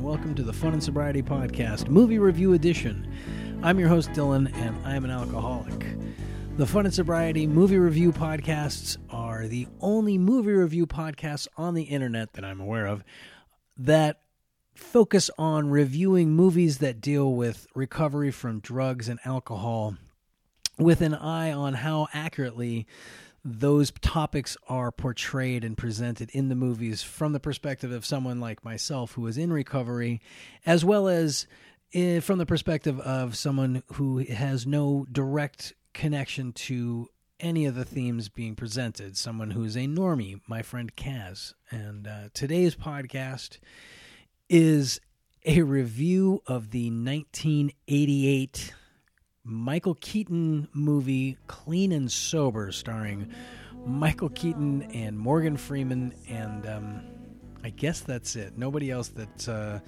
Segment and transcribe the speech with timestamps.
[0.00, 3.06] and welcome to the Fun and Sobriety Podcast, Movie Review Edition.
[3.62, 5.94] I'm your host, Dylan, and I'm an alcoholic.
[6.56, 11.82] The Fun and Sobriety Movie Review Podcasts are the only movie review podcasts on the
[11.82, 13.04] internet that I'm aware of
[13.76, 14.22] that
[14.74, 19.96] focus on reviewing movies that deal with recovery from drugs and alcohol
[20.78, 22.86] with an eye on how accurately
[23.44, 28.64] those topics are portrayed and presented in the movies from the perspective of someone like
[28.64, 30.20] myself who is in recovery,
[30.66, 31.46] as well as
[31.94, 37.08] eh, from the perspective of someone who has no direct connection to
[37.40, 39.16] any of the themes being presented.
[39.16, 41.54] Someone who is a normie, my friend Kaz.
[41.70, 43.58] And uh, today's podcast
[44.48, 45.00] is
[45.46, 48.74] a review of the 1988
[49.44, 53.32] Michael Keaton movie Clean and Sober, starring
[53.86, 57.02] Michael Keaton and Morgan Freeman, and um,
[57.64, 58.56] I guess that's it.
[58.56, 59.48] Nobody else that.
[59.48, 59.80] Uh,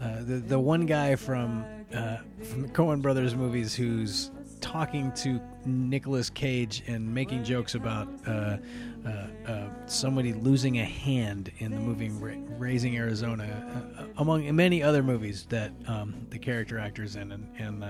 [0.00, 5.40] uh, the the one guy from uh, from the Coen Brothers movies who's talking to
[5.64, 8.58] Nicolas Cage and making jokes about uh,
[9.04, 9.08] uh,
[9.46, 15.46] uh, somebody losing a hand in the movie Ra- Raising Arizona, among many other movies
[15.48, 17.84] that um, the character actors in, and, and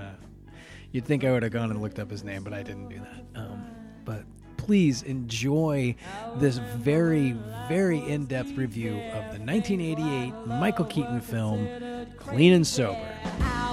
[0.92, 2.98] you'd think I would have gone and looked up his name, but I didn't do
[2.98, 3.40] that.
[3.40, 3.64] Um,
[4.04, 4.24] but
[4.56, 5.94] please enjoy
[6.36, 7.32] this very,
[7.68, 11.68] very in depth review of the 1988 Michael Keaton film,
[12.18, 13.08] Clean and Sober.
[13.40, 13.68] I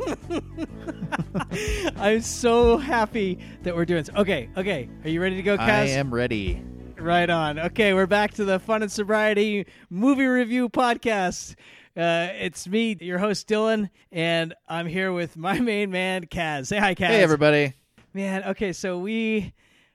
[1.96, 4.14] I'm so happy that we're doing this.
[4.16, 4.88] Okay, okay.
[5.04, 5.68] Are you ready to go, Kaz?
[5.68, 6.62] I am ready.
[6.98, 7.58] Right on.
[7.58, 11.56] Okay, we're back to the Fun and Sobriety Movie Review Podcast.
[11.96, 16.66] Uh, it's me, your host Dylan, and I'm here with my main man, Kaz.
[16.66, 17.08] Say hi, Kaz.
[17.08, 17.74] Hey, everybody.
[18.14, 19.52] Man, okay, so we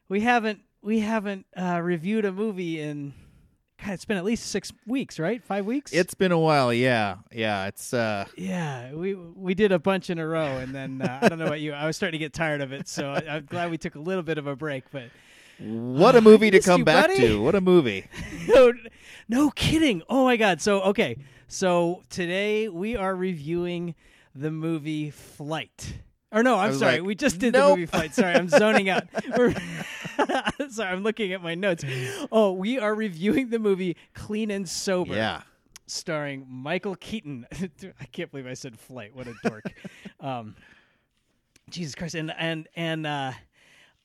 [0.09, 3.13] we haven't we haven't uh, reviewed a movie in
[3.93, 5.43] it's been at least six weeks, right?
[5.43, 5.93] Five weeks.
[5.93, 6.73] It's been a while.
[6.73, 7.67] Yeah, yeah.
[7.67, 11.29] It's uh, yeah, we we did a bunch in a row, and then uh, I
[11.29, 11.73] don't know about you.
[11.73, 13.99] I was starting to get tired of it, so I, I'm glad we took a
[13.99, 14.85] little bit of a break.
[14.91, 15.09] But
[15.59, 17.19] what a movie to come you, back buddy.
[17.19, 17.41] to.
[17.41, 18.07] What a movie.
[18.47, 18.73] no,
[19.27, 20.03] no kidding.
[20.09, 20.61] Oh my god.
[20.61, 23.95] So okay, so today we are reviewing
[24.35, 25.99] the movie Flight.
[26.31, 26.99] Or no, I'm sorry.
[26.99, 28.13] like, we just did the movie Flight.
[28.13, 29.03] Sorry, I'm zoning out.
[30.69, 31.85] Sorry, I'm looking at my notes.
[32.31, 35.15] Oh, we are reviewing the movie Clean and Sober.
[35.15, 35.41] Yeah.
[35.85, 37.45] starring Michael Keaton.
[38.01, 39.15] I can't believe I said flight.
[39.15, 39.63] What a dork.
[40.19, 40.55] um,
[41.69, 42.15] Jesus Christ.
[42.15, 43.31] And and and uh,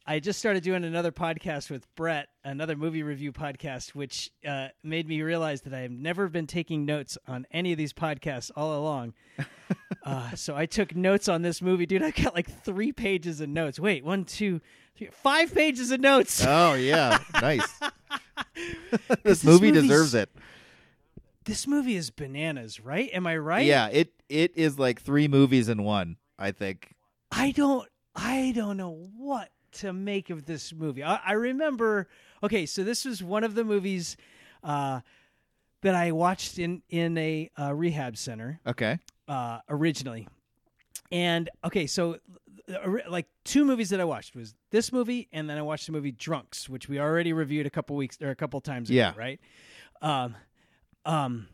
[0.05, 5.07] I just started doing another podcast with Brett, another movie review podcast, which uh, made
[5.07, 8.77] me realize that I have never been taking notes on any of these podcasts all
[8.77, 9.15] along.
[10.05, 12.03] uh, so I took notes on this movie, dude.
[12.03, 13.79] I got like three pages of notes.
[13.79, 14.61] Wait, one, two,
[14.97, 16.45] three, five pages of notes.
[16.45, 17.19] Oh yeah.
[17.41, 17.81] nice.
[18.55, 20.31] this this movie deserves it.
[21.45, 23.09] this movie is bananas, right?
[23.13, 23.67] Am I right?
[23.67, 23.87] Yeah.
[23.87, 26.17] It it is like three movies in one.
[26.41, 26.93] I think.
[27.31, 31.03] I don't I don't know what to make of this movie.
[31.05, 32.09] I, I remember
[32.43, 34.17] okay, so this was one of the movies
[34.63, 35.01] uh,
[35.83, 38.99] that I watched in in a uh, rehab center Okay.
[39.29, 40.29] uh, originally.
[41.11, 42.19] And okay, so
[43.09, 46.13] like two movies that I watched was this movie, and then I watched the movie
[46.13, 49.13] Drunks, which we already reviewed a couple weeks or a couple times ago, Yeah.
[49.17, 49.41] right?
[50.01, 50.37] Um,
[51.05, 51.49] um,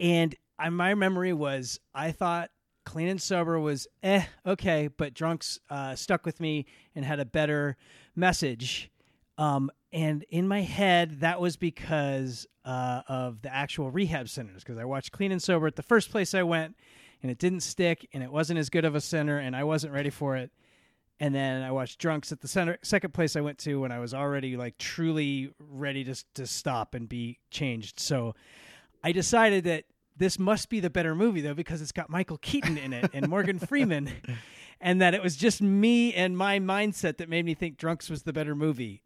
[0.00, 2.50] and I, my memory was I thought
[2.88, 7.26] Clean and Sober was eh okay, but Drunks uh, stuck with me and had a
[7.26, 7.76] better
[8.16, 8.90] message.
[9.36, 14.64] Um, and in my head, that was because uh, of the actual rehab centers.
[14.64, 16.76] Because I watched Clean and Sober at the first place I went,
[17.22, 19.92] and it didn't stick, and it wasn't as good of a center, and I wasn't
[19.92, 20.50] ready for it.
[21.20, 23.98] And then I watched Drunks at the center, second place I went to when I
[23.98, 28.00] was already like truly ready to to stop and be changed.
[28.00, 28.34] So
[29.04, 29.84] I decided that
[30.18, 33.28] this must be the better movie though because it's got Michael Keaton in it and
[33.28, 34.10] Morgan Freeman,
[34.80, 38.22] and that it was just me and my mindset that made me think Drunks was
[38.24, 39.02] the better movie.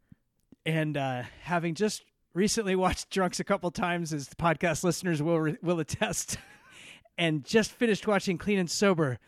[0.64, 2.02] And uh, having just
[2.34, 6.38] recently watched Drunks a couple times, as the podcast listeners will re- will attest,
[7.18, 9.18] and just finished watching Clean and Sober,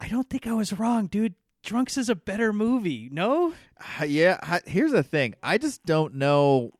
[0.00, 1.34] I don't think I was wrong, dude.
[1.62, 3.08] Drunks is a better movie.
[3.10, 3.54] No,
[4.00, 4.58] Uh, yeah.
[4.66, 5.34] Here's the thing.
[5.42, 6.72] I just don't know.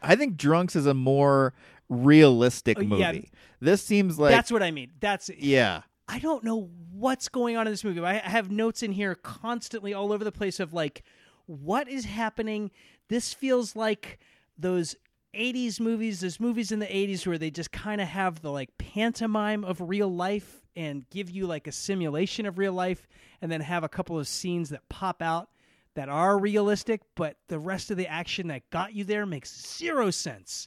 [0.00, 1.52] I think Drunks is a more
[1.88, 3.00] realistic Oh, movie.
[3.00, 3.12] yeah.
[3.60, 4.92] This seems like that's what I mean.
[5.00, 5.82] That's yeah.
[6.06, 8.00] I don't know what's going on in this movie.
[8.00, 11.02] I I have notes in here constantly all over the place of like
[11.46, 12.70] what is happening.
[13.08, 14.18] This feels like
[14.58, 14.96] those
[15.34, 18.76] 80s movies, those movies in the 80s where they just kind of have the like
[18.78, 23.06] pantomime of real life and give you like a simulation of real life
[23.42, 25.48] and then have a couple of scenes that pop out
[25.94, 30.10] that are realistic, but the rest of the action that got you there makes zero
[30.10, 30.66] sense.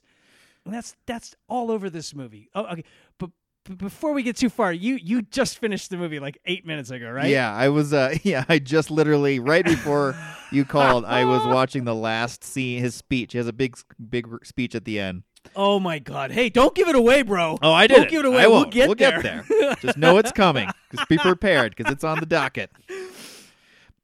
[0.68, 2.50] And that's that's all over this movie.
[2.54, 2.84] Oh, okay.
[3.18, 3.30] But,
[3.78, 7.10] before we get too far, you you just finished the movie like 8 minutes ago,
[7.10, 7.28] right?
[7.30, 7.92] Yeah, I was.
[7.94, 10.16] Uh, yeah, I just literally right before
[10.54, 12.80] you called, I was watching the last scene.
[12.82, 13.34] His speech.
[13.34, 13.78] He has a big,
[14.10, 15.24] big speech at the end.
[15.56, 16.32] Oh my god.
[16.32, 17.58] Hey, don't give it away, bro.
[17.62, 17.96] Oh, I did.
[17.96, 18.44] Don't give it away.
[18.44, 19.22] I We'll get we'll there.
[19.22, 19.76] get there.
[19.82, 20.70] Just know it's coming.
[20.96, 22.70] Just be prepared because it's on the docket.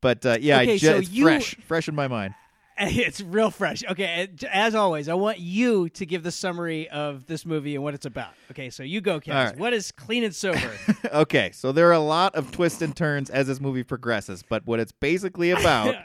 [0.01, 2.33] But uh, yeah, Okay, I ju- so it's you- fresh, fresh in my mind.
[3.03, 3.83] It's real fresh.
[3.89, 7.93] Okay, as always, I want you to give the summary of this movie and what
[7.93, 8.31] it's about.
[8.51, 9.33] Okay, so you go, Kaz.
[9.49, 9.57] Right.
[9.57, 10.71] What is Clean and Sober?
[11.13, 14.65] okay, so there are a lot of twists and turns as this movie progresses, but
[14.65, 15.95] what it's basically about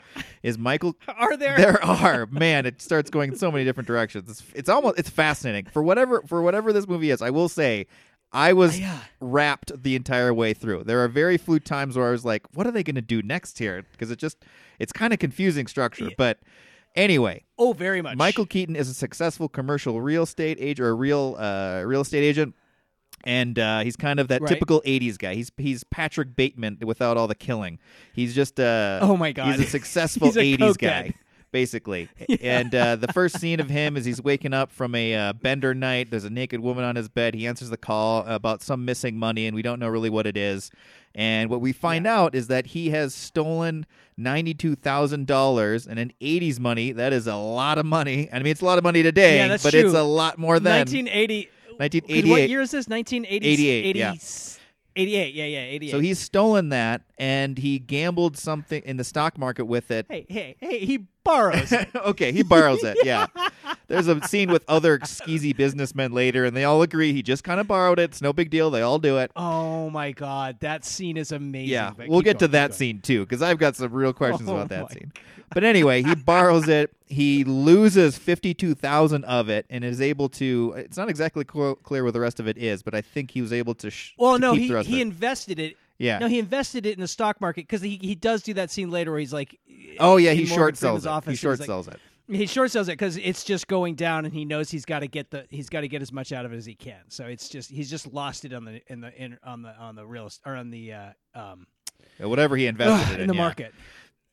[0.43, 0.97] is Michael.
[1.09, 1.57] Are there?
[1.57, 4.29] There are man, it starts going in so many different directions.
[4.31, 7.23] It's, it's almost it's fascinating for whatever for whatever this movie is.
[7.23, 7.87] I will say,
[8.33, 8.99] I was Yeah.
[9.21, 10.85] wrapped the entire way through.
[10.85, 13.23] There are very few times where I was like, "What are they going to do
[13.23, 14.45] next here?" Because it just
[14.79, 16.11] it's kind of confusing structure.
[16.17, 16.39] But
[16.95, 18.17] anyway, Oh, very much.
[18.19, 22.55] Michael Keaton is a successful commercial real estate agent or real uh, real estate agent.
[23.25, 24.49] And uh, he's kind of that Right.
[24.49, 25.35] typical '80s guy.
[25.35, 27.79] He's he's Patrick Bateman without all the killing.
[28.13, 29.57] He's just uh, Oh my God.
[29.57, 30.79] he's a successful He's a '80s cokehead.
[30.79, 31.15] guy,
[31.53, 32.09] basically.
[32.41, 35.75] And uh, the first scene of him is he's waking up from a uh, bender
[35.75, 36.11] night.
[36.11, 37.35] There's a naked woman on his bed.
[37.35, 40.37] He answers the call about some missing money, and we don't know really what it
[40.37, 40.71] is.
[41.15, 43.87] And what we find out is that he has stolen
[44.17, 48.29] ninety-two thousand dollars, and in '80s money, that is a lot of money.
[48.33, 49.81] I mean, it's a lot of money today, Yeah, but true.
[49.81, 51.49] it's a lot more than 1980.
[51.79, 52.31] 1988.
[52.31, 52.89] What year is this?
[52.89, 53.47] 1980.
[53.47, 54.15] 88, yeah.
[54.97, 55.35] 88.
[55.35, 55.91] Yeah, yeah, 88.
[55.93, 60.07] So he's stolen that, and he gambled something in the stock market with it.
[60.11, 60.81] Hey, hey, hey!
[60.85, 61.73] He borrows.
[61.95, 62.97] okay, he borrows it.
[63.05, 63.27] Yeah.
[63.87, 67.59] There's a scene with other skeezy businessmen later, and they all agree he just kind
[67.59, 68.05] of borrowed it.
[68.11, 68.71] It's no big deal.
[68.71, 69.31] They all do it.
[69.37, 71.71] oh my god, that scene is amazing.
[71.71, 74.49] Yeah, but we'll get going, to that scene too, because I've got some real questions
[74.49, 75.13] Oh about that scene.
[75.55, 76.91] But anyway, he borrows it.
[77.07, 80.75] He loses fifty-two thousand of it, and is able to.
[80.77, 83.41] It's not exactly cl- clear what the rest of it is, but I think he
[83.41, 83.91] was able to.
[83.91, 85.77] Sh- Well, to no, he he invested it.
[85.99, 86.19] Yeah.
[86.19, 88.91] No, he invested it in the stock market because he he does do that scene
[88.91, 89.59] later where he's like,
[89.99, 91.09] Oh yeah, he short sells it.
[91.09, 92.01] office, He short he's like- sells it.
[92.31, 95.07] He short sells it because it's just going down, and he knows he's got to
[95.09, 97.01] get the he's got to get as much out of it as he can.
[97.09, 99.95] So it's just he's just lost it on the in the in, on the on
[99.97, 101.67] the real or on the uh, um
[102.23, 103.41] Uh, Whatever he invested it in in the yeah.
[103.41, 103.75] market.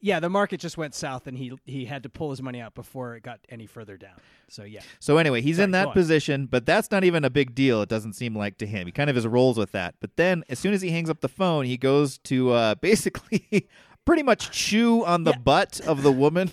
[0.01, 2.75] Yeah, the market just went south, and he he had to pull his money out
[2.75, 4.15] before it got any further down.
[4.49, 7.55] So yeah, So anyway, he's Sorry, in that position, but that's not even a big
[7.55, 7.81] deal.
[7.81, 8.85] It doesn't seem like to him.
[8.85, 9.95] He kind of is rolls with that.
[9.99, 13.67] But then, as soon as he hangs up the phone, he goes to uh, basically
[14.05, 15.37] pretty much chew on the Yeah.
[15.39, 16.51] butt of the woman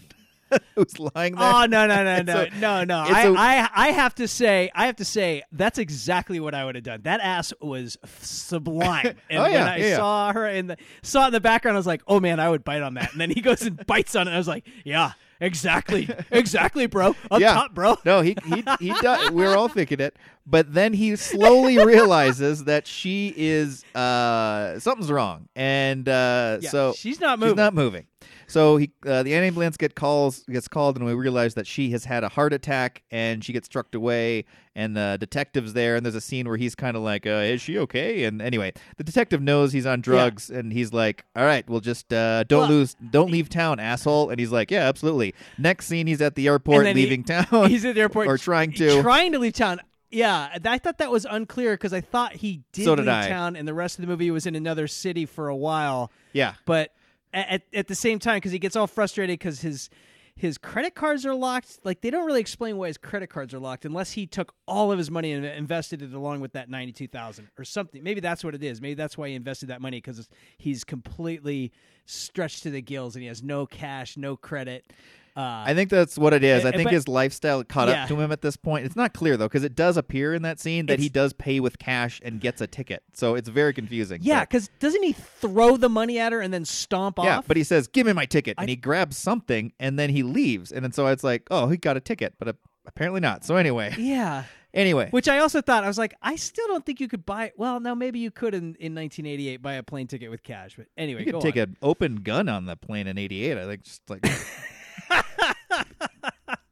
[0.74, 1.52] who's lying there.
[1.54, 2.98] Oh no no no no a- no no!
[3.06, 6.64] I, a- I I have to say I have to say that's exactly what I
[6.64, 7.00] would have done.
[7.02, 9.14] That ass was sublime.
[9.30, 9.96] And Oh, when yeah, I yeah, yeah.
[9.96, 12.48] saw her in the saw it in the background, I was like, oh man, I
[12.50, 13.12] would bite on that.
[13.12, 14.32] And then he goes and bites on it.
[14.32, 17.14] I was like, yeah, exactly, exactly, bro.
[17.30, 17.96] Up yeah, top, bro.
[18.04, 19.30] No, he he he does.
[19.30, 20.16] We're all thinking it,
[20.46, 26.92] but then he slowly realizes that she is uh something's wrong, and uh Yeah, so
[26.94, 27.52] she's not moving.
[27.54, 28.06] She's not moving.
[28.52, 32.04] So he, uh, the ambulance get calls gets called, and we realize that she has
[32.04, 34.44] had a heart attack, and she gets struck away.
[34.74, 37.60] And the detective's there, and there's a scene where he's kind of like, uh, "Is
[37.62, 41.68] she okay?" And anyway, the detective knows he's on drugs, and he's like, "All right,
[41.68, 45.34] we'll just uh, don't Well- lose, don't leave town, asshole." And he's like, "Yeah, absolutely."
[45.58, 47.68] Next scene, he's at the airport, then he- leaving town.
[47.70, 49.00] He's at the airport or trying to.
[49.02, 49.80] trying to leave town.
[50.10, 53.28] Yeah, I thought that was unclear because I thought he did So did leave I.
[53.28, 56.12] town, and the rest of the movie was in another city for a while.
[56.34, 56.92] yeah, but
[57.32, 59.90] at at the same time because he gets all frustrated because his
[60.34, 61.78] his credit cards are locked.
[61.84, 64.90] Like they don't really explain why his credit cards are locked unless he took all
[64.90, 68.02] of his money and invested it along with that 92000 or something.
[68.02, 68.80] Maybe that's what it is.
[68.80, 71.72] Maybe that's why he invested that money because he's completely
[72.06, 74.92] stretched to the gills and he has no cash no credit
[75.36, 76.64] uh, I think that's what it is.
[76.64, 78.02] Uh, I think but- his lifestyle caught Yeah.
[78.02, 78.84] up to him at this point.
[78.84, 81.58] It's not clear though, because it does appear in that scene that he does pay
[81.60, 83.02] with cash and gets a ticket.
[83.14, 84.20] So it's very confusing.
[84.22, 87.38] yeah because doesn't he throw the money at her and then stomp yeah.
[87.38, 90.10] off But he says, "Give me my ticket," and I- he grabs something, and then
[90.10, 90.70] he leaves.
[90.72, 92.54] And then so it's like, oh, he got a ticket, but
[92.86, 93.44] apparently not.
[93.44, 97.00] So anyway, yeah anyway, Which I also thought I was like, I still don't think
[97.00, 97.52] you could buy.
[97.56, 100.76] Well, no, maybe you could in, in 1988 buy a plane ticket with cash.
[100.76, 101.62] But anyway, you could go take on.
[101.62, 103.58] an open gun on the plane in '88.
[103.58, 104.24] I think just like.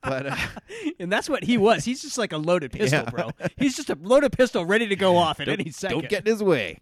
[0.02, 0.36] but uh,
[1.00, 1.84] and that's what he was.
[1.84, 3.10] He's just like a loaded pistol, Yeah.
[3.10, 3.30] bro.
[3.56, 6.00] He's just a loaded pistol ready to go off at don't, any second.
[6.00, 6.80] don't get in his way.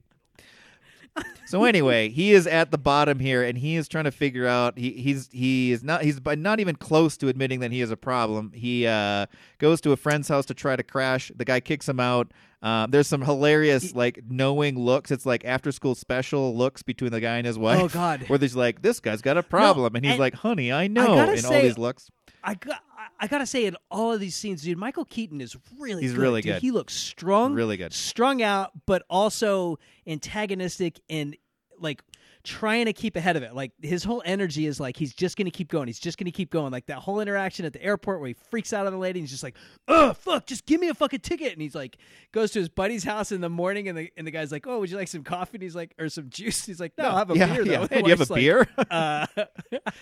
[1.46, 4.78] So anyway, he is at the bottom here, and he is trying to figure out.
[4.78, 7.96] He he's he is not he's not even close to admitting that he has a
[7.96, 8.52] problem.
[8.54, 9.26] He uh,
[9.58, 11.32] goes to a friend's house to try to crash.
[11.34, 12.32] The guy kicks him out.
[12.60, 15.10] Um, there's some hilarious like knowing looks.
[15.10, 17.80] It's like after school special looks between the guy and his wife.
[17.80, 18.28] Oh, God.
[18.28, 21.06] Where there's like this guy's got a problem, and he's and like, "Honey, I know."
[21.06, 22.10] gotta and all these looks.
[22.44, 22.82] I got.
[23.20, 26.20] I gotta say, in all of these scenes, dude, Michael Keaton is really He's good,
[26.20, 26.54] really dude.
[26.54, 26.62] good.
[26.62, 27.92] He looks strong, Really good.
[27.92, 31.36] strung out, but also antagonistic and
[31.80, 32.02] like
[32.44, 33.54] trying to keep ahead of it.
[33.54, 35.86] Like his whole energy is like he's just gonna keep going.
[35.86, 36.72] He's just gonna keep going.
[36.72, 39.24] Like that whole interaction at the airport where he freaks out on the lady and
[39.24, 41.96] he's just like, "Oh fuck, just give me a fucking ticket." And he's like,
[42.32, 44.80] goes to his buddy's house in the morning, and the and the guy's like, "Oh,
[44.80, 46.64] would you like some coffee?" And he's like, or some juice.
[46.66, 47.78] He's like, "No, I'll have a yeah, beer yeah.
[47.78, 48.68] though." Do you have a like, beer?
[48.90, 49.26] uh,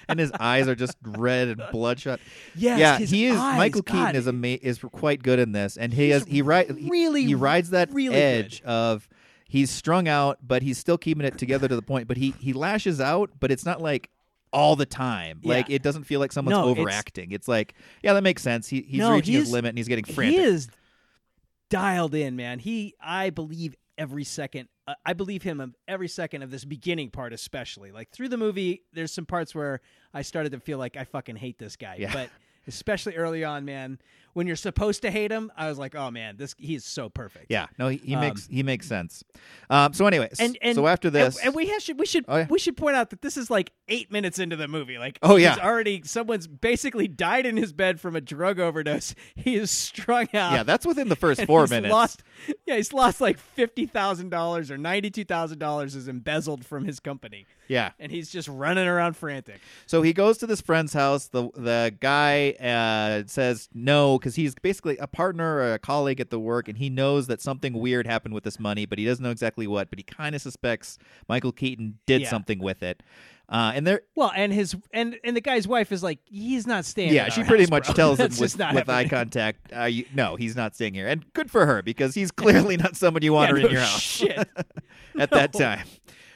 [0.08, 2.20] and his eyes are just red and bloodshot.
[2.54, 3.36] Yes, yeah, his he is.
[3.36, 3.92] eyes, Michael God.
[3.92, 7.24] Keaton is ama- is quite good in this, and he He's has he ride really,
[7.24, 8.68] he rides that really edge good.
[8.68, 9.08] of
[9.56, 12.08] he's strung out, but he's still keeping it together to the point.
[12.08, 14.10] But he he lashes out, but it's not like
[14.52, 15.40] all the time.
[15.42, 15.54] Yeah.
[15.54, 17.32] Like it doesn't feel like someone's No, overacting.
[17.32, 18.68] It's, like yeah, that makes sense.
[18.68, 20.38] He he's No, reaching his limit and he's getting frantic.
[20.38, 20.68] He is
[21.70, 22.58] dialed in, man.
[22.58, 24.68] He, I believe every second.
[24.86, 27.90] Uh, I believe him of every second of this beginning part, especially.
[27.92, 29.80] Like through the movie, there's some parts where
[30.14, 31.96] I started to feel like I fucking hate this guy.
[31.98, 32.12] Yeah.
[32.12, 32.30] But
[32.68, 33.98] especially early on, man,
[34.36, 37.46] when you're supposed to hate him, I was like, oh man, this he's so perfect.
[37.48, 39.24] yeah, no, he, he Um, makes he makes sense.
[39.70, 42.26] Um, so, anyways, And, and so after this, and, and we have, should we should
[42.28, 42.46] Oh, yeah.
[42.50, 44.98] we should point out that this is like eight minutes into the movie.
[44.98, 45.54] Like, Oh, yeah.
[45.54, 49.14] he's already someone's basically died in his bed from a drug overdose.
[49.34, 50.52] He is strung out.
[50.52, 51.92] yeah, that's within the first four he's minutes.
[51.92, 52.22] Lost,
[52.66, 56.84] yeah, he's lost like fifty thousand dollars or ninety two thousand dollars is embezzled from
[56.84, 59.60] his company, yeah, and he's just running around frantic.
[59.86, 61.28] So he goes to this friend's house.
[61.28, 66.30] The the guy uh, says no because he's basically a partner or a colleague at
[66.30, 69.22] the work, and he knows that something weird happened with this money, but he doesn't
[69.22, 69.88] know exactly what.
[69.88, 72.30] But he kind of suspects Michael Keaton did Yeah.
[72.30, 73.04] something with it.
[73.48, 76.84] Uh, and there, Well, and his and and the guy's wife is like, he's not
[76.84, 77.12] staying.
[77.12, 77.94] yeah, she pretty house, much bro.
[78.16, 81.06] tells him with, with eye contact, uh, you, no, he's not staying here.
[81.06, 83.72] And good for her because he's clearly not someone you want Yeah, her no in
[83.74, 84.00] your house.
[84.00, 84.48] Shit.
[85.20, 85.86] at that time.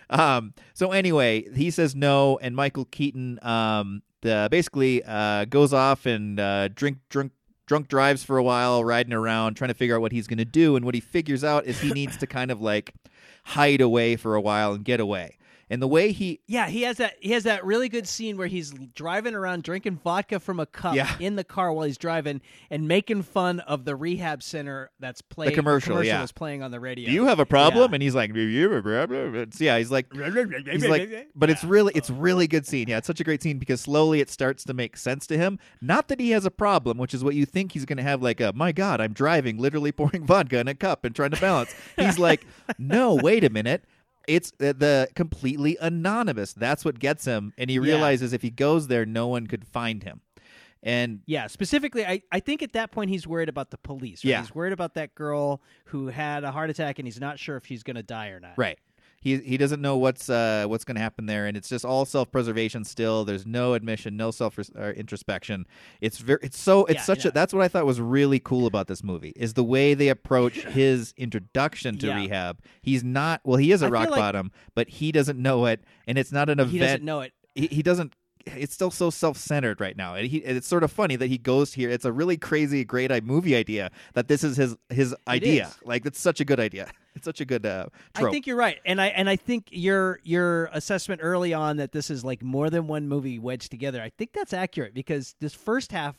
[0.09, 6.07] Um, so anyway, he says no, and Michael Keaton um, the, basically uh, goes off
[6.07, 7.33] and uh, drink drunk
[7.71, 10.45] drunk drives for a while, riding around, trying to figure out what he's going to
[10.45, 10.75] do.
[10.75, 12.93] And what he figures out is he needs to kind of like
[13.45, 15.39] hide away for a while and get away.
[15.71, 17.15] And the way he Yeah, he has that.
[17.21, 20.97] He has that really good scene where he's driving around drinking vodka from a cup
[20.97, 21.09] Yeah.
[21.21, 25.53] in the car while he's driving and making fun of the rehab center that's playing.
[25.53, 26.23] the commercial, yeah.
[26.25, 27.07] is playing on the radio.
[27.07, 27.93] do you have a problem?
[27.93, 27.95] Yeah.
[27.95, 31.63] And he's like, you have a problem?" It's- yeah, he's like, He's like, but it's
[31.71, 32.89] really, it's really good scene.
[32.89, 35.59] Yeah, it's such a great scene because slowly it starts to make sense to him.
[35.81, 38.21] Not that he has a problem, which is what you think he's going to have.
[38.23, 41.41] Like, a, my God, I'm driving, literally pouring vodka in a cup and trying to
[41.41, 41.73] balance.
[41.97, 42.45] He's like,
[42.79, 43.85] no, wait a minute.
[44.29, 46.53] It's the, the completely anonymous.
[46.53, 47.83] That's what gets him, and he Yeah.
[47.83, 50.21] realizes if he goes there, no one could find him.
[50.83, 54.25] And Yeah, specifically, I, I think at that point he's worried about the police.
[54.25, 54.31] Right?
[54.31, 54.41] Yeah.
[54.41, 57.67] He's worried about that girl who had a heart attack and he's not sure if
[57.67, 58.53] she's going to die or not.
[58.57, 58.79] Right.
[59.21, 62.05] He he doesn't know what's uh what's going to happen there, and it's just all
[62.07, 62.85] self preservation.
[62.85, 65.67] Still, there's no admission, no self uh, introspection.
[66.01, 67.29] It's very it's so it's Yeah, such yeah.
[67.29, 70.09] a that's what I thought was really cool about this movie is the way they
[70.09, 72.17] approach his introduction to Yeah.
[72.17, 72.61] rehab.
[72.81, 76.17] He's not well, he is a rock like- bottom, but he doesn't know it, and
[76.17, 76.73] it's not an event.
[76.73, 77.33] He doesn't know it.
[77.55, 78.15] He, he doesn't.
[78.47, 80.39] It's still so self-centered right now, and he.
[80.39, 81.91] It's sort of funny that he goes here.
[81.91, 85.71] It's a really crazy, great i- movie idea that this is his his idea.
[85.85, 86.89] Like it's such a good idea.
[87.21, 88.29] It's such a good uh, trope.
[88.29, 91.93] I think you're right, and I and I think your your assessment early on that
[91.93, 94.01] this is like more than one movie wedged together.
[94.01, 96.17] I think that's accurate because this first half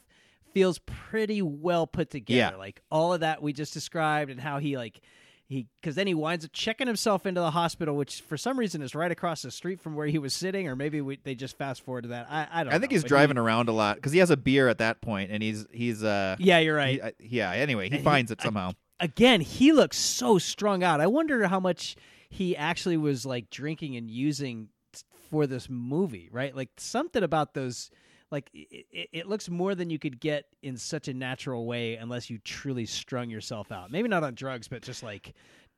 [0.53, 2.53] feels pretty well put together.
[2.53, 2.55] Yeah.
[2.55, 5.01] Like all of that we just described and how he like
[5.48, 8.84] he because then he winds up checking himself into the hospital, which for some reason
[8.84, 11.58] is right across the street from where he was sitting, or maybe we, they just
[11.58, 12.27] fast forward to that.
[12.29, 12.74] I, I don't.
[12.74, 14.77] I think know, he's driving he- around a lot because he has a beer at
[14.77, 16.93] that point, and he's he's uh yeah, you're right.
[16.96, 17.51] he- I- yeah.
[17.51, 18.72] Anyway, he he- finds it somehow.
[19.01, 21.01] Again, he looks so strung out.
[21.01, 21.98] I wonder how much
[22.29, 24.70] he actually was like drinking and using
[25.29, 26.55] for this movie, right?
[26.55, 27.89] Like something about those,
[28.29, 32.29] like it, it looks more than you could get in such a natural way unless
[32.29, 33.91] you truly strung yourself out.
[33.91, 35.34] Maybe not on drugs, but just like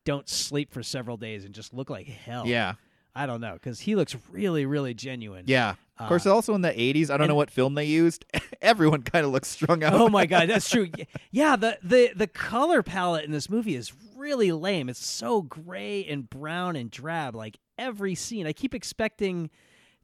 [0.05, 2.45] don't sleep for several days and just look like hell.
[2.45, 2.73] yeah,
[3.15, 5.45] I don't know because he looks really, really genuine.
[5.47, 5.75] yeah.
[5.99, 8.25] Of course, Uh, also in the '80s, I don't know what film they used.
[8.63, 9.93] Everyone kind of looks strung out.
[9.93, 10.87] Oh my god, that's true.
[11.31, 14.89] Yeah, the the the color palette in this movie is really lame.
[14.89, 17.35] It's so gray and brown and drab.
[17.35, 19.51] Like every scene, I keep expecting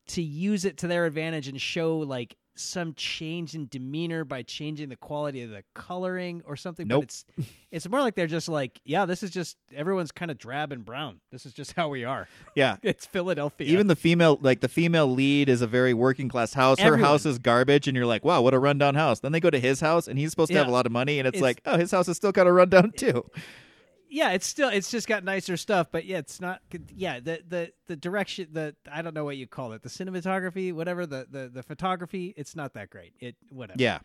[0.09, 4.89] to use it to their advantage and show like some change in demeanor by changing
[4.89, 6.87] the quality of the coloring or something.
[6.87, 7.01] Nope.
[7.01, 7.25] But it's
[7.71, 10.83] it's more like they're just like, yeah, this is just everyone's kind of drab and
[10.83, 11.19] brown.
[11.31, 12.27] This is just how we are.
[12.55, 12.77] Yeah.
[12.83, 13.67] It's Philadelphia.
[13.67, 16.79] Even the female, like the female lead, is a very working class house.
[16.79, 19.49] Her house is garbage, and you're like, "Wow, what a rundown house." Then they go
[19.49, 21.43] to his house, and he's supposed to have a lot of money, and it's, It's-
[21.43, 23.25] like, "Oh, his house is still kind of rundown too."
[24.09, 26.61] Yeah, it's still it's just got nicer stuff, but yeah, it's not.
[26.95, 30.73] Yeah, the the the direction, the I don't know what you call it, the cinematography,
[30.73, 33.13] whatever the the the photography, it's not that great.
[33.19, 33.81] It whatever.
[33.81, 33.99] Yeah,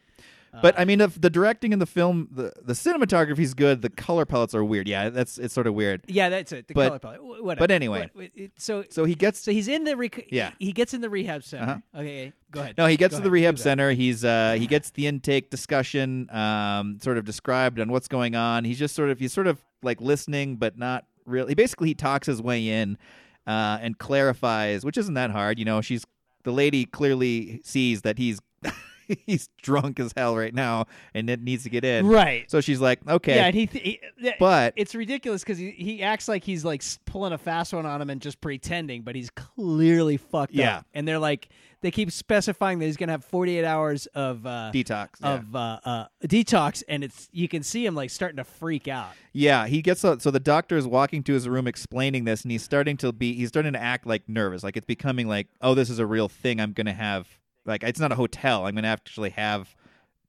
[0.52, 3.82] Uh, but I mean, if the directing in the film, the the cinematography is good.
[3.82, 4.86] The color palettes are weird.
[4.88, 6.02] Yeah, that's it's sort of weird.
[6.06, 6.68] yeah, that's it.
[6.68, 7.58] The But- color palette, wh- whatever.
[7.58, 8.10] but anyway.
[8.12, 10.50] What- it- so So he gets so he's in the rec- Yeah.
[10.58, 11.64] he, he gets in the rehab center.
[11.94, 12.00] Uh-huh.
[12.00, 12.78] Okay, go ahead.
[12.78, 13.90] No, he gets Go to the ahead, rehab center.
[13.92, 18.64] He's uh he gets the intake discussion um sort of described on what's going on.
[18.64, 21.54] He's just sort of he's sort of like listening but not really.
[21.54, 22.98] Basically, he talks his way in
[23.46, 25.58] uh and clarifies, which isn't that hard.
[25.58, 26.04] You know, she's
[26.44, 28.40] the lady clearly sees that he's
[29.26, 32.06] he's drunk as hell right now and it needs to get in.
[32.06, 32.50] Right.
[32.50, 33.84] So she's like, "Okay." Yeah, and he, th-
[34.22, 37.86] he But- it's ridiculous because he, he acts like he's like pulling a fast one
[37.86, 40.78] on him and just pretending, but he's clearly fucked Yeah.
[40.78, 40.86] up.
[40.94, 41.48] And they're like,
[41.80, 45.08] they keep specifying that he's gonna have 48 hours of uh, Detox.
[45.20, 45.34] Yeah.
[45.34, 49.10] of uh, uh, detox, and it's you can see him like starting to freak out.
[49.34, 52.50] Yeah, he gets so, so the doctor is walking to his room explaining this, and
[52.52, 55.74] he's starting to be he's starting to act like nervous, like it's becoming like, oh,
[55.74, 56.58] this is a real thing.
[56.58, 57.28] I'm gonna have
[57.66, 58.66] like it's not a hotel.
[58.66, 59.74] I'm gonna actually have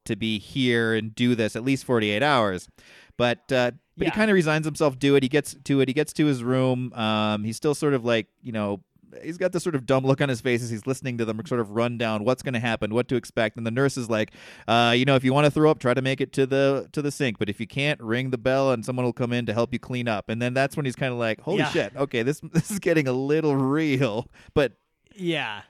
[0.06, 2.68] to be here and do this at least 48 hours.
[3.18, 4.06] But uh, but Yeah.
[4.06, 5.24] he kind of resigns himself to it.
[5.24, 5.88] He gets to it.
[5.88, 6.92] He gets to his room.
[6.94, 8.82] Um, he's still sort of like you know.
[9.24, 11.39] He's got this sort of dumb look on his face as he's listening to them
[11.46, 14.10] sort of run down what's going to happen, what to expect, and the nurse is
[14.10, 14.32] like,
[14.68, 16.89] uh, you know, if you want to throw up, try to make it to the
[16.92, 19.46] to the sink, but if you can't, ring the bell and someone will come in
[19.46, 20.27] to help you clean up.
[20.27, 21.70] And then that's when he's kind of like, holy Yeah.
[21.70, 24.27] shit, okay, this this is getting a little real.
[24.54, 24.74] But
[25.15, 25.62] Yeah.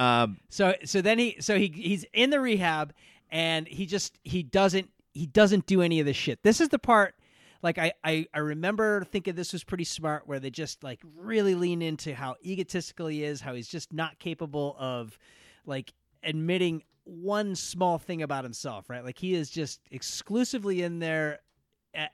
[0.00, 2.92] Um, So so then he so he he's in the rehab
[3.30, 6.42] and he just he doesn't he doesn't do any of this shit.
[6.42, 7.14] This is the part
[7.62, 11.54] like I, I I remember thinking this was pretty smart where they just like really
[11.54, 15.18] lean into how egotistical he is, how he's just not capable of
[15.66, 19.04] like admitting one small thing about himself, right?
[19.04, 21.40] Like he is just exclusively in there
[21.94, 22.08] a- a-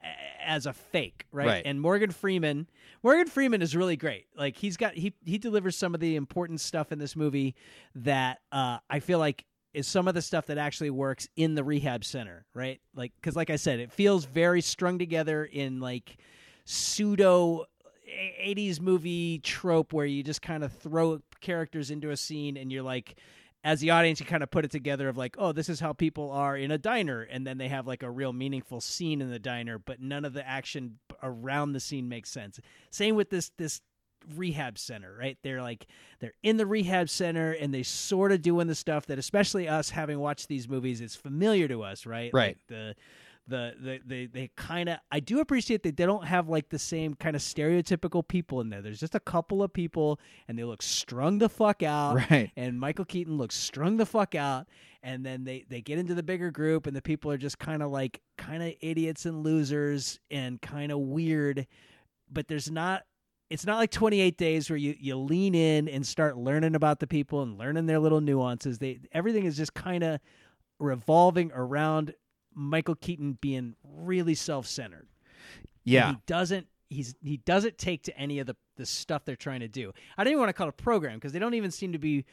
[0.48, 1.46] as a fake, right?
[1.46, 1.62] Right.
[1.66, 2.66] And Morgan Freeman,
[3.02, 4.26] Morgan Freeman is really great.
[4.36, 7.54] Like he's got he he delivers some of the important stuff in this movie
[7.94, 11.62] that uh, I feel like is some of the stuff that actually works in the
[11.62, 12.80] rehab center, right?
[12.94, 16.18] Like because like I said, it feels very strung together in like
[16.64, 17.66] pseudo.
[18.08, 22.84] 80s movie trope where you just kind of throw characters into a scene and you're
[22.84, 23.18] like
[23.64, 25.92] as the audience you kind of put it together of like oh this is how
[25.92, 29.28] people are in a diner and then they have like a real meaningful scene in
[29.28, 32.60] the diner but none of the action around the scene makes sense.
[32.90, 33.80] Same with this this
[34.34, 35.38] rehab center right?
[35.42, 35.86] They're like
[36.18, 39.90] they're in the rehab center and they sort of doing the stuff that especially us
[39.90, 42.30] having watched these movies is familiar to us right?
[42.32, 42.48] Right.
[42.48, 42.94] Like the
[43.48, 46.78] the the they, they kind of I do appreciate that they don't have like the
[46.78, 48.82] same kind of stereotypical people in there.
[48.82, 52.16] There's just a couple of people and they look strung the fuck out.
[52.30, 52.50] Right.
[52.56, 54.66] And Michael Keaton looks strung the fuck out.
[55.02, 57.82] And then they they get into the bigger group and the people are just kind
[57.82, 61.66] of like kind of idiots and losers and kind of weird.
[62.30, 63.04] But there's not
[63.48, 67.06] it's not like 28 days where you, you lean in and start learning about the
[67.06, 68.78] people and learning their little nuances.
[68.78, 70.18] They everything is just kind of
[70.78, 72.14] revolving around
[72.56, 75.06] Michael Keaton being really self-centered.
[75.84, 79.60] yeah, he doesn't he's he doesn't take to any of the the stuff they're trying
[79.60, 79.92] to do.
[80.16, 81.98] I don't even want to call it a program because they don't even seem to
[81.98, 82.24] be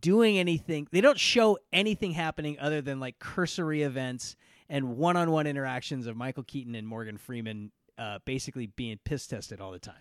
[0.00, 0.86] doing anything.
[0.90, 4.36] They don't show anything happening other than like cursory events
[4.68, 9.70] and one-on-one interactions of Michael Keaton and Morgan Freeman uh, basically being piss tested all
[9.70, 9.94] the time.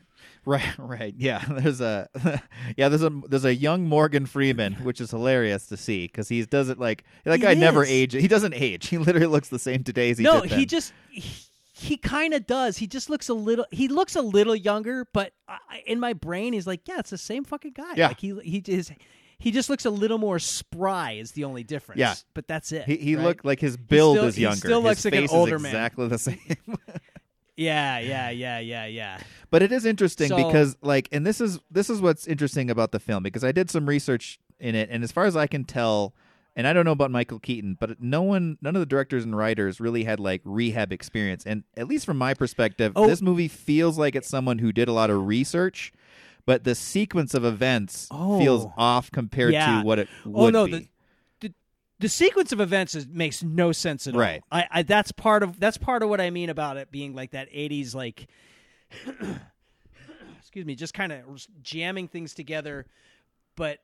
[0.45, 1.13] right, right.
[1.17, 2.07] Yeah, there's a
[2.77, 6.43] yeah, there's a there's a young Morgan Freeman, which is hilarious to see because he
[6.45, 7.89] does it like that He guy never is.
[7.91, 8.21] ages.
[8.21, 8.87] He doesn't age.
[8.87, 10.67] He literally looks the same today as he no, did he then.
[10.67, 11.23] just he,
[11.73, 12.77] he kind of does.
[12.77, 13.65] He just looks a little.
[13.71, 17.17] He looks a little younger, but I, in my brain, he's like, yeah, it's the
[17.17, 17.93] same fucking guy.
[17.95, 18.07] Yeah.
[18.09, 18.91] like he he is.
[19.39, 21.13] He just looks a little more spry.
[21.13, 21.97] Is the only difference.
[21.97, 22.13] Yeah.
[22.35, 22.85] but that's it.
[22.85, 23.23] He, he right?
[23.25, 24.57] looked like his build still- is he younger.
[24.57, 25.71] still his looks like an older man.
[25.71, 26.37] exactly the same.
[27.57, 29.19] Yeah, yeah, yeah, yeah, yeah.
[29.49, 32.91] But it is interesting So- because like and this is this is what's interesting about
[32.91, 35.63] the film because I did some research in it and as far as I can
[35.63, 36.13] tell
[36.55, 39.35] and I don't know about Michael Keaton, but no one none of the directors and
[39.35, 41.45] writers really had like rehab experience.
[41.45, 43.07] And at least from my perspective, Oh.
[43.07, 45.93] this movie feels like it's someone who did a lot of research,
[46.45, 48.39] but the sequence of events Oh.
[48.39, 49.79] feels off compared Yeah.
[49.81, 50.71] to what it oh, would oh no, be.
[50.71, 50.87] the,
[52.01, 54.41] the sequence of events is, makes no sense at Right.
[54.51, 54.59] all.
[54.59, 57.31] I, I that's part of that's part of what I mean about it being like
[57.31, 58.27] that '80s like,
[60.39, 61.19] excuse me, just kind of
[61.61, 62.85] jamming things together,
[63.55, 63.79] but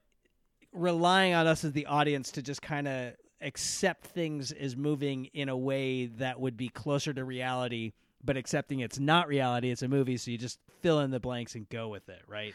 [0.73, 5.49] relying on us as the audience to just kind of accept things as moving in
[5.49, 9.87] a way that would be closer to reality, but accepting it's not reality, it's a
[9.87, 12.53] movie, so you just fill in the blanks and go with it, right?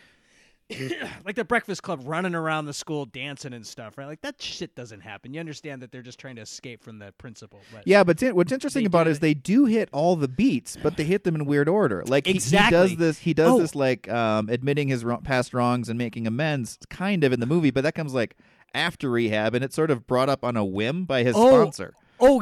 [1.24, 4.06] like the Breakfast Club running around the school dancing and stuff, right?
[4.06, 5.32] Like that shit doesn't happen.
[5.34, 7.60] You understand that they're just trying to escape from the principal.
[7.72, 10.76] But Yeah, but t- what's interesting about it is they do hit all the beats,
[10.82, 12.02] but they hit them in weird order.
[12.06, 13.58] Like he- he, does this, he does Oh.
[13.60, 17.46] this like um, admitting his wrong, past wrongs and making amends, kind of in the
[17.46, 18.36] movie, but that comes like
[18.74, 21.92] after rehab, and it's sort of brought up on a whim by his Oh, sponsor.
[22.18, 22.40] Oh,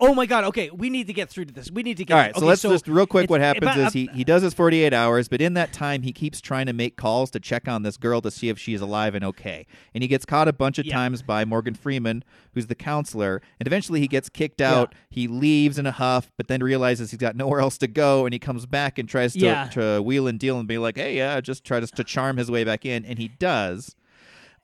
[0.00, 0.44] oh my God.
[0.44, 1.70] Okay, we need to get through to this.
[1.70, 2.14] We need to get.
[2.14, 3.28] All right, okay, so let's just real quick.
[3.30, 6.40] What happens is he, he does his 48 hours, but in that time he keeps
[6.40, 9.24] trying to make calls to check on this girl to see if she's alive and
[9.24, 9.66] okay.
[9.94, 10.94] And he gets caught a bunch of Yeah.
[10.94, 14.94] times by Morgan Freeman, who's the counselor, and eventually he gets kicked out.
[15.10, 18.32] He leaves in a huff, but then realizes he's got nowhere else to go, and
[18.32, 19.64] he comes back and tries to, Yeah.
[19.68, 22.50] to wheel and deal and be like, "Hey, yeah," just try to, to charm his
[22.50, 23.94] way back in, and he does.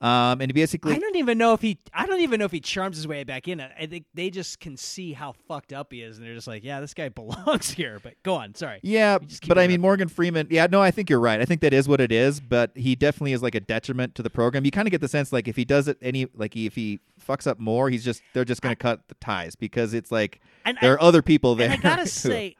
[0.01, 1.77] Um, and he basically I don't even know if he.
[1.93, 3.61] I don't even know if he charms his way back in.
[3.61, 6.63] I think they just can see how fucked up he is, and they're just like,
[6.63, 8.53] "Yeah, this guy belongs here." But go on.
[8.55, 8.79] Sorry.
[8.83, 9.81] Yeah, You just keep but I mean up.
[9.81, 10.47] Morgan Freeman.
[10.49, 11.39] Yeah, no, I think you're right.
[11.39, 14.23] I think that is what it is, but he definitely is like a detriment to
[14.23, 14.65] the program.
[14.65, 16.99] You kind of get the sense like if he does it any like if he
[17.25, 20.41] fucks up more, he's just they're just going to cut the ties because it's like
[20.65, 21.71] And there I- are other people there.
[21.71, 22.57] And I gotta say,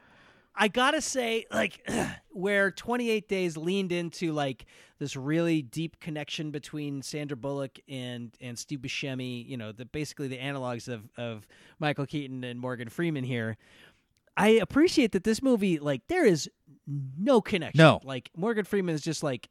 [0.56, 1.88] I gotta say, like,
[2.30, 4.66] where 28 Days leaned into like
[4.98, 10.28] this really deep connection between Sandra Bullock and and Steve Buscemi, you know, the basically
[10.28, 11.46] the analogs of of
[11.78, 13.56] Michael Keaton and Morgan Freeman here.
[14.36, 16.50] I appreciate that this movie, like, there is
[17.18, 17.78] no connection.
[17.78, 18.00] No.
[18.04, 19.48] like Morgan Freeman is just like.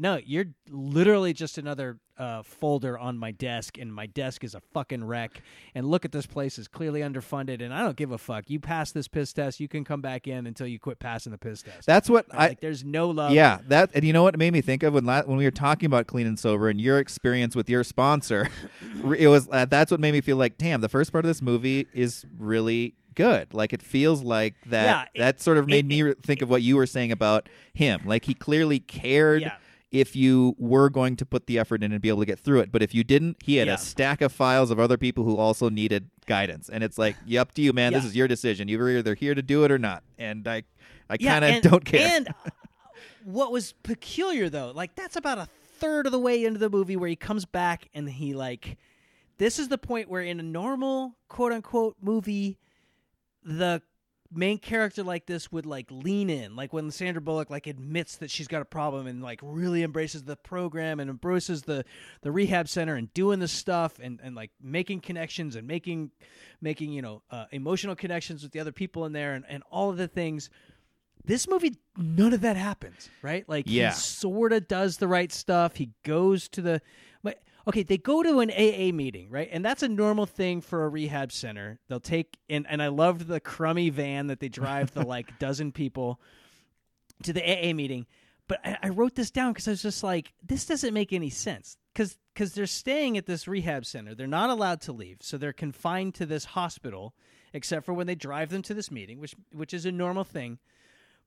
[0.00, 4.60] No, you're literally just another uh, folder on my desk, and my desk is a
[4.72, 5.42] fucking wreck.
[5.74, 8.48] And look at this place is clearly underfunded, and I don't give a fuck.
[8.48, 11.38] You pass this piss test, you can come back in until you quit passing the
[11.38, 11.84] piss test.
[11.86, 12.38] That's what Right?
[12.40, 12.60] I like.
[12.60, 13.32] There's no love.
[13.32, 15.44] Yeah, that and you know what it made me think of when la- when we
[15.44, 18.48] were talking about clean and sober and your experience with your sponsor,
[19.16, 21.42] it was uh, that's what made me feel like, damn, the first part of this
[21.42, 23.52] movie is really good.
[23.52, 24.84] Like it feels like that.
[24.84, 27.10] Yeah, it- that sort of made it- me re- think of what you were saying
[27.10, 28.02] about him.
[28.04, 29.42] Like he clearly cared.
[29.42, 29.56] Yeah.
[29.90, 32.60] If you were going to put the effort in and be able to get through
[32.60, 33.74] it, but if you didn't, he had Yeah.
[33.74, 37.52] a stack of files of other people who also needed guidance, and it's like, up
[37.54, 37.92] to you, man.
[37.94, 38.68] This is your decision.
[38.68, 40.64] You're either here to do it or not." And I,
[41.08, 42.06] I kind of don't care.
[42.16, 42.32] And uh,
[43.24, 45.48] what was peculiar though, like that's about a
[45.78, 48.76] third of the way into the movie where he comes back and he like
[49.38, 52.58] this is the point where in a normal quote unquote movie
[53.44, 53.80] the
[54.32, 56.54] main character like this would like lean in.
[56.54, 60.24] Like when Sandra Bullock like admits that she's got a problem and like really embraces
[60.24, 61.84] the program and embraces the
[62.22, 66.10] the rehab center and doing the stuff and and like making connections and making
[66.60, 69.88] making you know uh, emotional connections with the other people in there and, and all
[69.90, 70.50] of the things
[71.24, 73.48] this movie none of that happens right?
[73.48, 73.88] Like Yeah.
[73.90, 75.76] he sort of does the right stuff.
[75.76, 76.80] He goes to the
[77.68, 79.48] okay they go to an aa meeting right?
[79.52, 81.78] And that's a normal thing for a rehab center.
[81.88, 85.72] They'll take and and i loved the crummy van that they drive the like dozen
[85.72, 86.20] people
[87.22, 88.06] to the aa meeting.
[88.48, 91.30] But i, I wrote this down because i was just like this doesn't make any
[91.30, 91.76] sense.
[91.92, 94.14] Because because they're staying at this rehab center.
[94.14, 97.14] They're not allowed to leave so they're confined to this hospital
[97.52, 100.58] except for when they drive them to this meeting which which is a normal thing.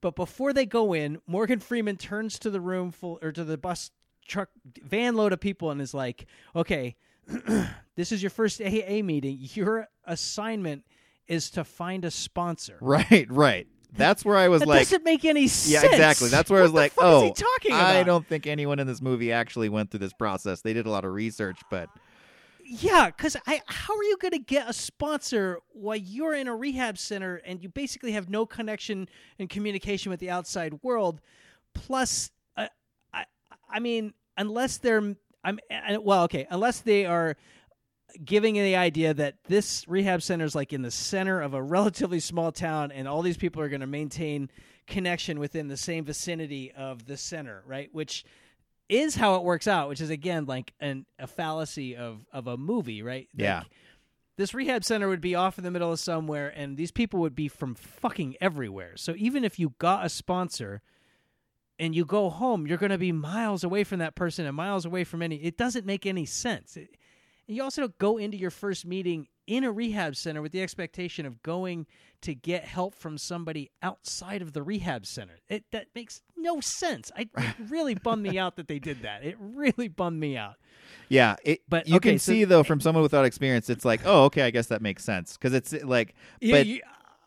[0.01, 3.57] But before they go in, Morgan Freeman turns to the room full or to the
[3.57, 3.91] bus
[4.31, 4.49] truck
[4.83, 6.95] van load of people and is like, "Okay,
[7.95, 9.37] this is your first AA meeting.
[9.53, 10.83] Your assignment
[11.27, 13.67] is to find a sponsor." Right, right.
[13.93, 15.83] That's where I was That like, doesn't make any sense.
[15.83, 16.29] yeah, exactly.
[16.29, 17.93] That's where I was like, oh, is he talking about?
[17.95, 20.61] I don't think anyone in this movie actually went through this process.
[20.61, 21.89] They did a lot of research, but
[22.63, 26.55] Yeah, because I how are you going to get a sponsor while you're in a
[26.55, 31.19] rehab center and you basically have no connection and communication with the outside world?
[31.73, 32.67] Plus, uh,
[33.13, 33.25] I
[33.69, 35.59] I mean, unless they're I'm
[36.01, 37.35] well, okay, unless they are
[38.23, 42.19] giving the idea that this rehab center is like in the center of a relatively
[42.19, 44.49] small town and all these people are going to maintain
[44.85, 47.89] connection within the same vicinity of the center right?
[47.93, 48.25] Which
[48.89, 52.57] is how it works out which is again like an a fallacy of of a
[52.57, 53.29] movie right?
[53.33, 53.63] Like, Yeah.
[54.35, 57.35] this rehab center would be off in the middle of somewhere and these people would
[57.35, 58.97] be from fucking everywhere.
[58.97, 60.81] So even if you got a sponsor
[61.81, 64.85] and you go home you're going to be miles away from that person and miles
[64.85, 66.95] away from any it doesn't make any sense It-
[67.47, 70.61] and you also don't go into your first meeting in a rehab center with the
[70.61, 71.85] expectation of going
[72.21, 75.39] to get help from somebody outside of the rehab center.
[75.49, 77.11] It that makes no sense.
[77.17, 79.25] I it really bummed me out that they did that.
[79.25, 80.55] It really bummed me out.
[81.09, 84.01] yeah, it, But, you okay, can so- see though from someone without experience, it's like,
[84.05, 86.81] oh, okay, I guess that makes sense because it's like, Yeah, but you-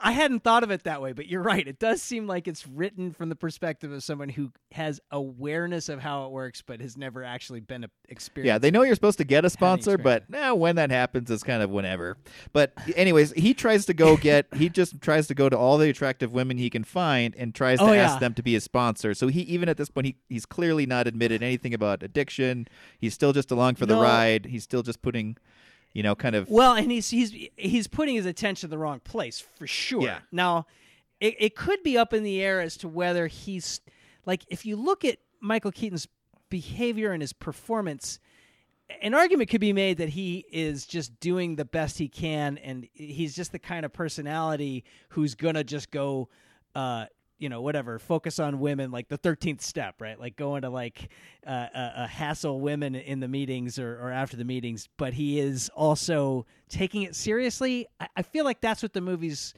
[0.07, 1.67] I hadn't thought of it that way, but you're right.
[1.67, 5.99] It does seem like it's written from the perspective of someone who has awareness of
[5.99, 8.47] how it works, but has never actually been a experience.
[8.49, 11.43] Yeah, they know you're supposed to get a sponsor, but eh, when that happens, it's
[11.43, 12.19] kind of whenever.
[12.53, 14.47] But anyways, he tries to go get.
[14.55, 17.79] he just tries to go to all the attractive women he can find and tries
[17.79, 18.19] to Oh, ask yeah.
[18.21, 19.14] them to be his sponsor.
[19.14, 22.69] So he even at this point, he, he's clearly not admitted anything about addiction.
[22.99, 24.45] He's still just along for the ride.
[24.47, 25.38] He's still just putting,
[25.95, 26.51] you know, kind of.
[26.51, 30.03] Well, and he's he's he's putting his attention in the wrong place for sure.
[30.03, 30.19] Yeah.
[30.31, 30.67] Now,
[31.21, 33.81] it, it could be up in the air as to whether he's
[34.27, 36.09] like if you look at Michael Keaton's
[36.51, 38.19] behavior and his performance,
[39.01, 42.89] an argument could be made that he is just doing the best he can, and
[42.93, 46.29] he's just the kind of personality who's gonna just go.
[46.75, 47.07] Uh,
[47.45, 47.99] you know, whatever.
[47.99, 50.19] Focus on women, like the thirteenth step, right?
[50.19, 51.11] Like going to like
[51.47, 54.89] uh, uh, uh, hassle women in the meetings or, or after the meetings.
[54.97, 57.87] But he is also taking it seriously.
[58.01, 59.53] I, I feel like that's what the movie's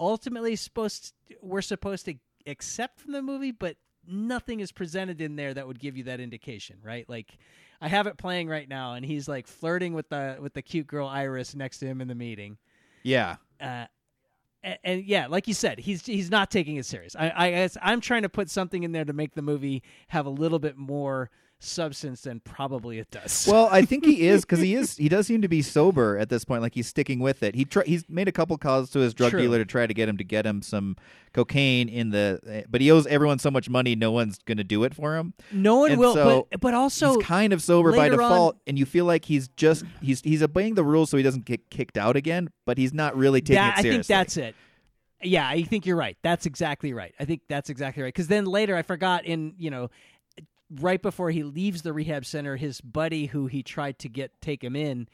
[0.00, 1.14] ultimately supposed.
[1.40, 2.14] we're supposed to
[2.48, 6.18] accept from the movie, but nothing is presented in there that would give you that
[6.20, 7.08] indication, right?
[7.08, 7.38] Like.
[7.82, 10.86] I have it playing right now, and he's like flirting with the with the cute
[10.86, 12.58] girl Iris next to him in the meeting
[13.02, 13.86] Yeah, uh,
[14.62, 17.16] and, and yeah, like you said, he's he's not taking it serious.
[17.16, 20.30] I, I I'm trying to put something in there to make the movie have a
[20.30, 23.46] little bit more substance than probably it does.
[23.50, 24.96] Well, I think he is because he is.
[24.96, 26.62] He does seem to be sober at this point.
[26.62, 27.54] Like he's sticking with it.
[27.54, 29.42] He he's made a couple calls to his drug True.
[29.42, 30.96] dealer to try to get him to get him some
[31.32, 32.40] cocaine in the.
[32.46, 35.16] Eh, but he owes everyone so much money, no one's going to do it for
[35.16, 35.34] him.
[35.52, 38.30] no one and will, so but but also he's kind of sober by later on-
[38.30, 41.44] default, and you feel like he's just he's he's obeying the rules so he doesn't
[41.44, 42.50] get kicked out again.
[42.66, 44.54] But he's not really taking that, it I think that's it.
[45.22, 46.16] Yeah, I think you're right.
[46.22, 47.14] That's exactly right.
[47.20, 48.08] I think that's exactly right.
[48.14, 49.90] Because then later, I forgot in you know,
[50.70, 54.62] right before he leaves the rehab center, his buddy who he tried to get take
[54.62, 55.08] him in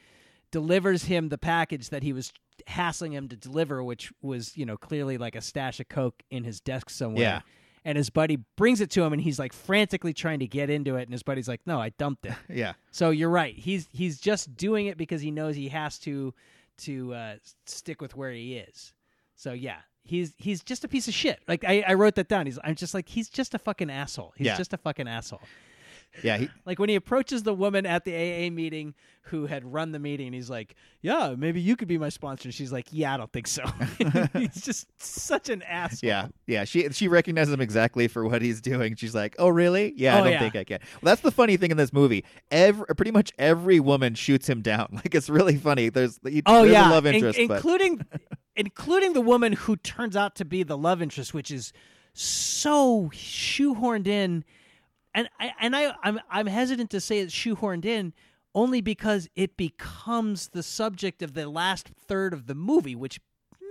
[0.51, 2.31] delivers him the package that he was
[2.67, 6.43] hassling him to deliver, which was you know clearly like a stash of coke in
[6.43, 7.21] his desk somewhere.
[7.21, 7.41] Yeah.
[7.85, 10.97] And his buddy brings it to him, and he's like frantically trying to get into
[10.97, 12.73] it, and his buddy's like, "No, I dumped it." yeah.
[12.91, 13.55] So you're right.
[13.57, 16.33] He's he's just doing it because he knows he has to
[16.79, 18.93] to uh, stick with where he is.
[19.35, 21.39] So yeah, he's he's just a piece of shit.
[21.47, 22.45] Like I, I wrote that down.
[22.45, 24.33] He's I'm just like he's just a fucking asshole.
[24.37, 24.57] He's Yeah.
[24.57, 25.41] just a fucking asshole.
[26.23, 29.91] Yeah, he, Like when he approaches the woman at the AA meeting who had run
[29.91, 33.17] the meeting, he's like, "Yeah, maybe you could be my sponsor." She's like, "Yeah, I
[33.17, 33.63] don't think so."
[34.33, 36.07] he's just such an asshole.
[36.07, 36.63] yeah, yeah.
[36.63, 38.95] She she recognizes him exactly for what he's doing.
[38.95, 39.93] She's like, "Oh, really?
[39.97, 40.39] Yeah, I Oh, don't yeah.
[40.39, 42.23] think I can." Well, that's the funny thing in this movie.
[42.51, 44.87] Every pretty much every woman shoots him down.
[44.93, 45.89] Like it's really funny.
[45.89, 48.01] There's he, Oh there's yeah, a love In- interest, but including
[48.57, 51.71] including the woman who turns out to be the love interest, which is
[52.13, 54.43] so shoehorned in,
[55.13, 58.13] and I and I I'm I'm hesitant to say it's shoehorned in
[58.55, 63.19] only because it becomes the subject of the last third of the movie, which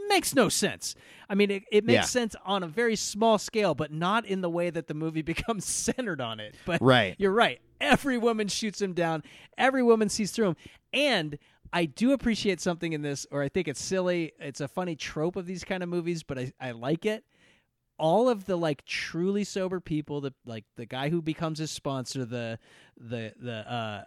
[0.09, 0.95] makes no sense.
[1.29, 2.03] I mean, it, it makes Yeah.
[2.03, 5.65] sense on a very small scale, but not in the way that the movie becomes
[5.65, 6.55] centered on it.
[6.65, 7.17] But Right.
[7.19, 7.61] you're right.
[7.81, 9.25] Every woman shoots him down.
[9.59, 10.57] Every woman sees through him.
[10.93, 11.39] And
[11.73, 14.33] I do appreciate something in this, or I think it's silly.
[14.39, 17.25] It's a funny trope of these kind of movies, but I, I like it.
[17.99, 22.27] All of the like truly sober people, the like the guy who becomes his sponsor,
[22.27, 22.59] the
[22.99, 24.05] the the uh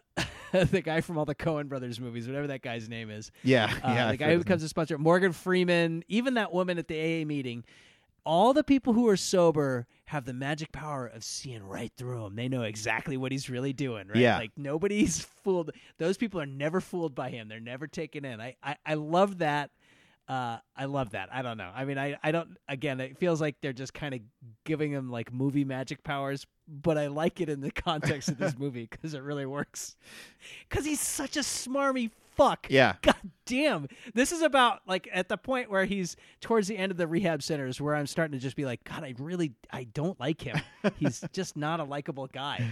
[0.65, 3.31] the guy from all the Coen brothers movies, whatever that guy's name is.
[3.43, 4.11] yeah, Uh, yeah.
[4.11, 7.63] The guy who becomes a sponsor, Morgan Freeman, even that woman at the AA meeting.
[8.29, 12.35] All the people who are sober have the magic power of seeing right through him.
[12.35, 14.17] They know exactly what he's really doing, right?
[14.17, 14.37] Yeah.
[14.37, 15.71] Like nobody's fooled.
[15.97, 17.47] Those people are never fooled by him.
[17.49, 18.39] They're never taken in.
[18.39, 19.71] I I, I love that.
[20.27, 21.29] Uh, I love that.
[21.33, 21.71] I don't know.
[21.75, 22.55] I mean, I, I don't.
[22.67, 24.21] Again, it feels like they're just kind of
[24.63, 28.55] giving him like movie magic powers, but I like it in the context of this
[28.59, 29.97] movie because it really works.
[30.69, 32.67] Because he's such a smarmy fuck.
[32.69, 32.93] Yeah.
[33.01, 33.87] God damn.
[34.13, 37.43] This is about like at the point where he's towards the end of the rehab
[37.43, 40.59] centers where I'm starting to just be like, God, I really I don't like him.
[40.97, 42.65] he's just not a likable guy.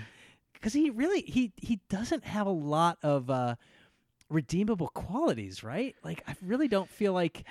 [0.54, 3.56] Because he really he he doesn't have a lot of uh
[4.30, 5.96] redeemable qualities, right?
[6.04, 7.44] Like I really don't feel like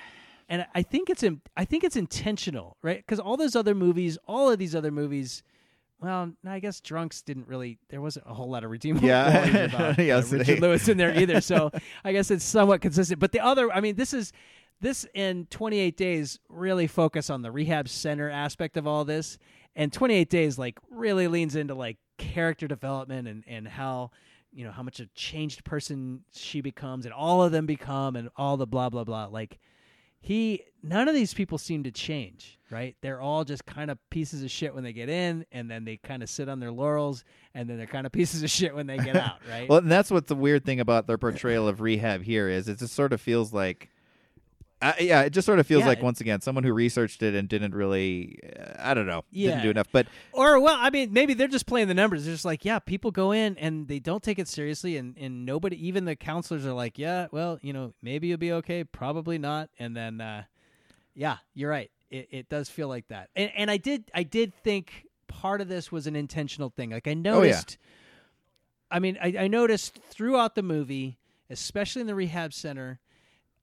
[0.48, 2.98] and I think it's in, I think it's intentional, right?
[2.98, 5.42] Because all those other movies, all of these other movies,
[6.00, 7.78] well, I guess Drunks didn't really.
[7.88, 9.44] There wasn't a whole lot of redeemable Yeah.
[9.64, 11.40] about uh, Richard Lewis in there either.
[11.40, 11.70] So
[12.04, 13.18] I guess it's somewhat consistent.
[13.20, 14.32] But the other, I mean, this is
[14.80, 19.38] this in 28 days really focus on the rehab center aspect of all this,
[19.74, 24.10] and 28 days like really leans into like character development and and how
[24.52, 28.30] you know how much a changed person she becomes and all of them become and
[28.36, 29.58] all the blah blah blah like
[30.26, 32.96] he none of these people seem to change right?
[33.00, 35.96] They're all just kind of pieces of shit when they get in and then they
[35.98, 38.86] kind of sit on their laurels and then they're kind of pieces of shit when
[38.86, 39.68] they get out right?
[39.68, 42.78] Well, and that's what's the weird thing about their portrayal of rehab here is it
[42.78, 43.90] just sort of feels like
[44.82, 47.22] Uh, yeah, it just sort of feels Yeah, like it- once again someone who researched
[47.22, 49.52] it and didn't really, uh, I don't know, Yeah.
[49.52, 49.88] didn't do enough.
[49.90, 52.24] But Or well, I mean, maybe they're just playing the numbers.
[52.26, 55.46] They're just like, yeah, people go in and they don't take it seriously, and and
[55.46, 59.38] nobody, even the counselors are like, yeah, well, you know, maybe you'll be okay, probably
[59.38, 60.44] not, and then, uh,
[61.14, 61.90] yeah, you're right.
[62.10, 65.68] It it does feel like that, and and I did I did think part of
[65.68, 66.90] this was an intentional thing.
[66.90, 67.78] Like I noticed,
[68.90, 71.18] I mean, I, I noticed throughout the movie,
[71.50, 73.00] especially in the rehab center,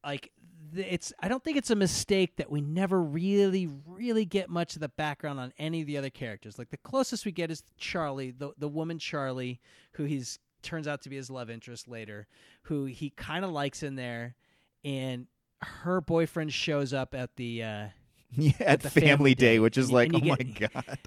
[0.04, 0.32] like
[0.76, 4.82] it's I don't think it's a mistake that we never really really get much of
[4.82, 6.58] the background on any of the other characters.
[6.58, 9.60] Like the closest we get is Charlie, the the woman Charlie,
[9.94, 12.28] who he's turns out to be his love interest later,
[12.64, 14.36] who he kind of likes in there,
[14.84, 15.28] and
[15.62, 17.64] her boyfriend shows up at the.
[17.64, 17.88] Uh,
[18.36, 20.68] yeah, at the Family, Family Day, Day, which is and like, and oh you my
[20.74, 21.00] god,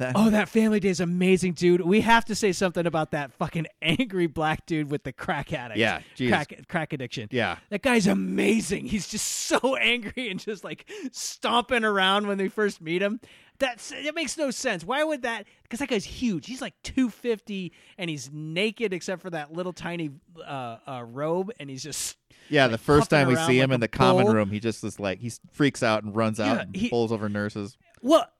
[0.00, 1.80] that Oh, that Family Day is amazing, dude.
[1.80, 5.78] We have to say something about that fucking angry black dude with the crack addict.
[5.78, 6.28] Yeah, jeez.
[6.28, 7.28] crack crack addiction.
[7.30, 8.86] yeah, That guy's amazing.
[8.86, 13.20] He's just so angry and just like stomping around when they first meet him.
[13.58, 14.84] That's it makes no sense.
[14.84, 15.46] Why would that?
[15.62, 16.46] Because that guy's huge.
[16.46, 20.10] He's like two fifty and he's naked except for that little tiny
[20.42, 22.16] uh, uh, robe, and he's just
[22.48, 22.68] yeah.
[22.68, 25.18] the first time we see him like in the common room, he just is like
[25.20, 27.76] he freaks out and runs out Yeah, and he- pulls over nurses.
[28.00, 28.32] what?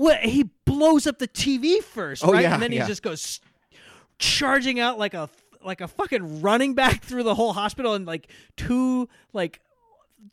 [0.00, 0.20] What?
[0.20, 2.40] He blows up the TV first, Oh, right?
[2.40, 2.86] yeah, and then he yeah.
[2.86, 3.38] just goes
[4.18, 5.28] charging out like a
[5.62, 9.60] like a fucking running back through the whole hospital, and like two like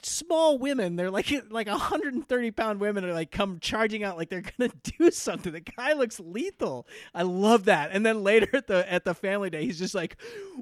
[0.03, 4.43] small women they're like like 130 pound women are like come charging out like they're
[4.57, 8.91] gonna do something the guy looks lethal i love that and then later at the
[8.91, 10.17] at the family day he's just like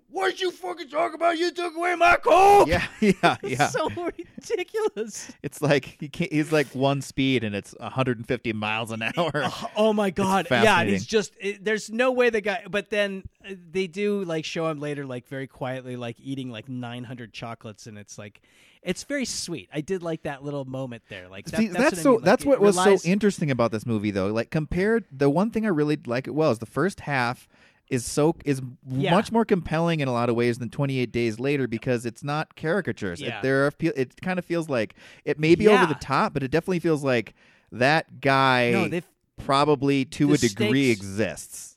[0.10, 3.68] what you fucking talk about you took away my coke Yeah, yeah, It's yeah.
[3.68, 9.02] so ridiculous It's like he can't, he's like one speed and it's 150 miles an
[9.04, 9.32] hour.
[9.36, 10.48] Oh, oh my god!
[10.50, 12.64] Yeah, and it's just it, there's no way the guy.
[12.70, 13.24] But then
[13.72, 17.98] they do like show him later, like very quietly, like eating like 900 chocolates, and
[17.98, 18.42] it's like
[18.82, 19.68] it's very sweet.
[19.74, 21.28] I did like that little moment there.
[21.28, 22.10] Like that, See, that's, that's, what I so.
[22.10, 24.28] mean, like, that's it what was so interesting about this movie, though.
[24.28, 27.48] Like compared, the one thing I really like it well is the first half
[27.90, 29.12] is so is Yeah.
[29.12, 32.56] much more compelling in a lot of ways than 28 Days Later because it's not
[32.56, 33.22] caricatures.
[33.22, 33.42] It, Yeah.
[33.42, 36.50] there are it kind of feels like it may be over the top, but it
[36.50, 37.34] definitely feels like
[37.72, 39.02] that guy No,
[39.44, 41.75] probably to the a degree stakes- exists.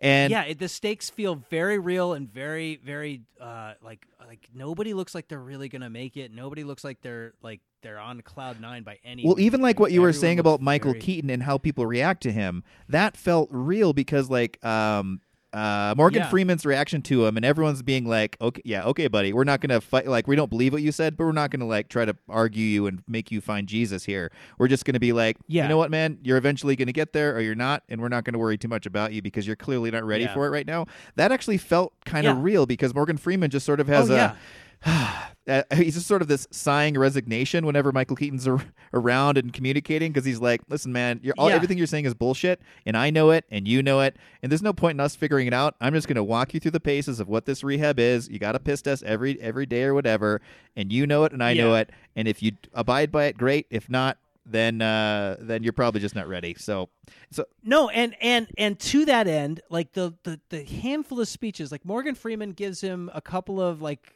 [0.00, 4.92] And yeah, it, the stakes feel very real and very, very uh, like like nobody
[4.92, 6.32] looks like they're really gonna make it.
[6.32, 9.24] Nobody looks like they're like they're on cloud nine by any.
[9.24, 12.22] Well, even like what you were saying about Michael very- Keaton and how people react
[12.24, 15.20] to him, that felt real because like um
[15.52, 16.28] uh Morgan Yeah.
[16.28, 19.32] Freeman's reaction to him and everyone's being like, "Okay, yeah, okay, buddy.
[19.32, 21.66] We're not to fight like we don't believe what you said, but we're not to
[21.66, 24.30] like try to argue you and make you find Jesus here.
[24.58, 25.62] We're just to be like, Yeah.
[25.62, 26.18] you know what, man?
[26.22, 28.86] You're eventually to get there or you're not, and we're not to worry too much
[28.86, 30.34] about you because you're clearly not ready Yeah.
[30.34, 32.42] for it right now." That actually felt kind of Yeah.
[32.42, 34.36] real because Morgan Freeman just sort of has oh, a
[35.74, 40.24] he's just sort of this sighing resignation whenever Michael Keaton's ar- around and communicating because
[40.24, 41.54] he's like, "Listen, man, you're, all Yeah.
[41.54, 44.62] everything you're saying is bullshit, and I know it, and you know it, and there's
[44.62, 45.74] no point in us figuring it out.
[45.80, 48.28] I'm just going to walk you through the paces of what this rehab is.
[48.28, 50.40] You got to piss test every every day or whatever,
[50.74, 53.66] and you know it, and I know it, and if you abide by it, great.
[53.70, 56.54] If not, then uh, then you're probably just not ready.
[56.58, 56.88] So,
[57.30, 61.70] so No, and and and to that end, like the the the handful of speeches,
[61.70, 64.12] like Morgan Freeman gives him a couple of like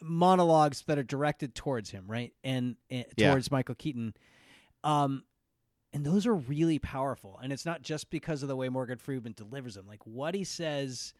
[0.00, 3.30] monologues that are directed towards him, right, and, and Yeah.
[3.30, 4.14] towards Michael Keaton,
[4.82, 5.24] um,
[5.92, 7.38] and those are really powerful.
[7.42, 10.44] And it's not just because of the way Morgan Freeman delivers them; like what he
[10.44, 11.12] says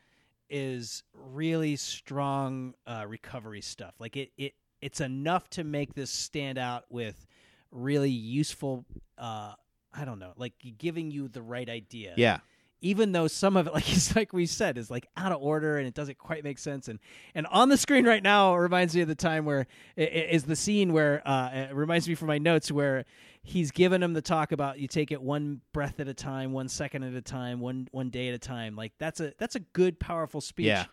[0.50, 3.94] is really strong uh, recovery stuff.
[3.98, 7.26] Like it it it's enough to make this stand out with
[7.70, 8.84] really useful.
[9.16, 9.54] Uh,
[9.92, 12.14] I don't know, like giving you the right idea.
[12.16, 12.40] yeah,
[12.84, 15.78] Even though some of it, like it's like we said, is like out of order
[15.78, 16.86] and it doesn't quite make sense.
[16.88, 16.98] And
[17.34, 19.66] and on the screen right now it reminds me of the time where
[19.96, 23.04] it, it is the scene where uh, it reminds me from my notes where
[23.42, 26.68] he's given him the talk about you take it one breath at a time, one
[26.68, 28.76] second at a time, one one day at a time.
[28.76, 30.66] Like that's a that's a good powerful speech.
[30.66, 30.84] Yeah.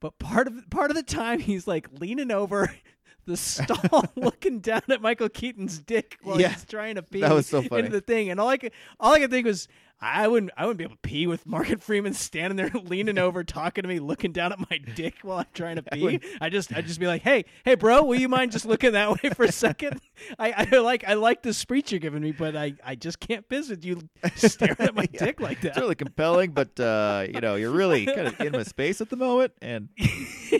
[0.00, 2.74] But part of part of the time he's like leaning over
[3.26, 6.48] the stall, looking down at Michael Keaton's dick while Yeah.
[6.50, 7.80] he's trying to pee That was so funny.
[7.86, 8.28] into the thing.
[8.30, 9.66] And all I could all I could think was
[10.00, 13.42] I wouldn't I wouldn't be able to pee with Morgan Freeman standing there leaning over,
[13.44, 16.20] talking to me, looking down at my dick while I'm trying to pee.
[16.40, 19.10] I just I'd just be like, Hey, hey bro, will you mind just looking that
[19.22, 20.00] way for a second?
[20.38, 23.48] I, I like I like the speech you're giving me, but I, I just can't
[23.48, 24.00] piss with you
[24.36, 25.24] staring at my Yeah.
[25.26, 25.68] dick like that.
[25.68, 29.08] it's really compelling, but uh, you know, you're really kind of in my space at
[29.10, 29.88] the moment, and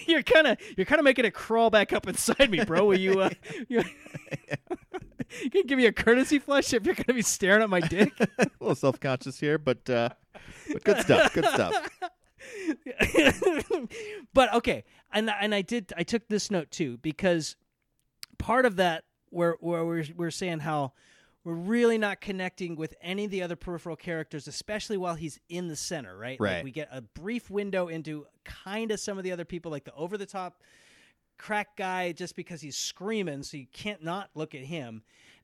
[0.07, 2.87] you're kind of you're kind of making it crawl back up inside me, bro.
[2.87, 3.21] Will you?
[3.21, 3.31] Uh,
[3.69, 3.83] you,
[5.43, 8.13] you can give me a courtesy flush if you're gonna be staring at my dick.
[8.39, 10.11] a little self conscious here, but uh,
[10.73, 11.89] but good stuff, good stuff.
[14.35, 17.57] but okay, and and I did I took this note too because
[18.39, 20.93] part of that where where we're we're saying how
[21.45, 25.69] we're really not connecting with any of the other peripheral characters, especially while he's in
[25.69, 26.41] the center, right?
[26.41, 26.65] Like Right.
[26.65, 29.93] we get a brief window into kind of some of the other people, like the
[29.95, 30.63] over the top
[31.39, 35.03] crack guy, just because he's screaming, so you can't not look at him.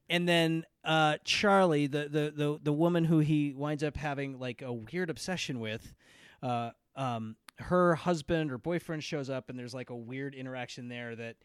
[0.08, 4.60] And then uh, Charlie, the, the the the woman who he winds up having like
[4.60, 5.94] a weird obsession with,
[6.42, 11.14] uh, um, her husband or boyfriend shows up, and there's like a weird interaction there
[11.14, 11.36] that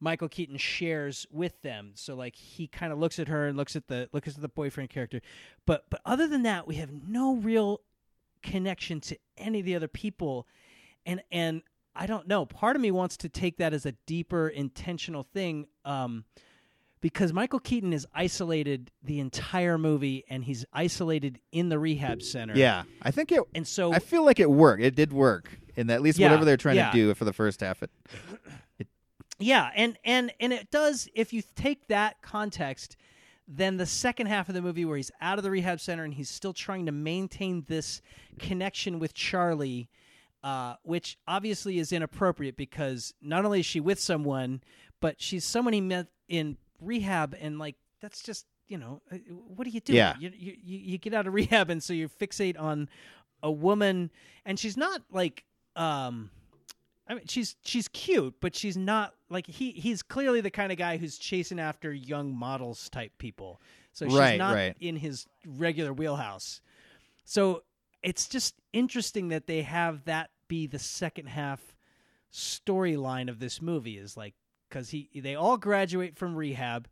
[0.00, 1.92] Michael Keaton shares with them.
[1.94, 4.48] So like he kind of looks at her and looks at the looks at the
[4.48, 5.20] boyfriend character,
[5.66, 7.80] but but other than that, we have no real
[8.42, 10.46] connection to any of the other people,
[11.06, 11.62] and and
[11.94, 12.46] I don't know.
[12.46, 15.66] Part of me wants to take that as a deeper intentional thing.
[15.84, 16.24] Um,
[17.00, 22.54] because Michael Keaton is isolated the entire movie, and he's isolated in the rehab center.
[22.54, 23.42] Yeah, I think it.
[23.54, 24.82] and so I feel like it worked.
[24.82, 26.90] It did work, and at least Yeah, whatever they're trying yeah.
[26.90, 27.90] to do for the first half, it
[29.38, 31.08] Yeah, and and and it does.
[31.14, 32.96] If you take that context,
[33.48, 36.12] then the second half of the movie, where he's out of the rehab center and
[36.12, 38.02] he's still trying to maintain this
[38.38, 39.88] connection with Charlie,
[40.42, 44.62] uh, which obviously is inappropriate because not only is she with someone,
[45.00, 49.16] but she's someone he met in rehab, and like that's just you know uh,
[49.54, 49.92] what do you do?
[49.92, 50.14] Yeah.
[50.18, 52.88] you, you you you get out of rehab, and so you fixate on
[53.42, 54.10] a woman,
[54.44, 55.44] and she's not like
[55.76, 56.30] um.
[57.08, 59.72] I mean, she's she's cute, but she's not like he.
[59.72, 63.60] He's clearly the kind of guy who's chasing after young models type people.
[63.92, 64.76] So she's Right, not right.
[64.78, 66.60] in his regular wheelhouse.
[67.24, 67.64] So
[68.02, 71.60] it's just interesting that they have that be the second half
[72.32, 74.34] storyline of this movie is like
[74.68, 76.88] because he they all graduate from rehab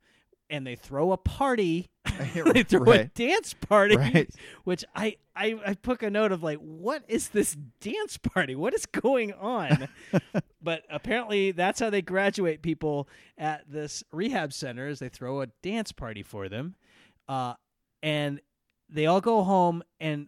[0.51, 1.89] and they throw a party.
[2.53, 4.29] They throw a dance party Right.
[4.65, 8.57] which I, I i took a note of like what is this dance party?
[8.57, 9.89] What is going on?
[10.61, 15.47] But apparently that's how they graduate people at this rehab center is they throw a
[15.63, 16.75] dance party for them
[17.29, 17.55] uh,
[18.03, 18.41] and
[18.91, 20.27] they all go home and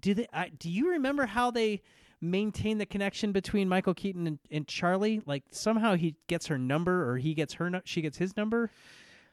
[0.00, 1.82] do they I, do you remember how they
[2.20, 7.10] maintain the connection between michael keaton and, and charlie like somehow he gets her number
[7.10, 8.70] or he gets her she gets his number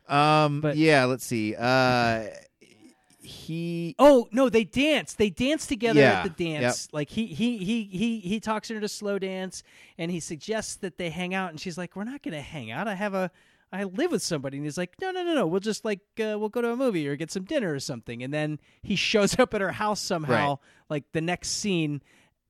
[0.07, 0.59] Um.
[0.61, 1.05] But- yeah.
[1.05, 1.55] Let's see.
[1.57, 2.25] Uh.
[3.21, 3.95] He.
[3.99, 5.13] Oh no, they dance.
[5.13, 6.89] They dance together Yeah, at the dance.
[6.91, 9.63] Like he he he he he talks her to slow dance,
[9.97, 11.49] and he suggests that they hang out.
[11.51, 12.89] And she's like, "We're not going to hang out.
[12.89, 13.31] I have a
[13.73, 15.47] I live with somebody." And he's like, "No, no, no, no.
[15.47, 18.23] We'll just like uh, we'll go to a movie or get some dinner or something."
[18.23, 20.57] And then he shows up at her house somehow, Right.
[20.89, 22.01] like the next scene,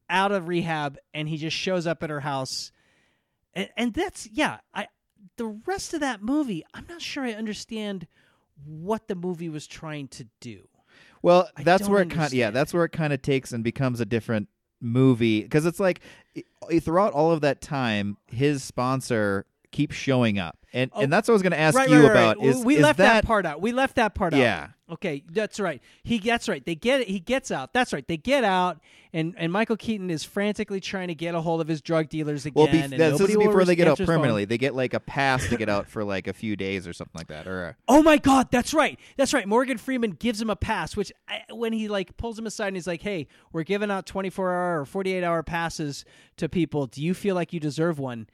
[0.10, 2.72] out of rehab, and he just shows up at her house,
[3.54, 4.60] and and that's yeah.
[4.74, 4.88] I
[5.38, 8.06] the rest of that movie, I'm not sure I understand
[8.66, 10.68] what the movie was trying to do.
[11.22, 12.32] Well, that's where it kind.
[12.34, 14.50] Yeah, that's where it kind of takes and becomes a different
[14.82, 16.02] movie because it's like
[16.82, 21.34] throughout all of that time, his sponsor keeps showing up, and Oh, and that's what
[21.34, 22.38] I was going to ask right, you right, about.
[22.40, 22.48] right.
[22.48, 23.62] Is we is left that, part out.
[23.62, 24.40] We left that part out.
[24.40, 24.70] Yeah.
[24.90, 25.82] Okay, that's right.
[26.04, 26.64] He that's right.
[26.64, 27.74] They get he gets out.
[27.74, 28.06] That's right.
[28.08, 28.80] They get out,
[29.14, 32.46] and and Michael Keaton is frantically trying to get a hold of his drug dealers
[32.46, 32.54] again.
[32.56, 34.18] Well, be, and that's, this nobody will before they get out his phone.
[34.18, 34.46] permanently.
[34.46, 37.18] They get like a pass to get out for like a few days or something
[37.18, 39.00] like that, or a, Oh my God, that's right.
[39.16, 39.48] That's right.
[39.48, 42.76] Morgan Freeman gives him a pass, which I, when he like pulls him aside and
[42.78, 46.04] he's like, "Hey, we're giving out 24 hour or 48 hour passes
[46.38, 46.88] to people.
[46.88, 48.28] Do you feel like you deserve one?"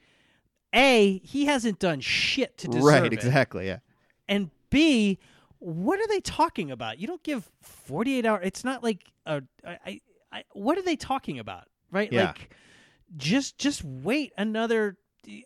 [0.73, 3.13] A, he hasn't done shit to deserve right, it.
[3.13, 3.79] exactly, yeah.
[4.27, 5.17] and B,
[5.59, 6.99] what are they talking about?
[6.99, 8.41] You don't give 48 hour.
[8.41, 10.01] It's not like a, I,
[10.31, 11.65] I, what are they talking about?
[11.91, 12.11] Right?
[12.11, 12.27] Yeah.
[12.27, 12.55] Like
[13.17, 14.95] just just wait another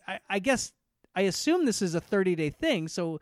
[0.06, 0.72] I, I guess
[1.16, 3.20] I assume this is a 30 day thing, so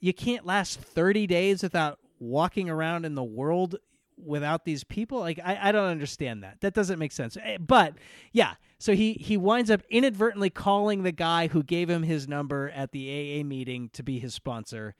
[0.00, 3.76] you can't last 30 days without walking around in the world
[4.22, 6.60] without these people like I, I don't understand that.
[6.60, 7.36] That doesn't make sense.
[7.42, 7.94] Eh, but
[8.32, 12.70] yeah so he he winds up inadvertently calling the guy who gave him his number
[12.70, 13.08] at the
[13.40, 14.94] aa meeting to be his sponsor.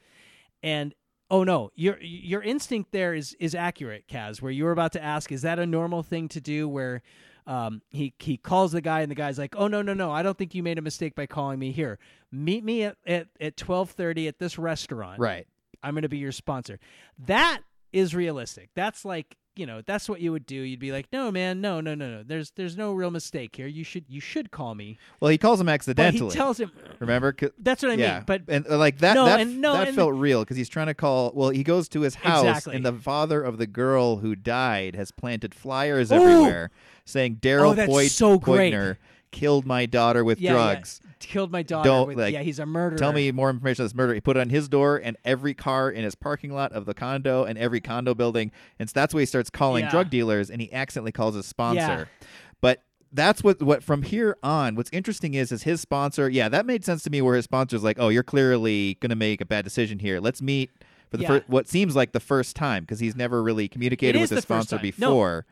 [0.63, 0.95] And
[1.31, 5.03] oh no your your instinct there is is accurate kaz where you were about to
[5.03, 7.03] ask is that a normal thing to do where
[7.47, 10.23] um, he he calls the guy and the guy's like oh no no no i
[10.23, 11.99] don't think you made a mistake by calling me here.
[12.33, 15.21] Meet me at at, at 12.30 at this restaurant.
[15.21, 15.47] Right.
[15.83, 16.81] I'm going to be your sponsor.
[17.27, 17.61] That
[17.95, 18.71] is realistic.
[18.75, 20.57] That's like, you know, that's what you would do.
[20.57, 22.23] You'd be like, "No, man, no, no, no, no.
[22.25, 23.69] There's there's no real mistake here.
[23.69, 26.31] You should you should call me." Well, he calls him accidentally.
[26.31, 28.25] he tells him remember That's what I yeah, mean.
[28.27, 30.89] But and uh, like that, No, that, and- no, that felt real because he's trying
[30.89, 31.31] to call.
[31.35, 32.75] Well, he goes to his house, Exactly.
[32.75, 36.17] and the father of the girl who died has planted flyers Ooh!
[36.17, 36.71] everywhere
[37.05, 38.97] saying Daryl Oh, Boyd so.
[39.31, 41.01] Killed my daughter with yeah, drugs.
[41.29, 41.89] Killed my daughter.
[41.89, 42.99] Don't, with, like, yeah, he's a murderer.
[42.99, 44.15] Tell me more information on this murder.
[44.15, 46.95] He put it on his door and every car in his parking lot of the
[46.95, 48.51] condo and every condo building.
[48.79, 49.91] And so that's why he starts calling Yeah.
[49.91, 51.79] drug dealers and he accidentally calls his sponsor.
[51.81, 52.27] Yeah.
[52.61, 54.75] But that's what what from here on.
[54.75, 56.29] What's interesting is is his sponsor.
[56.29, 57.23] Yeah, that made sense to me.
[57.23, 60.19] Where his sponsor's like, oh, you're clearly going to make a bad decision here.
[60.21, 60.71] Let's meet
[61.11, 61.29] for the Yeah.
[61.29, 64.79] first, what seems like the first time because he's never really communicated with his sponsor
[64.79, 65.47] before.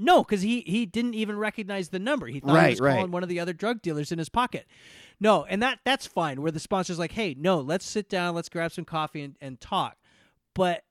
[0.00, 2.28] No, because he he didn't even recognize the number.
[2.28, 2.94] He thought Right, he was right.
[2.94, 4.66] calling one of the other drug dealers in his pocket.
[5.18, 6.40] No, and that that's fine.
[6.40, 9.60] Where the sponsor's like, "Hey, no, let's sit down, let's grab some coffee and, and
[9.60, 9.96] talk."
[10.54, 10.84] But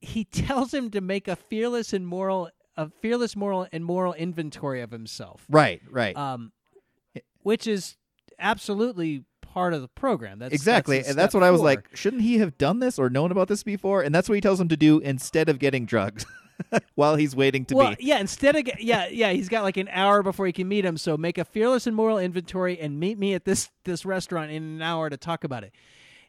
[0.00, 4.80] he tells him to make a fearless and moral, a fearless moral and moral inventory
[4.80, 6.16] of himself, Right, right.
[6.16, 6.52] um,
[7.42, 7.96] which is
[8.38, 10.38] absolutely part of the program.
[10.38, 10.96] That's exactly.
[10.98, 13.48] That's and that's what I was like, shouldn't he have done this or known about
[13.48, 14.02] this before?
[14.02, 16.24] And that's what he tells him to do instead of getting drugs
[16.94, 18.04] while he's waiting to well, be.
[18.04, 18.18] yeah.
[18.18, 20.96] Instead of yeah, yeah, he's got like an hour before he can meet him.
[20.96, 24.62] So make a fearless and moral inventory and meet me at this this restaurant in
[24.62, 25.72] an hour to talk about it.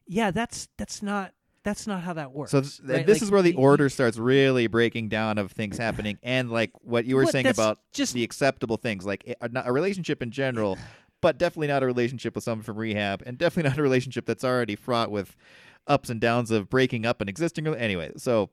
[0.07, 2.51] Yeah, that's that's not that's not how that works.
[2.51, 3.05] So th- right?
[3.05, 6.71] this Like, is where the order starts really breaking down of things happening, and like
[6.81, 9.71] what you were What, saying about just- the acceptable things, like eh, uh, a, a
[9.71, 10.77] relationship in general,
[11.21, 14.43] but definitely not a relationship with someone from rehab, and definitely not a relationship that's
[14.43, 15.35] already fraught with
[15.87, 17.65] ups and downs of breaking up an existing.
[17.67, 18.51] Anyway, so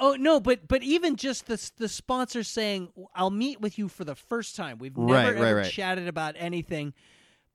[0.00, 4.04] Oh no, but but even just the the sponsor saying, "I'll meet with you for
[4.04, 4.78] the first time.
[4.78, 5.70] We've never Right, right, ever right.
[5.70, 6.92] chatted about anything.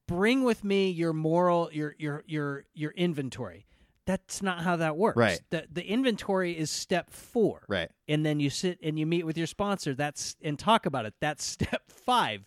[0.08, 3.66] Bring with me your moral, your your your your inventory."
[4.06, 5.18] That's not how that works.
[5.18, 5.42] Right.
[5.50, 7.64] The the inventory is step four.
[7.68, 11.06] right, and then you sit and you meet with your sponsor that's and talk about
[11.06, 12.46] it that's step five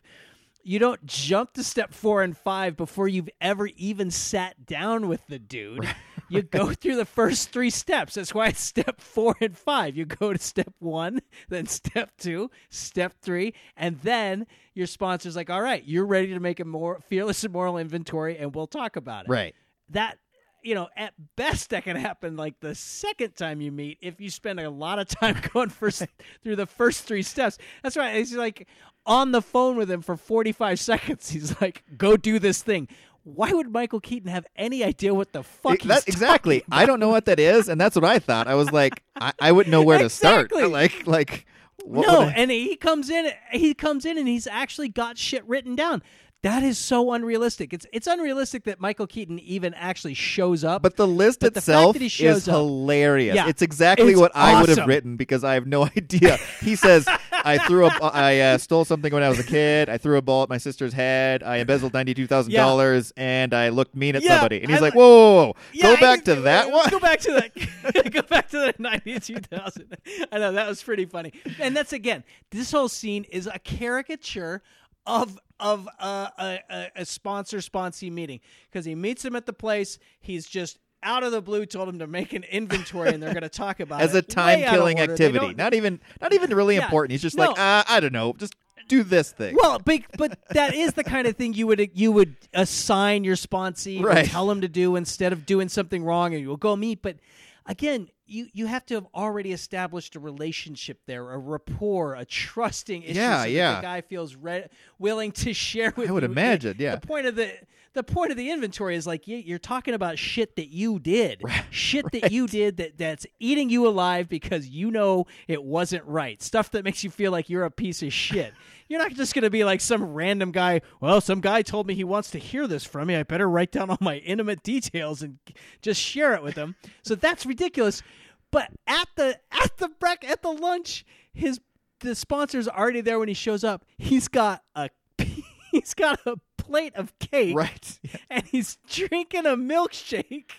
[0.62, 5.27] you don't jump to step four and five before you've ever even sat down with
[5.27, 5.87] the dude
[6.31, 8.14] you go through the first three steps.
[8.14, 9.97] That's why it's step four and five.
[9.97, 15.51] You go to step one then step two step three and then your sponsor's like
[15.51, 18.97] all right you're ready to make a more fearless and moral inventory and we'll talk
[18.97, 19.31] about it.
[19.31, 19.55] Right.
[19.91, 20.18] that
[20.62, 24.31] you know at best that can happen like the second time you meet if you
[24.31, 26.05] spend a lot of time going first
[26.43, 27.59] through the first three steps.
[27.83, 28.68] That's right he's like
[29.07, 31.31] on the phone with him for 45 seconds.
[31.31, 32.89] He's like go do this thing
[33.35, 36.62] why would michael keaton have any idea what the fuck It- that- he's exactly.
[36.70, 38.47] I don't know what that is, and that's what I thought.
[38.49, 40.51] I was like, I, I wouldn't know where to start.
[40.70, 41.47] Like, like
[41.85, 43.31] what no, I- and he comes in.
[43.53, 46.03] He comes in, and he's actually got shit written down.
[46.43, 47.74] That is so unrealistic.
[47.74, 50.80] It's it's unrealistic that Michael Keaton even actually shows up.
[50.80, 53.36] But the list But the itself that he shows is up- hilarious.
[53.36, 56.38] Yeah, it's exactly it's what I would have written because I have no idea.
[56.62, 59.91] He says, "I threw a, I uh, stole something when I was a kid.
[59.91, 61.43] I threw a ball at my sister's head.
[61.43, 64.78] I embezzled ninety two thousand dollars, and I looked mean at Yeah, somebody." And he's
[64.78, 65.57] I like, li- "Whoa, whoa, whoa.
[65.74, 67.53] Yeah, go back to that one." Go back to that.
[68.12, 69.95] go back to the ninety two thousand.
[70.32, 71.34] I know that was pretty funny.
[71.59, 74.62] And that's again, this whole scene is a caricature
[75.05, 78.41] of of a, a a sponsor sponsee meeting
[78.71, 79.99] because he meets him at the place.
[80.21, 80.79] He's just.
[81.03, 83.81] Out of the blue, told him to make an inventory, and they're going to talk
[83.81, 84.37] about As it.
[84.37, 87.13] a Way out of time-killing activity, not even, not even really Yeah, important.
[87.13, 87.47] He's just no.
[87.53, 88.53] like, uh, I don't know, just
[88.87, 89.57] do this thing.
[89.59, 93.37] Well, but but that is the kind of thing you would you would assign your
[93.37, 94.27] sponsee Right.
[94.27, 97.01] tell him to do instead of doing something wrong, and you'll go meet.
[97.01, 97.17] But
[97.65, 103.03] again, you you have to have already established a relationship there, a rapport, a trusting
[103.03, 103.18] issue.
[103.18, 103.76] Yeah, so that yeah.
[103.76, 104.68] the guy feels re-
[104.99, 106.09] willing to share with.
[106.09, 106.31] I would you.
[106.31, 106.97] imagine, yeah.
[106.97, 107.53] The point of the
[107.93, 111.43] the point of the inventory is like you, you're talking about shit that you did,
[111.70, 116.41] shit that you did that that's eating you alive because you know it wasn't right.
[116.41, 118.55] Stuff that makes you feel like you're a piece of shit.
[118.91, 120.81] You're not just going to be like some random guy.
[121.01, 123.14] Well, some guy told me he wants to hear this from me.
[123.14, 125.39] I better write down all my intimate details and
[125.81, 126.74] just share it with him.
[127.03, 128.03] So that's ridiculous.
[128.51, 131.61] But at the at the break at the lunch, his
[132.01, 133.84] the sponsor's already there when he shows up.
[133.98, 134.90] He's got a
[135.70, 137.98] he's got a plate of cake right.
[138.03, 138.16] Yeah.
[138.30, 140.51] and he's drinking a milkshake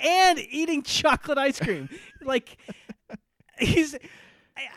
[0.00, 1.88] and eating chocolate ice cream.
[2.22, 2.56] like
[3.58, 3.96] he's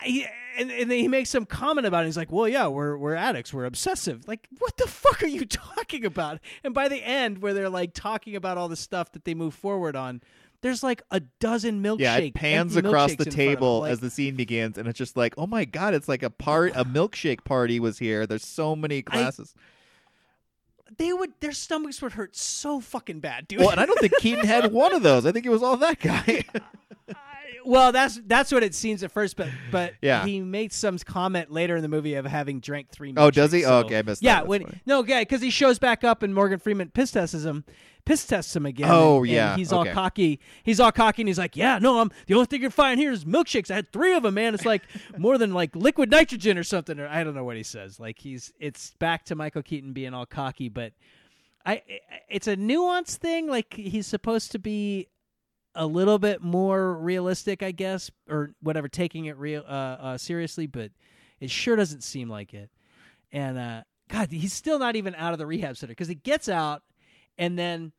[0.03, 0.25] he,
[0.57, 2.07] and, and then he makes some comment about it.
[2.07, 3.53] He's like, "Well, yeah, we're we're addicts.
[3.53, 4.27] We're obsessive.
[4.27, 7.93] Like, what the fuck are you talking about?" And by the end, where they're like
[7.93, 10.21] talking about all the stuff that they move forward on,
[10.61, 11.99] there's like a dozen milkshakes.
[11.99, 13.47] Yeah, it pans across the in front of him.
[13.55, 16.23] table Like, as the scene begins, and it's just like, oh my god, it's like
[16.23, 18.25] a part, a milkshake party was here.
[18.27, 19.53] There's so many glasses.
[20.97, 23.59] they would their stomachs would hurt so fucking bad, dude.
[23.59, 25.25] well, and I don't think Keaton had one of those.
[25.25, 26.43] I think it was all that guy.
[27.65, 30.25] Well, that's that's what it seems at first, but but Yeah.
[30.25, 33.13] he made some comment later in the movie of having drank three.
[33.17, 33.61] Oh, does he?
[33.61, 34.25] milkshakes, Oh, okay, I missed that.
[34.25, 34.81] Yeah, That's when funny.
[34.85, 37.63] no, yeah, because he shows back up and Morgan Freeman piss tests him,
[38.05, 38.89] piss tests him again.
[38.91, 39.89] Oh, and- and yeah, he's okay.
[39.89, 40.39] all cocky.
[40.63, 43.11] He's all cocky, and he's like, "Yeah, no, I'm the only thing you're finding here
[43.11, 43.69] is milkshakes.
[43.71, 44.53] I had three of them, man.
[44.53, 44.83] It's like
[45.17, 47.99] more than like liquid nitrogen or something." Or I don't know what he says.
[47.99, 50.93] Like he's it's back to Michael Keaton being all cocky, but
[51.65, 51.83] I
[52.29, 53.47] it's a nuanced thing.
[53.47, 55.07] Like he's supposed to be
[55.75, 60.67] a little bit more realistic, I guess, or whatever, taking it real uh, uh, seriously,
[60.67, 60.91] but
[61.39, 62.69] it sure doesn't seem like it.
[63.31, 66.49] and uh, God, he's still not even out of the rehab center because he gets
[66.49, 66.83] out,
[67.37, 67.93] and then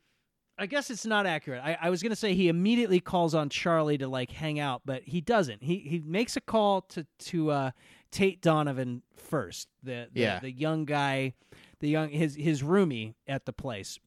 [0.59, 1.63] I guess it's not accurate.
[1.65, 5.03] I, I was gonna say he immediately calls on Charlie to like hang out, but
[5.05, 5.63] he doesn't.
[5.63, 7.71] He he makes a call to to uh,
[8.11, 10.41] Tate Donovan first, the the, Yeah.
[10.41, 11.33] the young guy,
[11.81, 13.99] the young his his roomie at the place,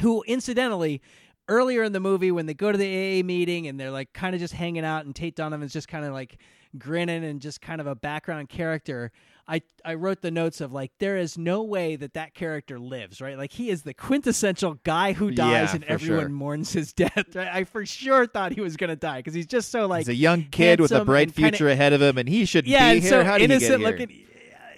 [0.00, 1.02] who incidentally
[1.52, 4.34] earlier in the movie when they go to the AA meeting and they're like kind
[4.34, 6.38] of just hanging out and Tate Donovan's just kind of like
[6.78, 9.12] grinning and just kind of a background character.
[9.48, 13.20] I I wrote the notes of like there is no way that that character lives,
[13.20, 13.36] right?
[13.36, 16.28] Like he is the quintessential guy who dies Yeah, and everyone sure.
[16.28, 17.34] mourns his death.
[17.34, 17.48] Right?
[17.48, 20.08] I for sure thought he was going to die because he's just so like He's
[20.10, 22.66] a young kid with a bright and kinda- future ahead of him, and he should
[22.68, 23.10] yeah, be and here.
[23.10, 23.98] so How did he innocent get here?
[24.00, 24.26] looking.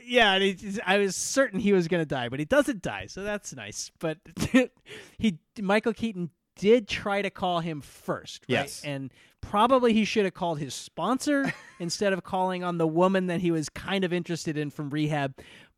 [0.06, 3.06] Yeah, and he, I was certain he was going to die, but he doesn't die,
[3.06, 3.90] so that's nice.
[3.98, 4.18] But
[5.18, 8.60] he, Michael Keaton, did try to call him first, right?
[8.60, 8.82] Yes.
[8.84, 13.40] and probably he should have called his sponsor instead of calling on the woman that
[13.40, 15.34] he was kind of interested in from rehab.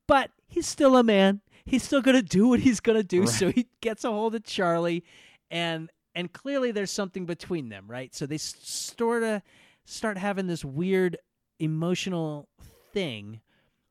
[0.07, 1.41] But he's still a man.
[1.64, 3.27] He's still going to do what he's going to do.
[3.27, 5.05] So he gets a hold of Charlie,
[5.51, 8.14] and and clearly there's something between them, right?
[8.14, 9.43] So they sort of
[9.85, 11.16] start having this weird
[11.59, 12.49] emotional
[12.93, 13.41] thing.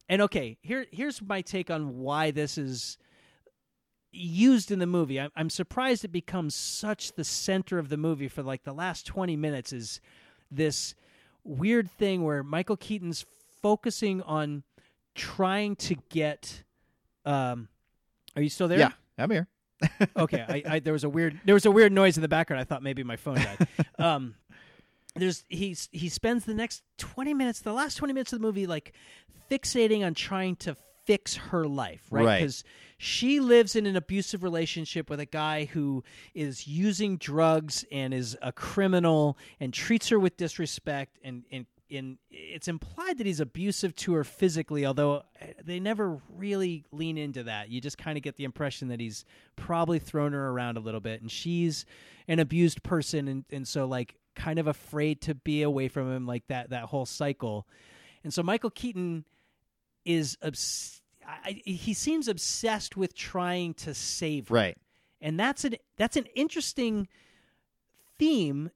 [0.07, 2.97] And okay, here here's my take on why this is
[4.15, 5.19] used in the movie.
[5.19, 9.05] I'm, I'm surprised it becomes such the center of the movie for like the last
[9.05, 9.99] 20 minutes is
[10.51, 10.95] this
[11.43, 13.25] weird thing where Michael Keaton's
[13.61, 14.63] focusing on
[15.15, 16.63] trying to get
[17.25, 17.67] um
[18.35, 18.79] are you still there?
[18.79, 19.47] yeah, I'm here.
[20.17, 22.61] okay I, I there was a weird there was a weird noise in the background
[22.61, 23.67] i thought maybe my phone died
[23.99, 24.35] um
[25.15, 28.67] there's he's he spends the next 20 minutes the last 20 minutes of the movie
[28.67, 28.93] like
[29.51, 32.39] fixating on trying to fix her life right Right.
[32.39, 32.63] because
[32.97, 36.03] she lives in an abusive relationship with a guy who
[36.33, 42.17] is using drugs and is a criminal and treats her with disrespect and and and
[42.31, 47.43] it's implied that he's abusive to her physically, although uh, they never really lean into
[47.43, 47.69] that.
[47.69, 49.23] You just kind of get the impression that he's
[49.55, 51.85] probably thrown her around a little bit, and she's
[52.27, 56.25] an abused person, and, and so like kind of afraid to be away from him,
[56.25, 57.67] like that that whole cycle.
[58.23, 59.23] And so Michael Keaton
[60.05, 64.55] is obs- I, he seems obsessed with trying to save her.
[64.55, 64.77] Right.
[65.21, 67.07] and that's an that's an interesting
[68.17, 68.71] theme.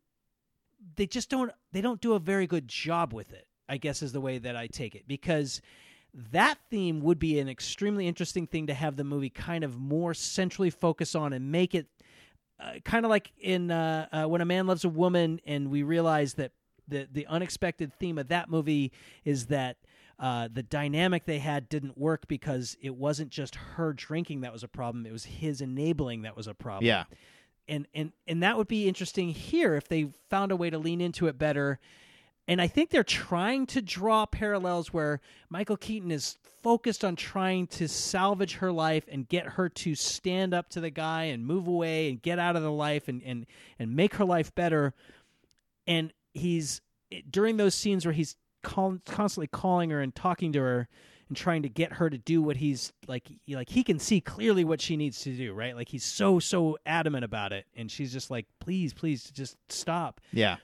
[0.95, 4.11] They just don't they don't do a very good job with it i guess is
[4.11, 5.07] the way that i take it.
[5.07, 5.61] Because
[6.31, 10.15] that theme would be an extremely interesting thing to have the movie kind of more
[10.15, 11.85] centrally focus on and make it
[12.59, 15.83] uh, kind of like in uh, uh, when a man loves a woman and we
[15.83, 16.51] realize that
[16.87, 18.91] the the unexpected theme of that movie
[19.23, 19.77] is that
[20.19, 24.63] uh, the dynamic they had didn't work because it wasn't just her drinking that was
[24.63, 27.05] a problem; it was his enabling that was a problem Yeah.
[27.67, 31.01] and and and that would be interesting here if they found a way to lean
[31.01, 31.79] into it better.
[32.47, 37.67] And I think they're trying to draw parallels where Michael Keaton is focused on trying
[37.67, 41.67] to salvage her life and get her to stand up to the guy and move
[41.67, 43.45] away and get out of the life and and
[43.77, 44.95] and make her life better.
[45.87, 46.81] And he's
[47.29, 50.87] during those scenes where he's call, constantly calling her and talking to her
[51.27, 54.19] and trying to get her to do what he's like he- like he can see
[54.19, 55.75] clearly what she needs to do right?
[55.75, 57.65] Like he's so so adamant about it.
[57.75, 60.21] And she's just like please please just stop.
[60.33, 60.57] Yeah.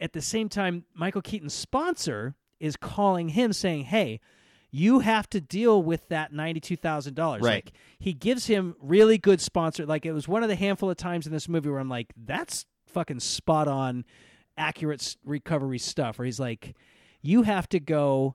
[0.00, 4.20] at the same time michael keaton's sponsor is calling him saying hey
[4.74, 7.42] you have to deal with that $92000 Right.
[7.42, 9.84] like he gives him really good sponsor.
[9.84, 12.12] Like it was one of the handful of times in this movie where i'm like
[12.16, 14.04] that's fucking spot on
[14.56, 16.74] accurate recovery stuff where he's like
[17.22, 18.34] you have to go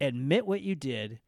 [0.00, 1.20] admit what you did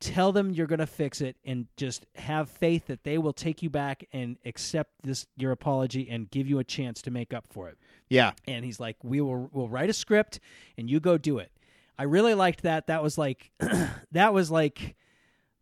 [0.00, 3.62] tell them you're going to fix it and just have faith that they will take
[3.62, 7.46] you back and accept this your apology and give you a chance to make up
[7.50, 7.76] for it.
[8.08, 8.32] Yeah.
[8.46, 10.40] and he's like we will we'll write a script
[10.76, 11.50] and you go do it.
[11.98, 12.86] I really liked that.
[12.86, 13.50] That was like
[14.12, 14.94] that was like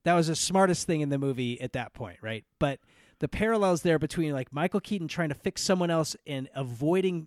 [0.05, 2.45] that was the smartest thing in the movie at that point right?
[2.59, 2.81] But
[3.18, 7.27] the parallels there between like michael keaton trying to fix someone else and avoiding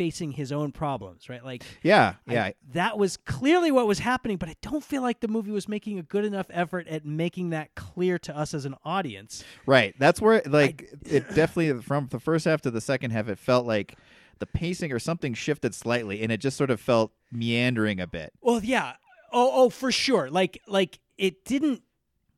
[0.00, 2.14] facing his own problems right like Yeah.
[2.26, 2.50] I- Yeah.
[2.72, 5.98] that was clearly what was happening, but I don't feel like the movie was making
[5.98, 9.44] a good enough effort at making that clear to us as an audience.
[9.66, 9.94] Right.
[9.98, 13.66] That's where like it definitely from the first half to the second half it felt
[13.66, 13.94] like
[14.38, 18.32] the pacing or something shifted slightly and it just sort of felt meandering a bit.
[18.40, 18.94] Well, yeah.
[19.34, 20.30] Oh, oh, for sure.
[20.30, 21.82] Like, like it didn't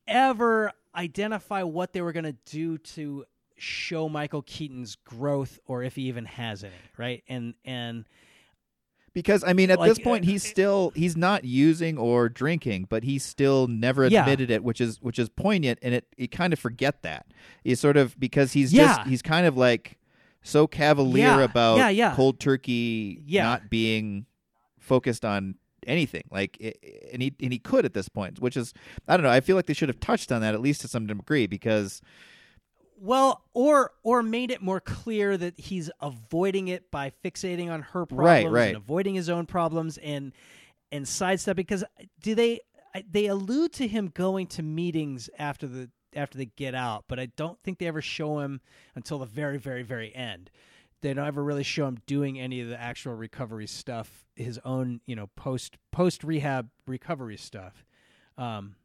[0.08, 3.24] ever identify what they were going to do to
[3.62, 7.22] show Michael Keaton's growth, or if he even has any, right?
[7.28, 8.04] And and
[9.14, 12.86] Because I mean at Like, this point uh, he's still he's not using or drinking,
[12.88, 14.22] but he's still never Yeah.
[14.22, 17.26] admitted it, which is which is poignant and it you kind of forget that.
[17.62, 18.96] He's sort of because he's Yeah.
[18.96, 19.98] just he's kind of like
[20.42, 21.42] so cavalier Yeah.
[21.42, 22.14] about Yeah, yeah.
[22.16, 23.44] cold turkey Yeah.
[23.44, 24.26] not being
[24.80, 25.54] focused on
[25.86, 26.24] anything.
[26.30, 26.58] Like,
[27.12, 28.72] and he and he could at this point, which is
[29.06, 29.30] I don't know.
[29.30, 32.00] I feel like they should have touched on that at least to some degree because
[33.04, 38.06] Well, or or made it more clear that he's avoiding it by fixating on her
[38.06, 38.68] problems Right, right.
[38.68, 40.32] and avoiding his own problems and
[40.92, 41.82] and sidestepping because
[42.22, 42.60] do they
[43.10, 47.26] they allude to him going to meetings after the after they get out, but I
[47.26, 48.60] don't think they ever show him
[48.94, 50.52] until the very very very end.
[51.00, 55.00] They don't ever really show him doing any of the actual recovery stuff, his own,
[55.06, 57.84] you know, post post rehab recovery stuff.
[58.38, 58.76] Um,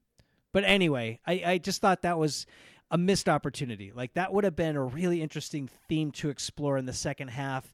[0.54, 2.48] but anyway, I, I just thought that was
[2.90, 3.92] a missed opportunity.
[3.94, 7.74] Like that would have been a really interesting theme to explore in the second half.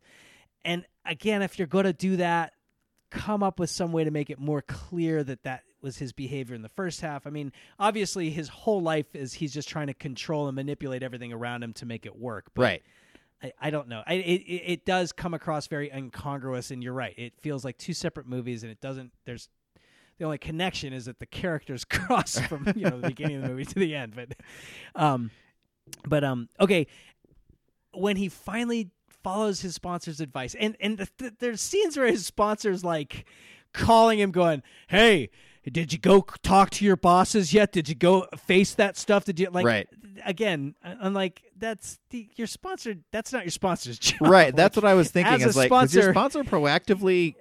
[0.66, 2.54] And again, if you're going to do that,
[3.10, 6.56] come up with some way to make it more clear that that was his behavior
[6.56, 7.28] in the first half.
[7.28, 11.32] I mean, obviously his whole life is he's just trying to control and manipulate everything
[11.32, 12.46] around him to make it work.
[12.56, 12.84] But right.
[13.44, 14.02] I, I don't know.
[14.08, 17.14] I, it it it does come across very incongruous, and you're right.
[17.18, 19.12] It feels like two separate movies, and it doesn't.
[19.26, 19.50] There's
[20.18, 23.50] the only connection is that the characters cross from you know the beginning of the
[23.50, 24.14] movie to the end.
[24.16, 24.34] But,
[24.96, 25.32] um,
[26.08, 26.88] but um, okay.
[27.94, 28.90] When he finally
[29.24, 33.26] follows his sponsor's advice, and and the, th- there's scenes where his sponsor's like
[33.74, 35.30] calling him, going, "Hey."
[35.72, 37.72] Did you go talk to your bosses yet?
[37.72, 39.24] Did you go face that stuff?
[39.24, 39.66] Did you like?
[39.66, 39.88] Right.
[40.26, 42.96] Again, I'm like, that's the, your sponsor.
[43.14, 44.28] That's not your sponsor's job.
[44.28, 44.54] Right.
[44.54, 45.36] That's Like, what I was thinking.
[45.36, 47.36] as a Is like, does your sponsor- sponsor proactively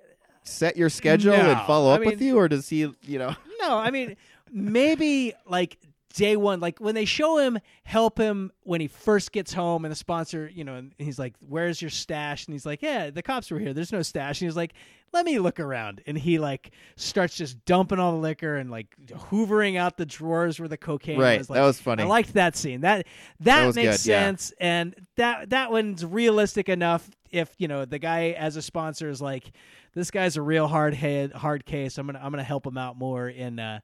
[0.44, 3.34] set your schedule No, and follow I up with you, or does he, you know?
[3.60, 4.16] No, I mean
[4.50, 5.78] maybe like
[6.14, 9.92] day one, like when they show him help him when he first gets home, and
[9.92, 13.22] the sponsor, you know, and he's like, "Where's your stash?" And he's like, "Yeah, the
[13.22, 13.72] cops were here.
[13.72, 14.74] There's no stash." And he's like,
[15.12, 18.94] "Let me look around." And he like starts just dumping all the liquor and like
[19.30, 21.48] hoovering out the drawers where the cocaine Right, was.
[21.48, 22.02] that was funny.
[22.02, 22.80] I liked that scene.
[22.82, 23.06] That
[23.40, 24.22] that, That makes good, yeah.
[24.24, 27.08] sense, and that that one's realistic enough.
[27.30, 29.52] If you know the guy as a sponsor is like,
[29.94, 31.98] this guy's a real hard head, hard case.
[31.98, 33.58] I'm gonna I'm gonna help him out more in.
[33.58, 33.80] Uh,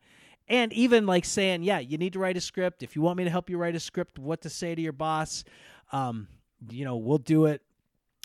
[0.48, 2.82] and even like saying, yeah, you need to write a script.
[2.82, 4.92] If you want me to help you write a script, what to say to your
[4.94, 5.44] boss,
[5.92, 6.26] um,
[6.70, 7.60] you know, we'll do it.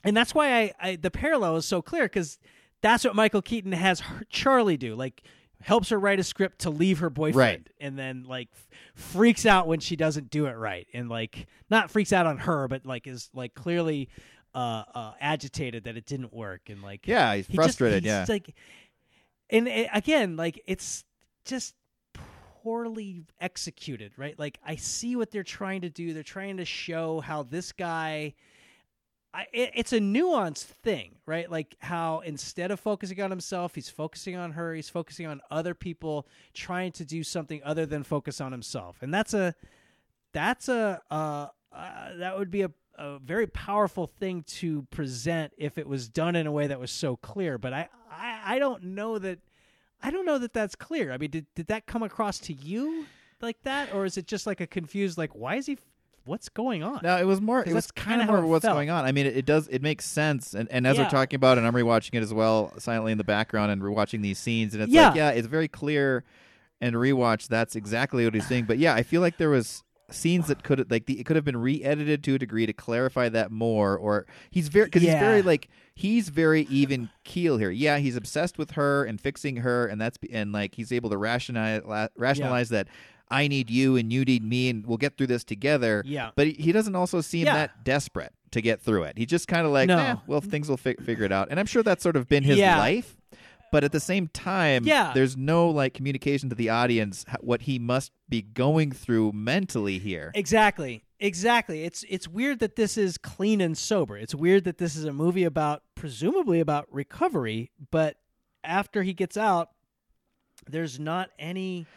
[0.06, 2.40] And that's why I, I the parallel is so clear because
[2.82, 4.96] that's what Michael Keaton has her, Charlie do.
[4.96, 5.22] Like
[5.62, 7.68] helps her write a script to leave her boyfriend, Right.
[7.80, 11.90] and then like f- freaks out when she doesn't do it right, and like not
[11.90, 14.10] freaks out on her, but like is like clearly
[14.56, 18.04] uh, uh agitated that it didn't work, and like Yeah, he's he just- frustrated.
[18.04, 18.26] he's yeah.
[18.28, 18.56] like,
[19.50, 21.04] and uh, again, like it's
[21.46, 21.76] just
[22.64, 24.38] poorly executed, right?
[24.40, 26.14] Like I see what they're trying to do.
[26.14, 28.34] They're trying to show how this guy.
[29.36, 31.50] I, it, it's a nuanced thing, right?
[31.50, 34.76] Like how instead of focusing on himself, he's focusing on her.
[34.76, 39.12] He's focusing on other people, trying to do something other than focus on himself, and
[39.12, 39.56] that's a
[40.34, 45.78] that's a uh, uh, that would be a, a very powerful thing to present if
[45.78, 47.58] it was done in a way that was so clear.
[47.58, 49.40] But I, I, I don't know that
[50.02, 51.12] I don't know that that's clear.
[51.12, 53.06] I mean, did did that come across to you
[53.42, 55.78] like that, or is it just like a confused like why is he?
[56.26, 57.02] What's going on?
[57.04, 57.64] No, it was more.
[57.66, 58.76] It was kind how more of what's felt.
[58.76, 59.04] going on.
[59.04, 59.68] I mean, it, it does.
[59.68, 60.54] It makes sense.
[60.54, 61.04] And, and as Yeah.
[61.04, 64.22] we're talking about, and I'm rewatching it as well, silently in the background, and rewatching
[64.22, 65.08] these scenes, and it's Yeah.
[65.08, 66.24] like, yeah, it's very clear.
[66.80, 68.66] And rewatch, that's exactly what he's saying.
[68.66, 69.84] But yeah, I feel like there was
[70.14, 73.30] scenes that could like the, it could have been re-edited to a degree to clarify
[73.30, 73.98] that more.
[73.98, 77.72] Or he's very because he's very like he's very even keel here.
[77.72, 81.18] Yeah, he's obsessed with her and fixing her, and that's and like he's able to
[81.18, 82.88] rationalize rationalize that.
[83.32, 86.04] I need you and you need me, and we'll get through this together.
[86.06, 86.32] Yeah.
[86.36, 87.54] But he, he doesn't also seem Yeah.
[87.56, 89.18] that desperate to get through it.
[89.18, 89.98] he just kind of like, No.
[89.98, 91.48] "Eh, well, things will fi- figure it out.
[91.50, 92.78] And I'm sure that's sort of been his Yeah.
[92.78, 93.16] life.
[93.74, 95.12] But at the same time, Yeah.
[95.14, 100.32] there's no like communication to the audience what he must be going through mentally here.
[100.36, 101.04] Exactly.
[101.20, 101.84] Exactly.
[101.84, 104.16] It's it's weird that this is clean and sober.
[104.18, 108.18] It's weird that this is a movie about presumably about recovery, but
[108.64, 109.70] after he gets out,
[110.70, 111.88] there's not any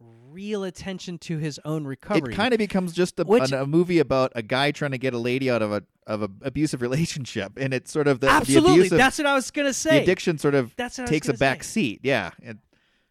[0.00, 2.32] real attention to his own recovery.
[2.32, 4.98] It kind of becomes just a, Which- an- a movie about a guy trying to
[4.98, 8.26] get a lady out of a of a abusive relationship, and it's sort of the,
[8.26, 8.72] the Absolutely.
[8.72, 9.96] abusive, That's what I was going to say.
[9.98, 11.70] the addiction sort of That's what I was takes a gonna back say.
[11.70, 12.00] seat.
[12.02, 12.58] Yeah, It-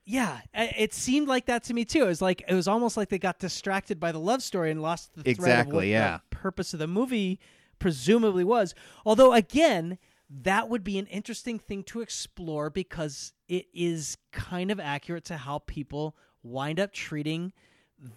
[0.06, 2.04] Yeah, it seemed like that to me too.
[2.04, 4.82] It was like it was almost like they got distracted by the love story and
[4.82, 6.20] lost the Exactly, what yeah.
[6.30, 7.40] the purpose of the movie
[7.80, 8.74] presumably was.
[9.06, 9.98] Although again,
[10.30, 15.38] that would be an interesting thing to explore because it is kind of accurate to
[15.38, 16.16] how people
[16.46, 17.52] wind up treating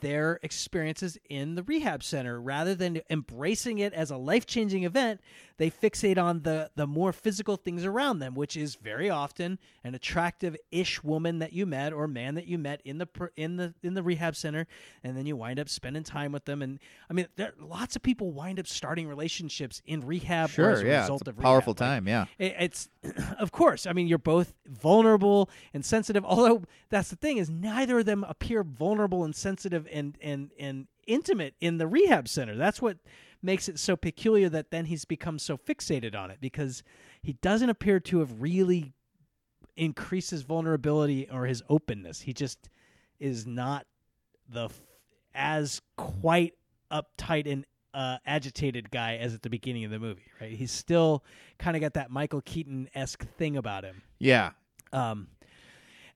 [0.01, 5.21] their experiences in the rehab center rather than embracing it as a life-changing event
[5.59, 9.95] they fixate on the the more physical things around them, which is very often an
[9.95, 13.75] attractive ish woman that you met or man that you met in the in the
[13.83, 14.67] in the rehab center,
[15.05, 16.63] and then you wind up spending time with them.
[16.63, 16.79] And
[17.11, 20.87] I mean, there lots of people wind up starting relationships in rehab or as a
[20.87, 21.81] yeah, result of powerful rehab.
[21.81, 22.09] Like, time.
[22.09, 22.89] Yeah, it- it's
[23.39, 28.01] of course i mean you're both vulnerable and sensitive although that's the thing is neither
[28.01, 32.83] of them appear vulnerable and sensitive and and and intimate in the rehab center that's
[32.83, 32.99] what
[33.43, 36.83] makes it so peculiar that then he's become so fixated on it because
[37.23, 38.93] he doesn't appear to have really
[39.77, 42.69] increased his vulnerability or his openness he just
[43.21, 43.87] is not
[44.49, 44.81] the f-
[45.35, 46.55] as quite
[46.91, 47.65] uptight and
[47.95, 50.53] uh, agitated guy as at the beginning of the movie, right?
[50.53, 51.25] He's still
[51.59, 54.03] kind of got that Michael Keaton esque thing about him.
[54.19, 54.51] yeah.
[54.93, 55.29] Um,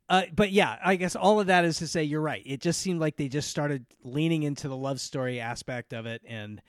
[0.09, 2.43] uh, but yeah, I guess all of that is to say you're right.
[2.45, 6.23] It just seemed like they just started leaning into the love story aspect of it,
[6.27, 6.61] and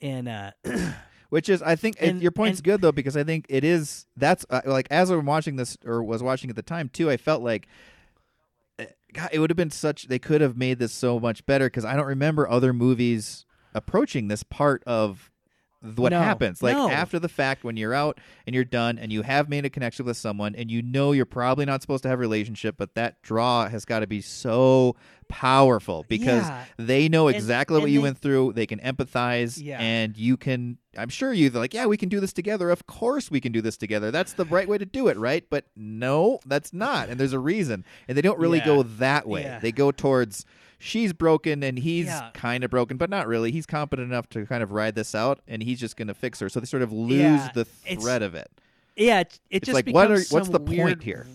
[0.00, 0.50] and uh,
[1.28, 4.06] Which is, I think, and, your point's and- good though because I think it is.
[4.16, 7.10] That's uh, like as I'm watching this or was watching at the time too.
[7.10, 7.66] I felt like,
[8.78, 10.06] uh, God, it would have been such.
[10.08, 13.44] They could have made this so much better because I don't remember other movies
[13.74, 15.30] approaching this part of
[15.94, 16.62] what No, happens.
[16.62, 16.90] Like no.
[16.90, 20.04] after the fact, when you're out and you're done and you have made a connection
[20.06, 23.22] with someone and you know you're probably not supposed to have a relationship, but that
[23.22, 24.96] draw has got to be so
[25.28, 26.64] powerful because Yeah.
[26.78, 28.52] they know And- exactly what and you they- went through.
[28.52, 29.78] They can empathize, Yeah.
[29.80, 30.78] and you can.
[30.96, 32.70] I'm sure you they're like, yeah, we can do this together.
[32.70, 34.10] Of course, we can do this together.
[34.10, 35.44] That's the right way to do it, right?
[35.50, 37.84] But no, that's not, and there's a reason.
[38.08, 38.66] And they don't really Yeah.
[38.66, 39.58] go that way.
[39.60, 40.46] They go towards
[40.78, 42.30] she's broken and he's Yeah.
[42.34, 43.50] kind of broken, but not really.
[43.52, 46.40] He's competent enough to kind of ride this out, and he's just going to fix
[46.40, 46.48] her.
[46.48, 48.50] So they sort of lose Yeah, the thread of it.
[48.96, 51.26] yeah, it, it It's just like, what becomes are- what's the point here?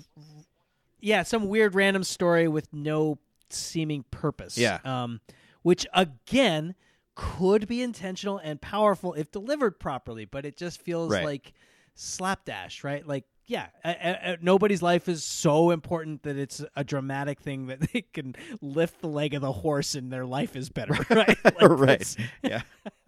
[0.99, 3.17] Yeah, some weird random story with no
[3.49, 4.57] seeming purpose.
[4.57, 4.79] Yeah.
[4.85, 5.19] um,
[5.63, 6.73] which again
[7.13, 11.23] could be intentional and powerful if delivered properly, but it just feels Right.
[11.25, 11.53] like
[11.93, 13.05] slapdash, right?
[13.05, 13.89] Like, yeah, a,
[14.33, 19.01] a, nobody's life is so important that it's a dramatic thing that they can lift
[19.01, 21.37] the leg of the horse and their life is better, right?
[21.43, 22.15] Like, right.
[22.43, 22.61] Yeah.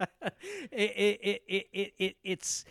[0.70, 2.64] it, it, it, it, it, it's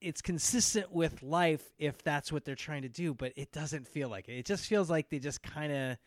[0.00, 4.08] it's consistent with life if that's what they're trying to do, but it doesn't feel
[4.08, 4.38] like it.
[4.38, 5.98] It just feels like they just kind of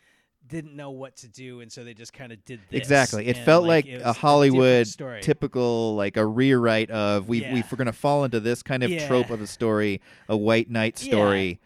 [0.47, 2.77] didn't know what to do, and so they just kind of did this.
[2.79, 3.27] Exactly.
[3.27, 5.21] It and, felt like, it a Hollywood story.
[5.21, 7.53] typical, like a rewrite of we Yeah.
[7.53, 9.07] we we're going to fall into this kind of Yeah.
[9.07, 11.11] trope of a story, a white knight Yeah.
[11.11, 11.59] story,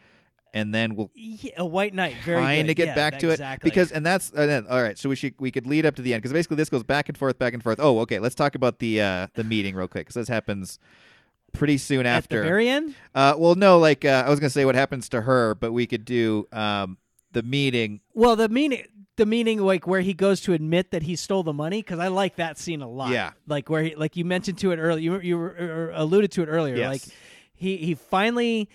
[0.54, 2.16] and then we'll Yeah, a white knight.
[2.24, 2.70] Very good.
[2.70, 3.68] of get Yeah, back to exactly.
[3.68, 4.98] it because and that's then, all right.
[4.98, 7.10] So we should we could lead up to the end because basically this goes back
[7.10, 7.80] and forth, back and forth.
[7.82, 8.20] Oh, okay.
[8.20, 10.80] Let's talk about the uh the meeting real quick because this happens
[11.54, 12.38] pretty soon at after.
[12.42, 12.94] the very end.
[13.16, 15.72] uh, well, no, like uh, I was going to say what happens to her, but
[15.72, 16.98] we could do um
[17.36, 18.02] the meeting.
[18.16, 18.84] Well, the meaning,
[19.18, 22.08] the meaning, like where he goes to admit that he stole the money, because I
[22.08, 23.12] like that scene a lot.
[23.12, 23.32] Yeah.
[23.48, 26.42] like where he, like you mentioned to it earlier, you you were- er, alluded to
[26.42, 26.76] it earlier.
[26.76, 26.92] Yes.
[26.92, 27.16] Like
[27.54, 28.68] he he finally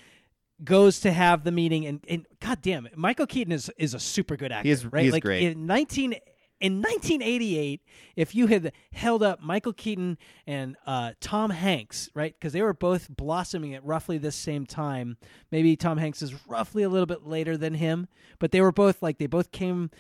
[0.62, 4.00] goes to have the meeting, and and God damn it, Michael Keaton is is a
[4.00, 4.68] super good actor.
[4.68, 5.02] He is- right?
[5.02, 5.42] he is like great.
[5.42, 6.14] in nineteen.
[6.60, 7.80] In 1988,
[8.16, 12.74] if you had held up Michael Keaton and uh, Tom Hanks, right, because they were
[12.74, 15.16] both blossoming at roughly this same time.
[15.50, 18.08] Maybe Tom Hanks is roughly a little bit later than him,
[18.38, 19.90] but they were both like they both came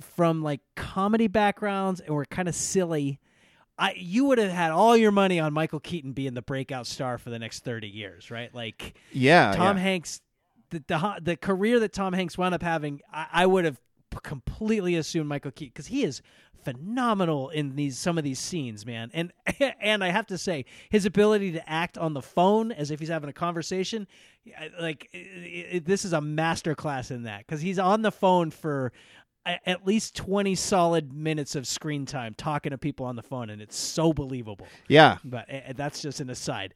[0.00, 3.18] from like comedy backgrounds and were kind of silly.
[3.76, 7.18] I you would have had all your money on Michael Keaton being the breakout star
[7.18, 8.54] for the next 30 years, right?
[8.54, 9.82] Like Yeah, Tom yeah.
[9.82, 10.20] Hanks
[10.70, 13.80] the, the the career that Tom Hanks wound up having, I, I would have
[14.22, 16.22] completely assumed Michael Keaton because he is
[16.64, 19.10] phenomenal in these some of these scenes, man.
[19.12, 19.32] And
[19.80, 23.08] and I have to say, his ability to act on the phone as if he's
[23.08, 24.06] having a conversation,
[24.80, 28.50] like i i this is a master class in that because he's on the phone
[28.50, 28.92] for.
[29.46, 33.60] At least twenty solid minutes of screen time talking to people on the phone, and
[33.60, 34.66] it's so believable.
[34.88, 35.18] yeah.
[35.22, 36.72] But uh, that's just an aside.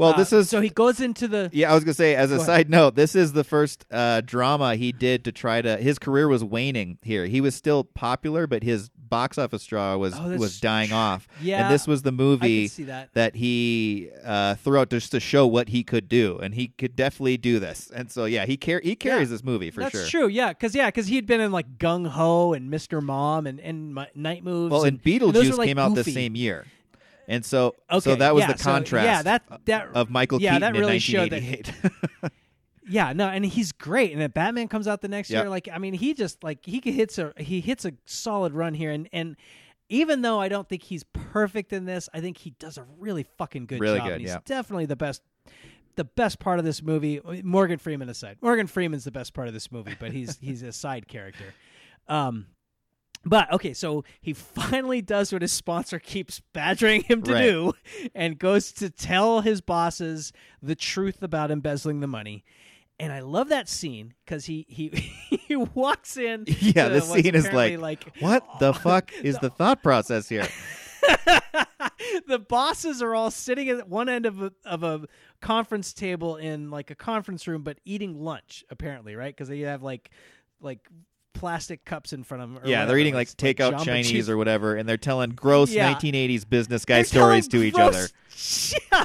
[0.00, 2.32] Well, Uh, this is so he goes into the Yeah, I was gonna say as
[2.32, 5.76] a Go side note, this is the first uh, drama he did to try to.
[5.76, 7.26] His career was waning here.
[7.26, 11.28] He was still popular, but his box office draw was Oh, that's was dying off.
[11.42, 13.34] Yeah, and this was the I movie can see that.
[13.36, 17.36] he uh, threw out just to show what he could do, and he could definitely
[17.36, 17.90] do this.
[17.94, 20.06] And so, yeah, he car- he carries this movie for That's sure.
[20.06, 23.02] true, yeah, because yeah, because he'd been in like Gung Ho and Mr.
[23.02, 24.70] Mom and and Mi- Night Moves.
[24.70, 26.12] Well, and, and and those Beetlejuice were, like, came out the goofy.
[26.12, 26.64] same year,
[27.30, 29.06] and so Okay, so that was yeah, the so, contrast.
[29.06, 32.32] yeah, that that of Michael yeah, Keaton that really in showed that- 1988.
[32.88, 34.12] Yeah, no, and he's great.
[34.12, 35.42] And if Batman comes out the next Yep.
[35.44, 38.74] year, like I mean, he just like he hits a he hits a solid run
[38.74, 39.36] here, and and
[39.88, 43.26] even though I don't think he's perfect in this, I think he does a really
[43.38, 44.06] fucking good Really job.
[44.08, 44.38] good, and he's yeah.
[44.44, 45.22] definitely the best.
[45.96, 49.54] The best part of this movie, Morgan Freeman aside, Morgan Freeman's the best part of
[49.54, 51.54] this movie, but he's he's a side character.
[52.08, 52.46] Um,
[53.24, 57.42] But okay, so he finally does what his sponsor keeps badgering him to Right.
[57.42, 57.72] do
[58.14, 62.44] and goes to tell his bosses the truth about embezzling the money.
[62.98, 64.88] And I love that scene because he he
[65.48, 66.44] he walks in.
[66.60, 70.46] Yeah, the scene is apparently like, what the fuck is the thought process here?
[72.26, 75.06] the bosses are all sitting at one end of a, of a
[75.40, 79.34] conference table in like a conference room, but eating lunch apparently, right?
[79.34, 80.10] Because they have like
[80.60, 80.86] like
[81.40, 82.60] plastic cups in front of them.
[82.66, 84.28] yeah, they're eating like takeout Jamba Chinese Juice.
[84.28, 85.92] or whatever, and they're telling gross Yeah.
[85.94, 88.06] 1980s business guy They're stories to each other.
[88.92, 89.04] Yeah,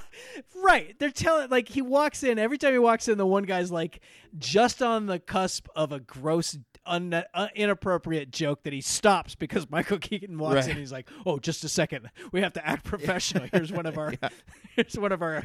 [0.64, 0.98] right.
[0.98, 3.18] They're telling like he walks in every time he walks in.
[3.18, 4.00] The one guy's like
[4.38, 9.70] just on the cusp of a gross, un- uh, inappropriate joke that he stops because
[9.72, 10.70] Michael Keaton walks Right.
[10.70, 10.78] in.
[10.78, 12.10] He's like, "Oh, just a second.
[12.32, 13.48] We have to act professional.
[13.52, 14.14] Here's one of our,
[14.76, 15.44] here's one of our,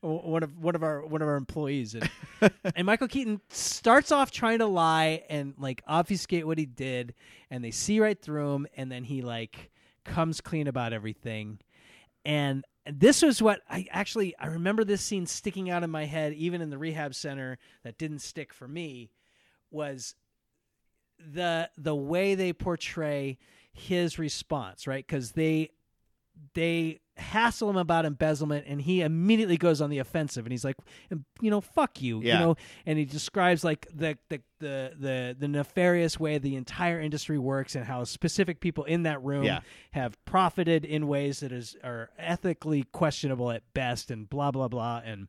[0.00, 2.10] one of one of our one of our employees." And,
[2.76, 7.14] and Michael Keaton starts off trying to lie and like obfuscate what he did,
[7.50, 9.70] and they see right through him, and then he like
[10.04, 11.58] comes clean about everything
[12.24, 16.32] and this was what I actually I remember this scene sticking out in my head
[16.32, 19.10] even in the rehab center that didn't stick for me
[19.70, 20.14] was
[21.18, 23.38] the the way they portray
[23.72, 25.70] his response right cuz they
[26.54, 30.76] they hassle him about embezzlement and he immediately goes on the offensive and he's like
[31.40, 32.34] you know fuck you Yeah.
[32.34, 32.56] you know
[32.86, 37.74] and he describes like the the the the, the nefarious way the entire industry works
[37.74, 39.60] and how specific people in that room Yeah.
[39.90, 45.02] have profited in ways that is are ethically questionable at best and blah blah blah
[45.04, 45.26] and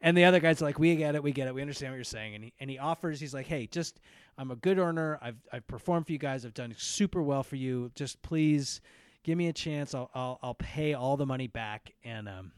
[0.00, 2.04] and the other guy's like we get it we get it we understand what you're
[2.04, 2.34] saying.
[2.34, 4.00] And he and he offers he's like hey just
[4.38, 5.18] I'm a good earner.
[5.22, 6.44] I've I've performed for you guys.
[6.44, 7.90] I've done super well for you.
[7.94, 8.80] Just please
[9.24, 9.94] give me a chance.
[9.94, 11.92] I'll I'll, I'll pay all the money back.
[12.04, 12.52] And um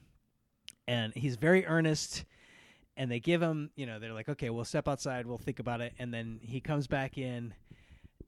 [0.86, 2.24] and he's very earnest
[2.96, 5.80] and they give him you know they're like okay we'll step outside we'll think about
[5.80, 5.92] it.
[5.98, 7.54] And then he comes back in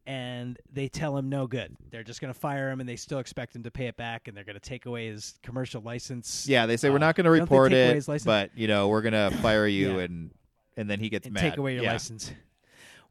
[0.07, 3.18] and they tell him no good they're just going to fire him and they still
[3.18, 6.46] expect him to pay it back and they're going to take away his commercial license
[6.48, 9.12] Yeah, they say we're Uh, not going to report it, but you know we're going
[9.30, 10.05] to fire you, Yeah.
[10.05, 10.30] and
[10.76, 11.40] and then he gets and mad.
[11.42, 11.92] take away your yeah.
[11.92, 12.32] license.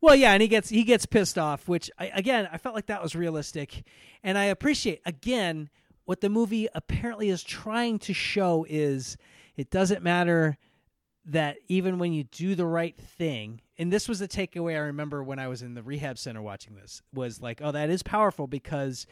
[0.02, 2.88] Well, yeah, and he gets he gets pissed off, which I, again I felt like
[2.88, 3.84] that was realistic,
[4.24, 5.70] and I appreciate again
[6.06, 9.18] what the movie apparently is trying to show is
[9.58, 10.58] it doesn't matter
[11.26, 15.24] that even when you do the right thing, and this was the takeaway I remember
[15.24, 18.46] when I was in the rehab center watching this was like, oh, that is powerful
[18.46, 19.08] because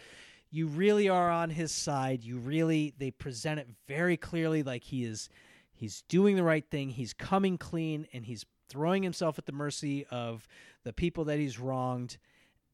[0.52, 2.24] you really are on his side.
[2.24, 5.30] You really they present it very clearly like he is
[5.74, 6.90] he's doing the right thing.
[6.90, 10.48] He's coming clean and he's throwing himself at the mercy of
[10.84, 12.18] the people that he's wronged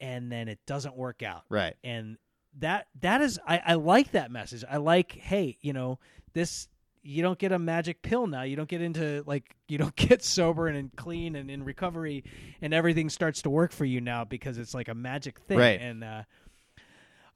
[0.02, 1.76] and then it doesn't work out Right.
[1.84, 2.18] and
[2.60, 6.00] that that is I, I like that message i like hey you know
[6.34, 6.68] this
[7.04, 8.44] you don't get a magic pill now.
[8.44, 12.24] You don't get into like you don't get sober and, clean and in recovery
[12.62, 15.58] and everything starts to work for you now because it's like a magic thing.
[15.58, 15.80] Right.
[15.80, 16.24] and uh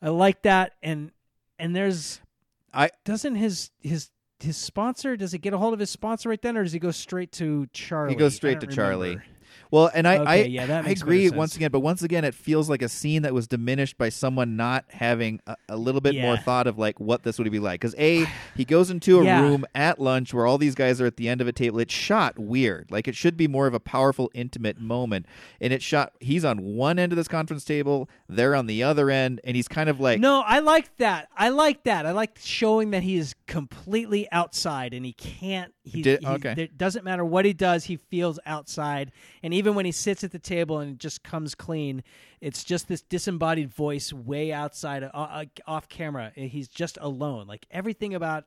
[0.01, 0.73] i like that.
[0.81, 1.11] And
[1.59, 2.21] and there's
[2.73, 4.09] I- doesn't his his
[4.39, 6.79] his sponsor does he get a hold of his sponsor right then or does he
[6.79, 8.13] go straight to charlie?
[8.13, 9.19] He goes straight to Charlie.
[9.71, 12.69] Well, and I, I, yeah, that I agree once again, but once again, it feels
[12.69, 16.37] like a scene that was diminished by someone not having a, a little bit more
[16.37, 17.81] thought of like what this would be like.
[17.81, 19.41] Because a, he goes into a Yeah.
[19.41, 21.79] room at lunch where all these guys are at the end of a table.
[21.79, 25.25] It's shot weird, like it should be more of a powerful, intimate moment,
[25.59, 26.13] and it's shot.
[26.19, 29.67] He's on one end of this conference table, they're on the other end, and he's
[29.67, 31.27] kind of like, No, I like that.
[31.37, 32.05] I like that.
[32.05, 35.73] I like showing that he is completely outside and he can't.
[35.87, 36.53] He, Did- he- okay.
[36.57, 37.85] It doesn't matter what he does.
[37.85, 39.11] He feels outside,
[39.43, 42.03] and even when he sits at the table and it just comes clean,
[42.41, 46.31] it's just this disembodied voice way outside, uh, uh, off camera.
[46.35, 47.47] He's just alone.
[47.47, 48.45] Like everything about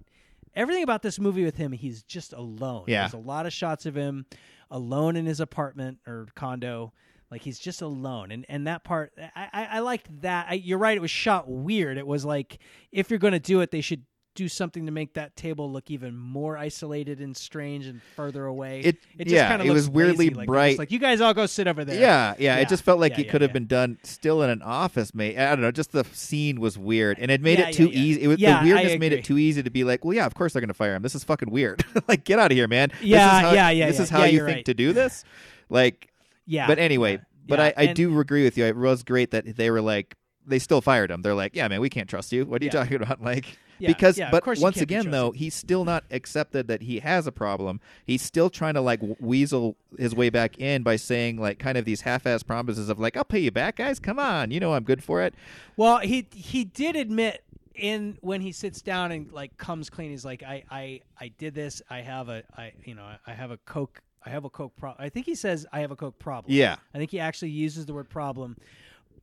[0.54, 2.84] everything about this movie with him, he's just alone.
[2.86, 3.02] Yeah.
[3.02, 4.26] There's a lot of shots of him
[4.70, 6.92] alone in his apartment or condo.
[7.30, 10.46] Like he's just alone, and and that part, I I, I liked that.
[10.50, 11.96] I, you're right; it was shot weird.
[11.96, 12.58] It was like
[12.90, 14.02] if you're going to do it, they should
[14.40, 18.80] do something to make that table look even more isolated and strange and further away.
[18.80, 20.78] It- it just yeah, kind of it was weirdly lazy, like, bright.
[20.78, 22.00] Like you guys all go sit over there.
[22.00, 22.62] Yeah, yeah, Yeah.
[22.62, 25.36] It just felt like Yeah, it could have been done still in an office, mate.
[25.38, 25.70] I don't know.
[25.70, 28.22] Just the scene was weird, and it made it too easy.
[28.22, 30.54] It was the weirdness made it too easy to be like, well, yeah, of course
[30.54, 31.02] they're gonna fire him.
[31.02, 31.84] This is fucking weird.
[32.08, 32.88] like, get out of here, man.
[33.00, 34.64] This Yeah, is how, yeah, yeah, This is how you think right.
[34.64, 35.22] to do this.
[35.68, 36.08] Like,
[36.46, 36.66] yeah.
[36.66, 37.60] but anyway, but.
[37.60, 38.64] I, I And- do agree with you.
[38.64, 40.16] It was great that they were like,
[40.46, 41.22] they still fired him.
[41.22, 42.44] They're like, yeah, man, we can't trust you.
[42.46, 42.80] What are you Yeah.
[42.82, 43.20] talking about?
[43.30, 46.68] Like, Yeah, because, yeah, of but course once be again, though, he's still not accepted
[46.68, 47.80] that he has a problem.
[48.04, 51.84] He's still trying to like weasel his way back in by saying like kind of
[51.84, 53.98] these half-ass promises of like, I'll pay you back, guys.
[53.98, 55.34] Come on, you know I'm good for it.
[55.76, 57.42] Well, he he did admit
[57.74, 60.10] in when he sits down and like comes clean.
[60.10, 61.80] He's like, I I I did this.
[61.88, 64.02] I have a I you know I have a coke.
[64.26, 65.02] I have a coke problem.
[65.02, 66.52] I think he says I have a coke problem.
[66.54, 66.76] Yeah.
[66.94, 68.58] I think he actually uses the word problem.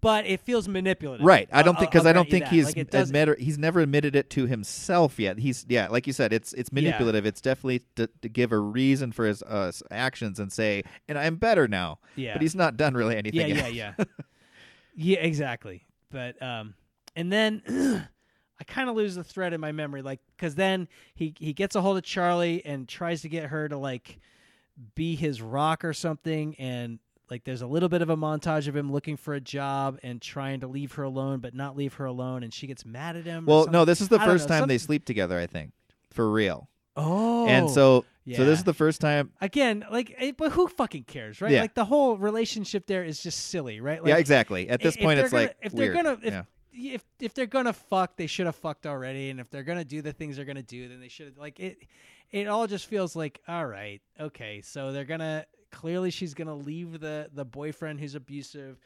[0.02, 1.26] But it feels manipulative.
[1.26, 1.50] Right.
[1.52, 4.46] I don't think because I'll don't think he's Like, admitted he's never admitted it to
[4.46, 5.40] himself yet.
[5.40, 7.26] He's yeah, like you said, it's it's manipulative.
[7.26, 11.38] It's definitely to, to give a reason for his uh, actions and say, and I'm
[11.38, 12.00] better now.
[12.16, 12.34] Yeah.
[12.34, 13.40] But he's not done really anything.
[13.50, 13.74] Yeah, yet.
[13.74, 14.06] yeah, yeah.
[14.96, 15.86] yeah, exactly.
[16.12, 16.76] But um
[17.16, 17.62] and then
[18.60, 21.76] I kind of lose the thread in my memory like cuz then he he gets
[21.76, 24.20] a hold of Charlie and tries to get her to like
[24.96, 27.00] be his rock or something and
[27.30, 30.22] like there's a little bit of a montage of him looking for a job and
[30.22, 33.26] trying to leave her alone but not leave her alone and she gets mad at
[33.26, 35.38] him Well, no, this is the I first know, time they sleep together.
[35.40, 35.72] I think
[36.12, 36.70] for real.
[36.96, 37.46] Oh.
[37.48, 38.06] and so
[38.36, 39.32] so this is the first time.
[39.40, 41.52] again, like but who fucking cares, right?
[41.52, 41.62] Yeah.
[41.62, 44.02] Like the whole relationship there is just silly, right?
[44.02, 44.68] Like yeah, exactly.
[44.68, 45.96] At this point, it's gonna- like if weird.
[45.96, 46.94] they're gonna if, yeah.
[46.94, 49.30] if if they're gonna fuck, they should have fucked already.
[49.30, 51.60] And if they're gonna do the things they're gonna do, then they should have like
[51.60, 51.78] it.
[52.32, 54.62] It all just feels like all right, okay.
[54.62, 58.78] So they're gonna clearly she's gonna leave the the boyfriend who's abusive,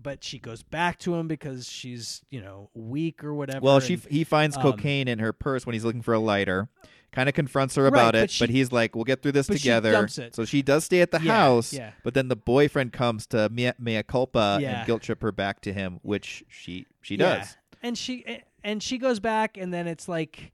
[0.00, 3.60] but she goes back to him because she's you know weak or whatever.
[3.60, 6.18] Well, she and- he finds um, cocaine in her purse when he's looking for a
[6.18, 6.68] lighter.
[7.12, 9.32] Kind of confronts her Right, about but it, she- but he's like, "We'll get through
[9.32, 10.34] this but she together." it.
[10.34, 11.92] So she does stay at the Yeah, house, yeah.
[12.02, 14.78] but then the boyfriend comes to mea, mea culpa Yeah.
[14.80, 17.56] and guilt trip her back to him, which she she does.
[17.82, 20.52] and she and she goes back, and then it's like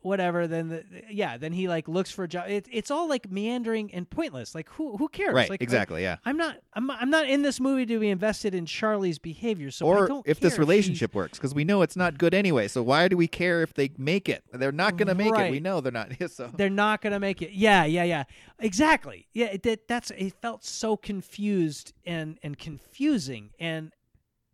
[0.00, 0.46] whatever.
[0.46, 2.48] Then the, yeah, then he like looks for a job.
[2.48, 4.54] It, it's all like meandering and pointless.
[4.54, 5.34] Like who who cares?
[5.34, 6.16] Right, Like, exactly, yeah.
[6.24, 6.56] I'm not.
[6.74, 6.90] I'm.
[6.90, 9.70] I'm not in this movie to be invested in Charlie's behavior.
[9.70, 12.68] So or if this relationship works, because we know it's not good anyway.
[12.68, 14.42] So why do we care if they make it?
[14.52, 15.50] They're not going to make it.
[15.50, 16.10] We know they're not.
[16.30, 17.52] So they're not gonna make it.
[17.52, 18.24] Yeah, yeah, yeah.
[18.60, 19.26] Exactly.
[19.32, 19.46] Yeah.
[19.46, 20.10] It, that, that's.
[20.12, 23.92] It felt so confused and and confusing and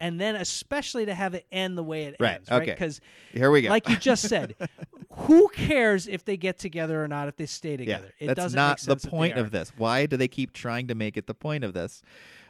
[0.01, 2.51] and then especially to have it end the way it Right, ends.
[2.51, 2.63] Right.
[2.63, 2.71] okay.
[2.73, 3.01] Because
[3.33, 3.69] here we go.
[3.71, 4.55] like you just said,
[5.11, 7.29] who cares if they get together or not?
[7.29, 9.73] If they stay yeah, together, it that's doesn't not make the point of this.
[9.77, 12.03] Why do they keep trying to make it the point of this?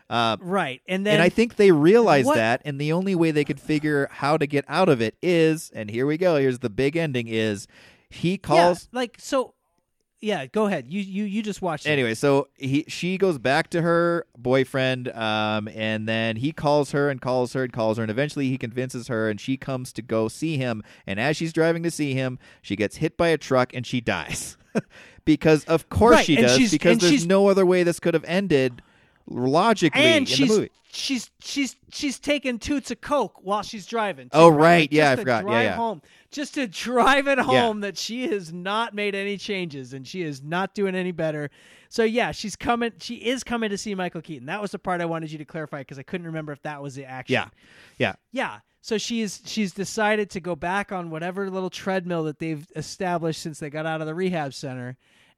[0.08, 0.82] Uh, Right.
[0.86, 3.60] And then and I think they realize what- that, and the only way they could
[3.60, 6.36] figure how to get out of it is, and here we go.
[6.36, 7.66] Here's the big ending: is
[8.08, 9.54] he calls yeah, like so.
[10.20, 10.86] Yeah, go ahead.
[10.88, 11.90] You you you just watched it.
[11.90, 17.10] anyway so he she goes back to her boyfriend um and then he calls her
[17.10, 20.02] and calls her and calls her and eventually he convinces her and she comes to
[20.02, 23.36] go see him and as she's driving to see him she gets hit by a
[23.38, 24.56] truck and she dies
[25.24, 28.80] because of course Right, she does because there's no other way this could have ended
[29.28, 33.84] logically and in she's the movie she's she's she's taking toots of coke while she's
[33.86, 34.26] driving.
[34.30, 34.56] too, Oh, right?
[34.58, 34.92] right.
[34.92, 35.44] Yeah, I forgot.
[35.44, 35.76] Yeah, Drive yeah.
[35.76, 40.22] home, just to drive it home that she has not made any changes and she
[40.22, 41.50] is not doing any better.
[41.90, 42.92] So yeah, she's coming.
[42.98, 44.46] She is coming to see Michael Keaton.
[44.46, 46.80] That was the part I wanted you to clarify because I couldn't remember if that
[46.82, 47.34] was the action.
[47.34, 47.48] yeah
[47.98, 48.58] yeah Yeah.
[48.80, 53.58] So she's she's decided to go back on whatever little treadmill that they've established since
[53.58, 54.96] they got out of the rehab center,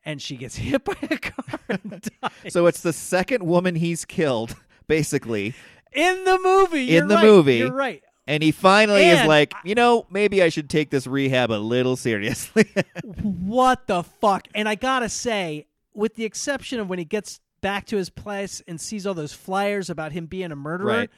[0.08, 2.52] and she gets hit by a car and dies.
[2.52, 4.56] so it's the second woman he's killed
[4.88, 5.54] basically
[5.92, 7.56] in the movie, In the right, movie.
[7.58, 8.02] you're right.
[8.26, 11.94] and he finally is like you know maybe i should take this rehab a little
[11.96, 12.66] seriously
[13.22, 14.48] What the fuck?
[14.54, 18.62] And I gotta say, with the exception of when he gets back to his place
[18.68, 21.10] and sees all those flyers about him being a murderer, Right.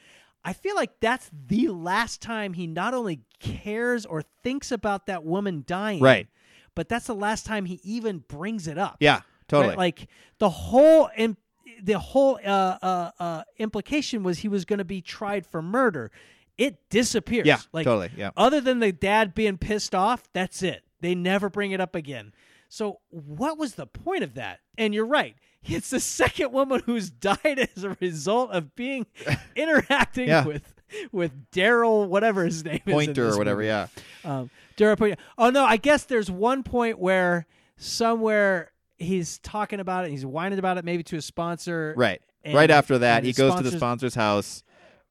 [0.43, 5.23] I feel like that's the last time he not only cares or thinks about that
[5.23, 6.27] woman dying, Right.
[6.75, 8.97] But that's the last time he even brings it up.
[8.99, 9.77] yeah totally Right?
[9.77, 10.07] Like
[10.39, 11.37] the whole im-
[11.83, 16.11] the whole uh, uh, uh, implication was he was going to be tried for murder.
[16.57, 17.47] It disappears.
[17.47, 18.31] Yeah, like, totally, yeah.
[18.37, 20.83] Other than the dad being pissed off, that's it.
[20.99, 22.33] They never bring it up again.
[22.69, 24.59] So what was the point of that?
[24.77, 25.35] And you're right.
[25.63, 29.05] It's the second woman who's died as a result of being
[29.55, 30.45] interacting Yeah.
[30.45, 30.73] with
[31.11, 33.67] with Daryl, whatever his name is, Poynter or whatever movie.
[33.67, 33.87] yeah
[34.25, 34.49] Um,
[34.81, 35.17] Daryl Poynter.
[35.37, 37.45] Oh no, I guess there's one point where
[37.77, 40.11] somewhere he's talking about it.
[40.11, 41.93] He's whining about it, maybe to a sponsor.
[41.97, 42.21] Right.
[42.43, 44.63] And- right after that, he goes to the sponsors- house,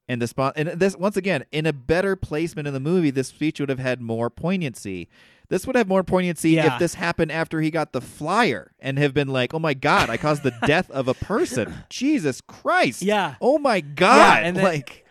[0.08, 3.28] and the spon- and this once again in a better placement in the movie, this
[3.28, 5.08] speech would have had more poignancy.
[5.48, 6.74] This would have more poignancy Yeah.
[6.74, 10.08] if this happened after he got the flyer and have been like, "Oh my god,
[10.08, 11.72] I caused the death of a person!
[11.90, 13.02] Jesus Christ!
[13.02, 13.34] Yeah.
[13.40, 14.44] Oh my god!
[14.44, 15.04] and then- like,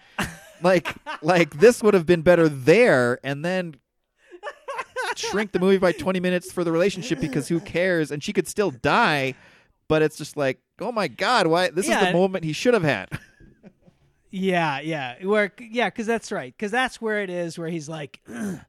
[0.62, 3.76] like, like this would have been better there, and then
[5.18, 8.48] shrink the movie by 20 minutes for the relationship because who cares and she could
[8.48, 9.34] still die
[9.88, 12.73] but it's just like oh my god why this Yeah, is the moment he should
[12.73, 13.10] have had
[14.31, 18.19] Yeah, yeah, where yeah, because that's right, because that's where it is, where he's like,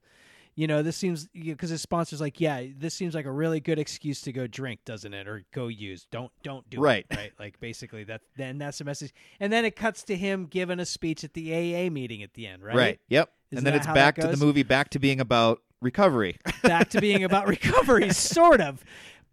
[0.54, 3.78] you know, this seems because his sponsor's like, yeah, this seems like a really good
[3.78, 6.06] excuse to go drink, doesn't it, or go use.
[6.10, 7.06] Don't don't do Right.
[7.10, 7.32] it, right?
[7.38, 8.22] Like basically that.
[8.38, 11.52] Then that's the message, and then it cuts to him giving a speech at the
[11.52, 12.76] AA meeting at the end, right?
[12.76, 13.00] Right.
[13.10, 16.90] Yep Isn't and then it's back to the movie back to being about recovery back
[16.90, 18.84] to being about recovery, sort of.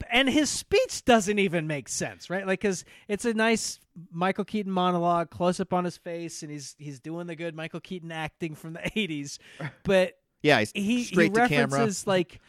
[0.10, 2.46] and his speech doesn't even make sense, right?
[2.46, 3.80] Like, because it's a nice
[4.12, 7.80] Michael Keaton monologue, close up on his face, and he's he's doing the good Michael
[7.80, 9.40] Keaton acting from the '80s,
[9.84, 11.90] but Yeah, he's he straight he to camera.
[12.06, 12.40] like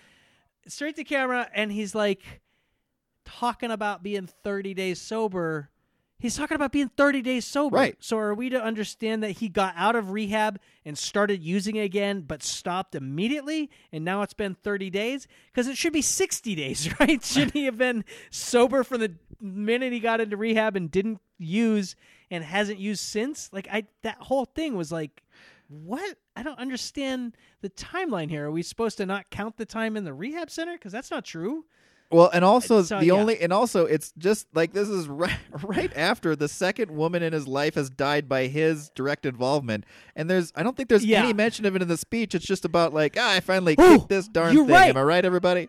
[0.67, 2.23] straight to camera, and he's like
[3.25, 5.71] talking about being 30 days sober.
[6.21, 7.77] He's talking about being 30 days sober.
[7.77, 7.97] Right.
[8.01, 11.83] So are we to understand that he got out of rehab and started using it
[11.83, 15.29] again, but stopped immediately, and now it's been 30 days?
[15.53, 17.23] Because it should be 60 days, right?
[17.23, 21.95] Shouldn't he have been sober from the minute he got into rehab and didn't use
[22.33, 23.49] and hasn't used since?
[23.53, 25.23] Like I, that whole thing was like,
[25.69, 26.17] what?
[26.35, 28.47] I don't understand the timeline here.
[28.47, 30.73] Are we supposed to not count the time in the rehab center?
[30.73, 31.65] Because that's not true.
[32.11, 33.13] Well, and also So, the yeah.
[33.13, 37.33] only, and also it's just like this is right, right after the second woman in
[37.35, 39.85] his life has died by his direct involvement,
[40.17, 41.23] and there's I don't think there's Yeah.
[41.23, 42.35] any mention of it in the speech.
[42.35, 44.67] It's just about like ah, I finally Ooh, kicked this darn thing.
[44.69, 44.89] right.
[44.91, 45.69] Am I right, everybody?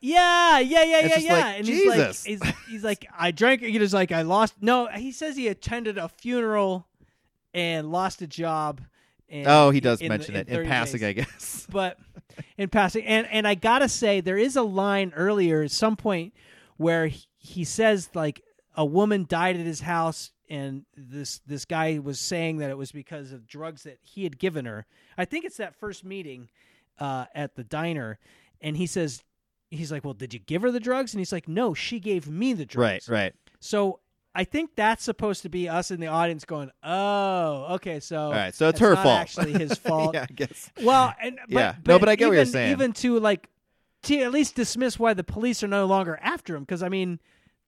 [0.00, 1.44] Yeah, yeah, yeah, It's yeah, yeah.
[1.44, 2.24] like, and Jesus.
[2.24, 3.62] he's like, he's, he's like, I drank.
[3.62, 4.54] He was like, I lost.
[4.60, 6.86] No, he says he attended a funeral
[7.54, 8.82] and lost a job.
[9.28, 11.08] And Oh, he does in mention it in 30 passing, days.
[11.08, 11.66] I guess.
[11.70, 11.98] but
[12.58, 16.34] in passing and and i gotta say there is a line earlier at some point
[16.76, 18.42] where he, he says like
[18.76, 22.92] a woman died at his house and this this guy was saying that it was
[22.92, 24.84] because of drugs that he had given her
[25.16, 26.48] i think it's that first meeting
[26.98, 28.18] uh, at the diner
[28.60, 29.22] and he says
[29.70, 32.28] he's like well did you give her the drugs and he's like no she gave
[32.28, 33.34] me the drugs Right, right.
[33.60, 34.00] so
[34.36, 38.32] I think that's supposed to be us in the audience going, "Oh, okay, so All
[38.32, 39.20] right, so it's her fault.
[39.20, 40.14] Actually, his fault.
[40.14, 40.70] yeah, I guess.
[40.82, 41.74] Well, and but, Yeah.
[41.86, 42.72] No, but I get what even, you're saying.
[42.72, 43.48] Even to like
[44.02, 47.18] to at least dismiss why the police are no longer after him because I mean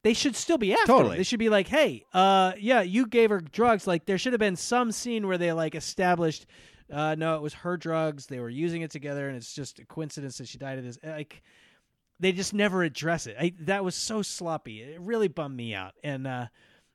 [0.03, 1.13] they should still be after Totally.
[1.13, 1.19] him.
[1.19, 3.87] They should be like, hey, uh, yeah, you gave her drugs.
[3.87, 6.47] Like there should have been some scene where they like established,
[6.93, 8.27] uh, no, it was her drugs.
[8.27, 10.99] They were using it together, and it's just a coincidence that she died of this.
[11.03, 11.43] Like
[12.21, 13.37] they just never address it.
[13.39, 14.83] I, that was so sloppy.
[14.83, 15.95] It really bummed me out.
[16.03, 16.47] And uh,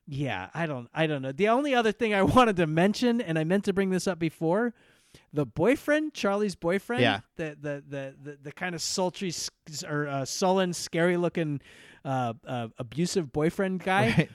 [0.06, 1.32] yeah, I don't, I don't know.
[1.32, 4.18] The only other thing I wanted to mention, and I meant to bring this up
[4.18, 4.74] before,
[5.32, 7.20] the boyfriend, Charlie's boyfriend, Yeah.
[7.36, 9.32] the the the the, the kind of sultry
[9.88, 11.60] or uh, sullen, scary looking,
[12.04, 14.06] uh, uh, abusive boyfriend guy.
[14.18, 14.30] Right.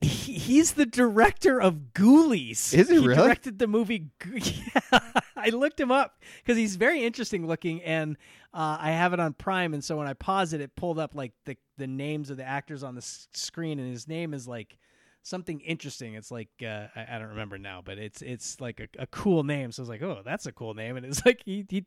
[0.00, 2.72] He, he's the director of Ghoulies.
[2.72, 3.14] Is he really?
[3.16, 4.08] directed the movie?
[4.34, 5.00] Yeah,
[5.36, 8.16] I looked him up because he's very interesting looking, and
[8.54, 9.74] uh, I have it on Prime.
[9.74, 12.44] And so when I pause it, it pulled up like the the names of the
[12.44, 14.78] actors on the s- screen, and his name is like
[15.22, 16.14] something interesting.
[16.14, 19.42] It's like uh, I, I don't remember now, but it's it's like a, a cool
[19.44, 19.72] name.
[19.72, 21.86] So I was like, oh, that's a cool name, and it's like he he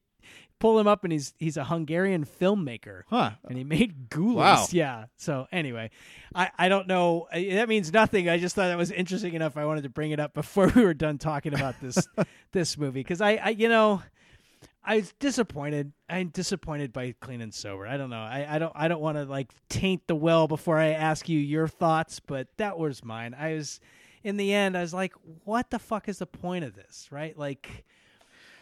[0.59, 3.31] pull him up, and he's he's a Hungarian filmmaker Huh.
[3.47, 4.35] and he made ghoulies.
[4.35, 4.65] Wow.
[4.71, 5.05] Yeah.
[5.17, 5.89] So anyway,
[6.35, 7.27] I I don't know.
[7.33, 8.29] That means nothing.
[8.29, 9.57] I just thought that was interesting enough.
[9.57, 12.07] I wanted to bring it up before we were done talking about this
[12.51, 14.01] this movie because I I you know.
[14.83, 15.91] I was disappointed.
[16.09, 17.85] I'm disappointed by Clean and Sober.
[17.85, 18.21] I don't know.
[18.21, 21.39] I, I don't I don't want to like taint the well before I ask you
[21.39, 23.35] your thoughts, but that was mine.
[23.37, 23.79] I was
[24.23, 25.13] in the end I was like,
[25.43, 27.07] what the fuck is the point of this?
[27.11, 27.37] Right?
[27.37, 27.85] Like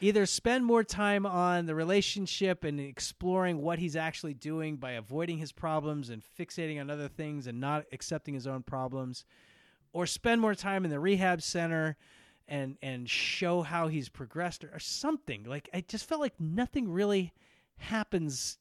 [0.02, 5.38] either spend more time on the relationship and exploring what he's actually doing by avoiding
[5.38, 9.26] his problems and fixating on other things and not accepting his own problems
[9.94, 11.98] or spend more time in the rehab center
[12.50, 16.90] and and show how he's progressed or, or something like i just felt like nothing
[16.92, 17.32] really
[17.78, 18.58] happens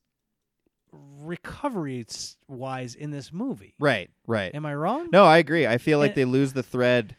[0.93, 2.07] recovery
[2.47, 4.55] wise in this movie Right, right.
[4.55, 5.67] am i wrong No, I agree.
[5.67, 7.17] I feel like And- they lose the thread.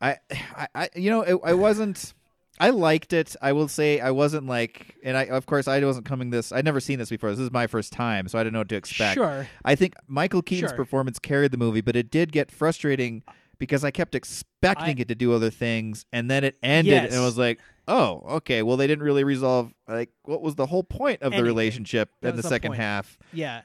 [0.00, 0.18] I,
[0.56, 2.12] I, I you know, it, I wasn't.
[2.60, 3.34] I liked it.
[3.40, 6.52] I will say I wasn't like, and I of course I wasn't coming this.
[6.52, 7.30] I'd never seen this before.
[7.30, 9.14] This is my first time, so I didn't know what to expect.
[9.14, 10.76] sure I think Michael Keaton's Sure.
[10.76, 13.22] performance carried the movie, but it did get frustrating
[13.58, 17.12] because I kept expecting I- it to do other things, and then it ended, Yes.
[17.12, 17.58] and it was like,
[17.88, 18.62] oh, okay.
[18.62, 22.30] Well, they didn't really resolve like what was the whole point of the relationship That
[22.30, 22.80] in the second point.
[22.80, 23.18] half.
[23.32, 23.62] yeah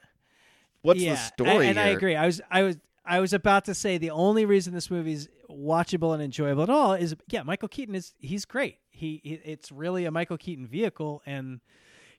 [0.82, 1.68] What's yeah, the story?
[1.68, 2.16] And, and I agree.
[2.16, 6.14] I was I was I was about to say the only reason this movie's watchable
[6.14, 8.78] and enjoyable at all is yeah, Michael Keaton is he's great.
[8.90, 11.60] He, he it's really a Michael Keaton vehicle and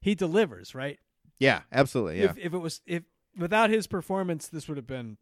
[0.01, 0.99] he delivers, right?
[1.39, 2.19] Yeah, absolutely.
[2.19, 2.25] Yeah.
[2.31, 3.03] If if it was if
[3.37, 5.17] without his performance this would have been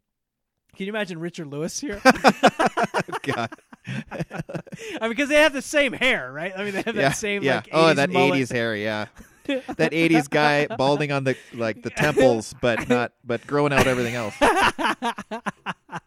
[0.75, 2.01] Can you imagine Richard Lewis here?
[3.23, 3.49] God.
[4.11, 6.53] I mean, because they have the same hair, right?
[6.55, 7.55] I mean, they have yeah, that same yeah.
[7.55, 8.39] like 80s oh, that mullet.
[8.39, 9.05] '80s hair, yeah.
[9.45, 14.15] that '80s guy balding on the like the temples, but not but growing out everything
[14.15, 14.35] else.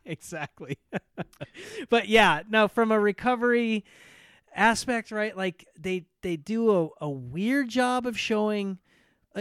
[0.04, 0.78] exactly.
[1.88, 3.84] but yeah, no, from a recovery
[4.54, 5.36] aspect, right?
[5.36, 8.78] Like they they do a, a weird job of showing.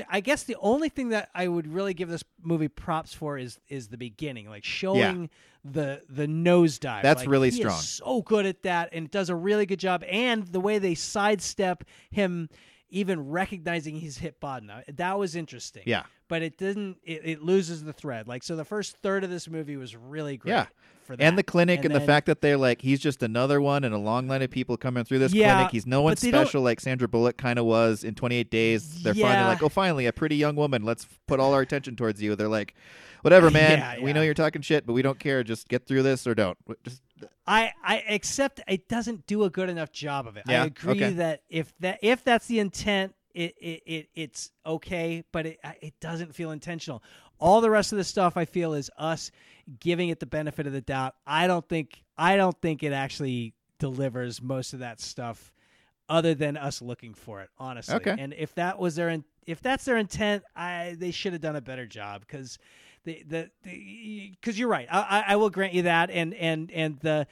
[0.09, 3.59] I- guess the only thing that I would really give this movie props for is
[3.67, 5.29] is the beginning, like showing
[5.65, 7.01] the the nosedive.
[7.03, 7.79] That's Like, really he is strong.
[7.79, 10.03] so good at that, and it does a really good job.
[10.09, 12.49] And the way they sidestep him
[12.89, 14.69] even recognizing he's hit bottom.
[14.95, 15.83] That was interesting.
[15.85, 16.03] Yeah.
[16.27, 16.97] but it didn't.
[17.03, 18.27] It, it loses the thread.
[18.27, 20.51] Like so, the first third of this movie was really great.
[20.53, 20.65] Yeah.
[21.11, 21.23] For that.
[21.23, 23.93] And the clinic and, the then- fact that they're like he's just another one in
[23.93, 25.71] a long line of people coming through this Yeah, clinic.
[25.71, 28.49] He's no one but they don't- special like Sandra Bullock kind of was in 28
[28.49, 29.03] Days.
[29.03, 30.83] They're finally like, oh, finally a pretty young woman.
[30.83, 32.35] Let's put all our attention towards you.
[32.35, 32.73] They're like,
[33.21, 33.79] whatever, man.
[33.79, 35.43] Yeah, We know you're talking shit, but we don't care.
[35.43, 36.57] Just get through this or don't.
[36.83, 37.01] Just
[37.45, 40.43] I, I accept it doesn't do a good enough job of it.
[40.47, 41.13] Yeah, I agree okay.
[41.13, 45.93] that if that if that's the intent, it, it, it it's okay, but it it
[45.99, 47.03] doesn't feel intentional.
[47.39, 49.31] All the rest of the stuff I feel is us
[49.79, 51.15] giving it the benefit of the doubt.
[51.25, 55.51] I don't think I don't think it actually delivers most of that stuff
[56.07, 57.95] other than us looking for it, honestly.
[57.95, 58.15] Okay.
[58.17, 61.55] And if that was their in, if that's their intent, I they should have done
[61.55, 62.59] a better job because
[63.05, 63.49] the the
[64.31, 64.87] because you're right.
[64.91, 67.27] I, I I will grant you that, and and and the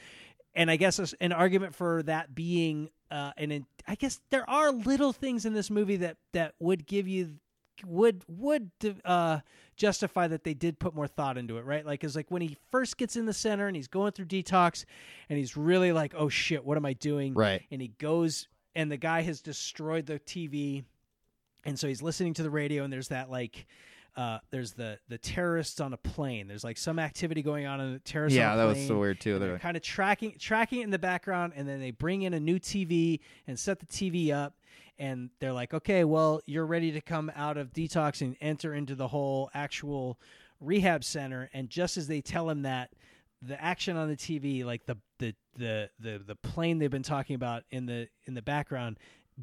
[0.56, 4.72] and I guess an argument for that being uh, an in- I guess there are
[4.72, 7.40] little things in this movie that that would give you
[7.86, 8.72] would would
[9.06, 9.40] uh,
[9.76, 11.86] justify that they did put more thought into it, right?
[11.86, 14.86] Like, is like when he first gets in the center and he's going through detox,
[15.30, 17.64] and he's really like, "Oh shit, what am I doing?" Right.
[17.72, 20.84] And he goes, and the guy has destroyed the TV,
[21.66, 23.66] and so he's listening to the radio, and there's that like.
[24.20, 26.50] Uh, there's the the terrorists on a plane.
[26.50, 28.36] There's like some activity going on in the terrorists.
[28.36, 29.40] yeah, that was so weird too.
[29.40, 32.24] They're they're like, kind of tracking tracking it in the background and then they bring
[32.24, 34.56] in a new TV and set the TV up
[34.98, 38.94] and they're like okay well you're ready to come out of detox and enter into
[38.94, 40.20] the whole actual
[40.60, 42.90] rehab center and just as they tell him that
[43.42, 47.36] the action on the TV like the the the the, the plane they've been talking
[47.36, 48.98] about in the in the background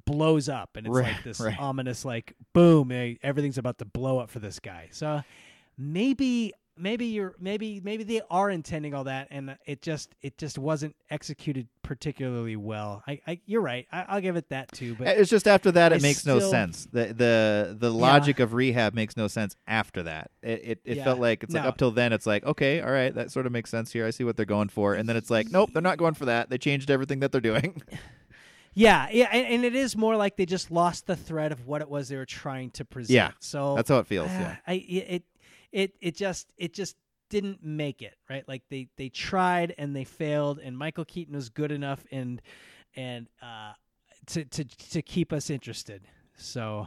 [0.04, 1.58] blows up and it's Right, like this right.
[1.58, 5.22] ominous like boom eh, everything's about to blow up for this guy so
[5.78, 10.58] maybe maybe you're maybe maybe they are intending all that and it just it just
[10.58, 15.08] wasn't executed particularly well i, I you're right I, i'll give it that too but
[15.16, 16.86] it's just after that, it I makes no sense.
[16.92, 20.30] The the the logic of rehab makes no sense after that.
[20.42, 21.04] It it, it Yeah.
[21.04, 23.52] felt like it's like up till then, it's like okay, all right, that sort of
[23.52, 24.04] makes sense here.
[24.04, 26.26] I see what they're going for, and then it's like, nope, they're not going for
[26.26, 26.50] that.
[26.50, 27.80] They changed everything that they're doing.
[28.76, 31.80] yeah yeah and, and it is more like they just lost the thread of what
[31.82, 34.28] it was they were trying to present Yeah, so That's how it feels.
[34.28, 34.56] uh, Yeah.
[34.66, 35.22] I it
[35.72, 36.96] it it just it just
[37.28, 38.46] didn't make it right.
[38.46, 42.40] Like they they tried and they failed, and Michael Keaton was good enough and
[42.94, 43.72] and uh
[44.26, 46.02] to to to keep us interested.
[46.36, 46.86] So.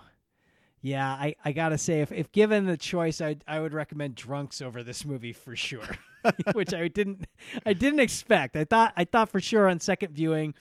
[0.81, 4.61] Yeah, I, I gotta say, if, if given the choice, I I would recommend Drunks
[4.61, 5.97] over this movie for sure,
[6.53, 7.25] which I didn't
[7.65, 8.55] I didn't expect.
[8.55, 10.53] I thought I thought for sure on second viewing,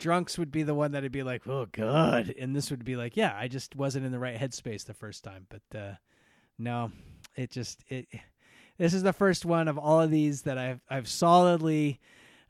[0.00, 3.16] Drunks would be the one that'd be like, oh god, and this would be like,
[3.16, 5.46] yeah, I just wasn't in the right headspace the first time.
[5.48, 5.92] But uh,
[6.58, 6.90] no,
[7.36, 8.08] it just it.
[8.78, 12.00] This is the first one of all of these that I've I've solidly.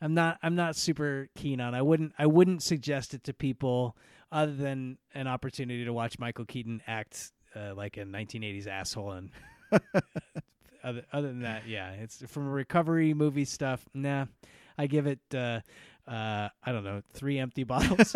[0.00, 1.74] I'm not I'm not super keen on.
[1.74, 3.96] I wouldn't I wouldn't suggest it to people
[4.30, 9.30] other than an opportunity to watch Michael Keaton act uh, like a 1980s asshole and.
[10.82, 13.84] other, other than that, yeah, it's from a recovery movie stuff.
[13.94, 14.26] Nah,
[14.78, 15.20] I give it.
[15.34, 15.60] Uh,
[16.10, 18.14] uh, I don't know, three empty bottles.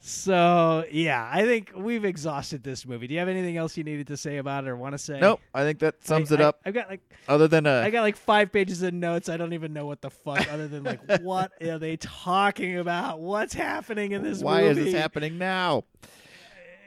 [0.00, 3.06] so yeah, I think we've exhausted this movie.
[3.06, 5.20] Do you have anything else you needed to say about it or want to say?
[5.20, 6.60] Nope, I think that sums I- it I- up.
[6.64, 9.28] I've got like Other than uh, I got like five pages of notes.
[9.28, 10.50] I don't even know what the fuck.
[10.52, 13.20] Other than like, what are they talking about?
[13.20, 15.84] What's happening in this why is this happening now?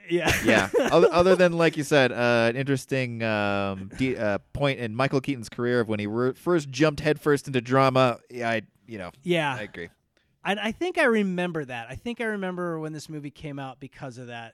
[0.10, 0.70] Yeah, yeah.
[0.92, 5.22] other, other than like you said, uh, an interesting um, de- uh, point in Michael
[5.22, 8.20] Keaton's career of when he re- first jumped headfirst into drama.
[8.30, 9.56] Yeah, I you know yeah.
[9.56, 9.90] I agree.
[10.46, 11.88] And I think I remember that.
[11.90, 14.54] I think I remember when this movie came out because of that,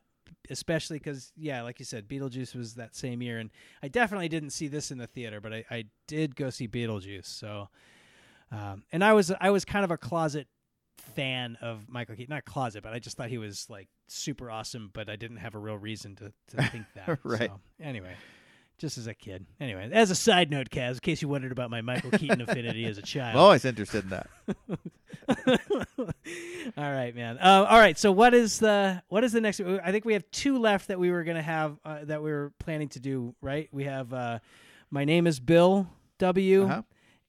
[0.50, 3.40] especially because, yeah, like you said, Beetlejuice was that same year.
[3.40, 3.50] And
[3.84, 7.26] I definitely didn't see this in the theater, but I, I did go see Beetlejuice.
[7.26, 7.68] So,
[8.54, 10.48] um, and I was I was kind of a closet
[11.16, 12.34] fan of Michael Keaton.
[12.34, 15.56] Not closet, but I just thought he was like super awesome, but I didn't have
[15.56, 17.20] a real reason to, to think that.
[17.24, 17.50] Right.
[17.50, 18.14] So, anyway.
[18.78, 19.46] Just as a kid.
[19.60, 22.86] Anyway, as a side note, Kaz, in case you wondered about my Michael Keaton affinity
[22.86, 23.36] as a child.
[23.36, 24.28] I'm always interested in that.
[26.78, 27.38] all right, man.
[27.38, 27.98] Uh, all right.
[27.98, 29.62] So what is the what is the next?
[29.62, 32.54] I think we have two left that we were gonna have uh, that we were
[32.58, 33.36] planning to do.
[33.40, 33.70] Right.
[33.72, 34.40] We have uh,
[34.90, 36.64] my name is Bill W.
[36.64, 36.82] Uh-huh.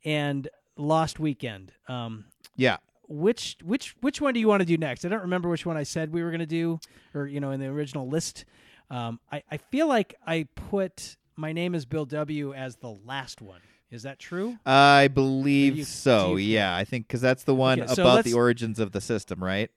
[0.04, 1.72] and Lost Weekend.
[1.86, 2.24] Um,
[2.56, 2.78] Yeah.
[3.12, 5.04] Which which which one do you want to do next?
[5.04, 6.80] I don't remember which one I said we were gonna do,
[7.14, 8.44] or you know, in the original list.
[8.90, 12.52] Um, I I feel like I put my name is Bill W.
[12.54, 13.60] as the last one.
[13.90, 14.58] Is that true?
[14.64, 16.36] I believe you- so.
[16.36, 19.00] you- yeah, I think because that's the one Okay, about let's- the origins of the
[19.02, 19.70] system, right?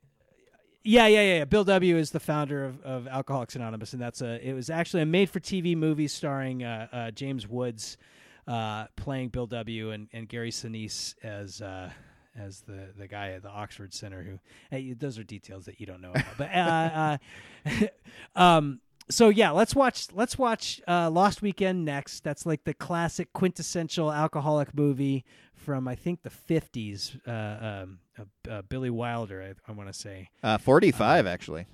[0.87, 1.45] Yeah, yeah, yeah, yeah.
[1.45, 4.39] Bill W is the founder of, of Alcoholics Anonymous, and that's a.
[4.47, 7.97] It was actually a made-for-TV movie starring uh, uh, James Woods
[8.47, 11.89] uh, playing Bill W and, and Gary Sinise as uh,
[12.37, 14.39] as the the guy at the Oxford Center who
[14.69, 16.37] hey, those are details that you don't know about.
[16.37, 17.17] but uh,
[17.65, 17.87] uh,
[18.39, 22.23] um, so yeah, let's watch let's watch uh, Lost Weekend next.
[22.23, 27.15] That's like the classic quintessential alcoholic movie from I think the fifties.
[27.27, 30.29] Uh, um, uh, uh, Billy Wilder, I, I want to say.
[30.41, 31.67] Uh, 45, actually.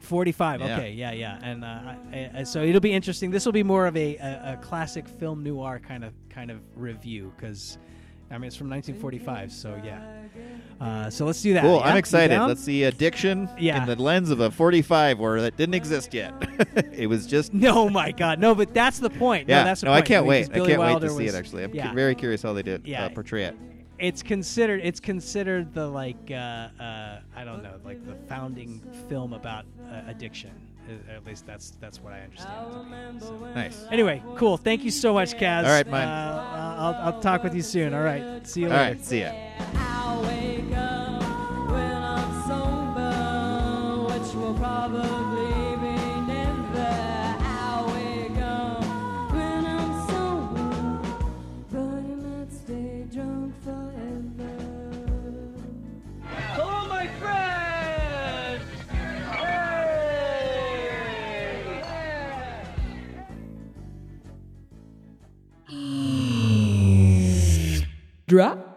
[0.00, 0.76] 45 Yeah.
[0.76, 3.88] okay yeah yeah and uh, I, I, so it'll be interesting this will be more
[3.88, 7.78] of a, a, a classic film noir kind of kind of review because
[8.30, 10.00] i mean it's from 1945 so yeah
[10.80, 11.78] uh, so let's do that Cool.
[11.80, 11.86] Yeah?
[11.88, 12.38] I'm excited.
[12.40, 13.82] Let's see addiction Yeah.
[13.82, 16.32] in the lens of a 45 where that didn't exist yet.
[16.92, 17.52] it was just.
[17.52, 19.96] no my god no but that's the point Yeah, no, that's the point.
[19.98, 20.52] I can't mean, wait.
[20.52, 21.34] 'cause I can't wait Wilder to see it.
[21.34, 23.06] Actually, I'm cu- very curious how they did Yeah.
[23.06, 23.56] uh, portray it.
[23.98, 29.32] it's considered it's considered the like uh, uh, I don't know like the founding film
[29.32, 30.52] about uh, addiction.
[31.14, 32.72] At least that's that's what I understand.
[32.72, 32.78] to
[33.20, 33.20] be.
[33.26, 33.84] So- Nice.
[33.90, 34.56] Anyway, cool.
[34.56, 35.64] Thank you so much, Kaz.
[35.64, 36.06] All right, mine.
[36.08, 37.92] Uh, I'll, I'll talk with you soon.
[37.94, 38.46] All right.
[38.46, 38.94] See you All later.
[38.96, 39.04] right.
[39.04, 39.32] See ya.
[44.60, 45.37] I
[68.28, 68.67] Drop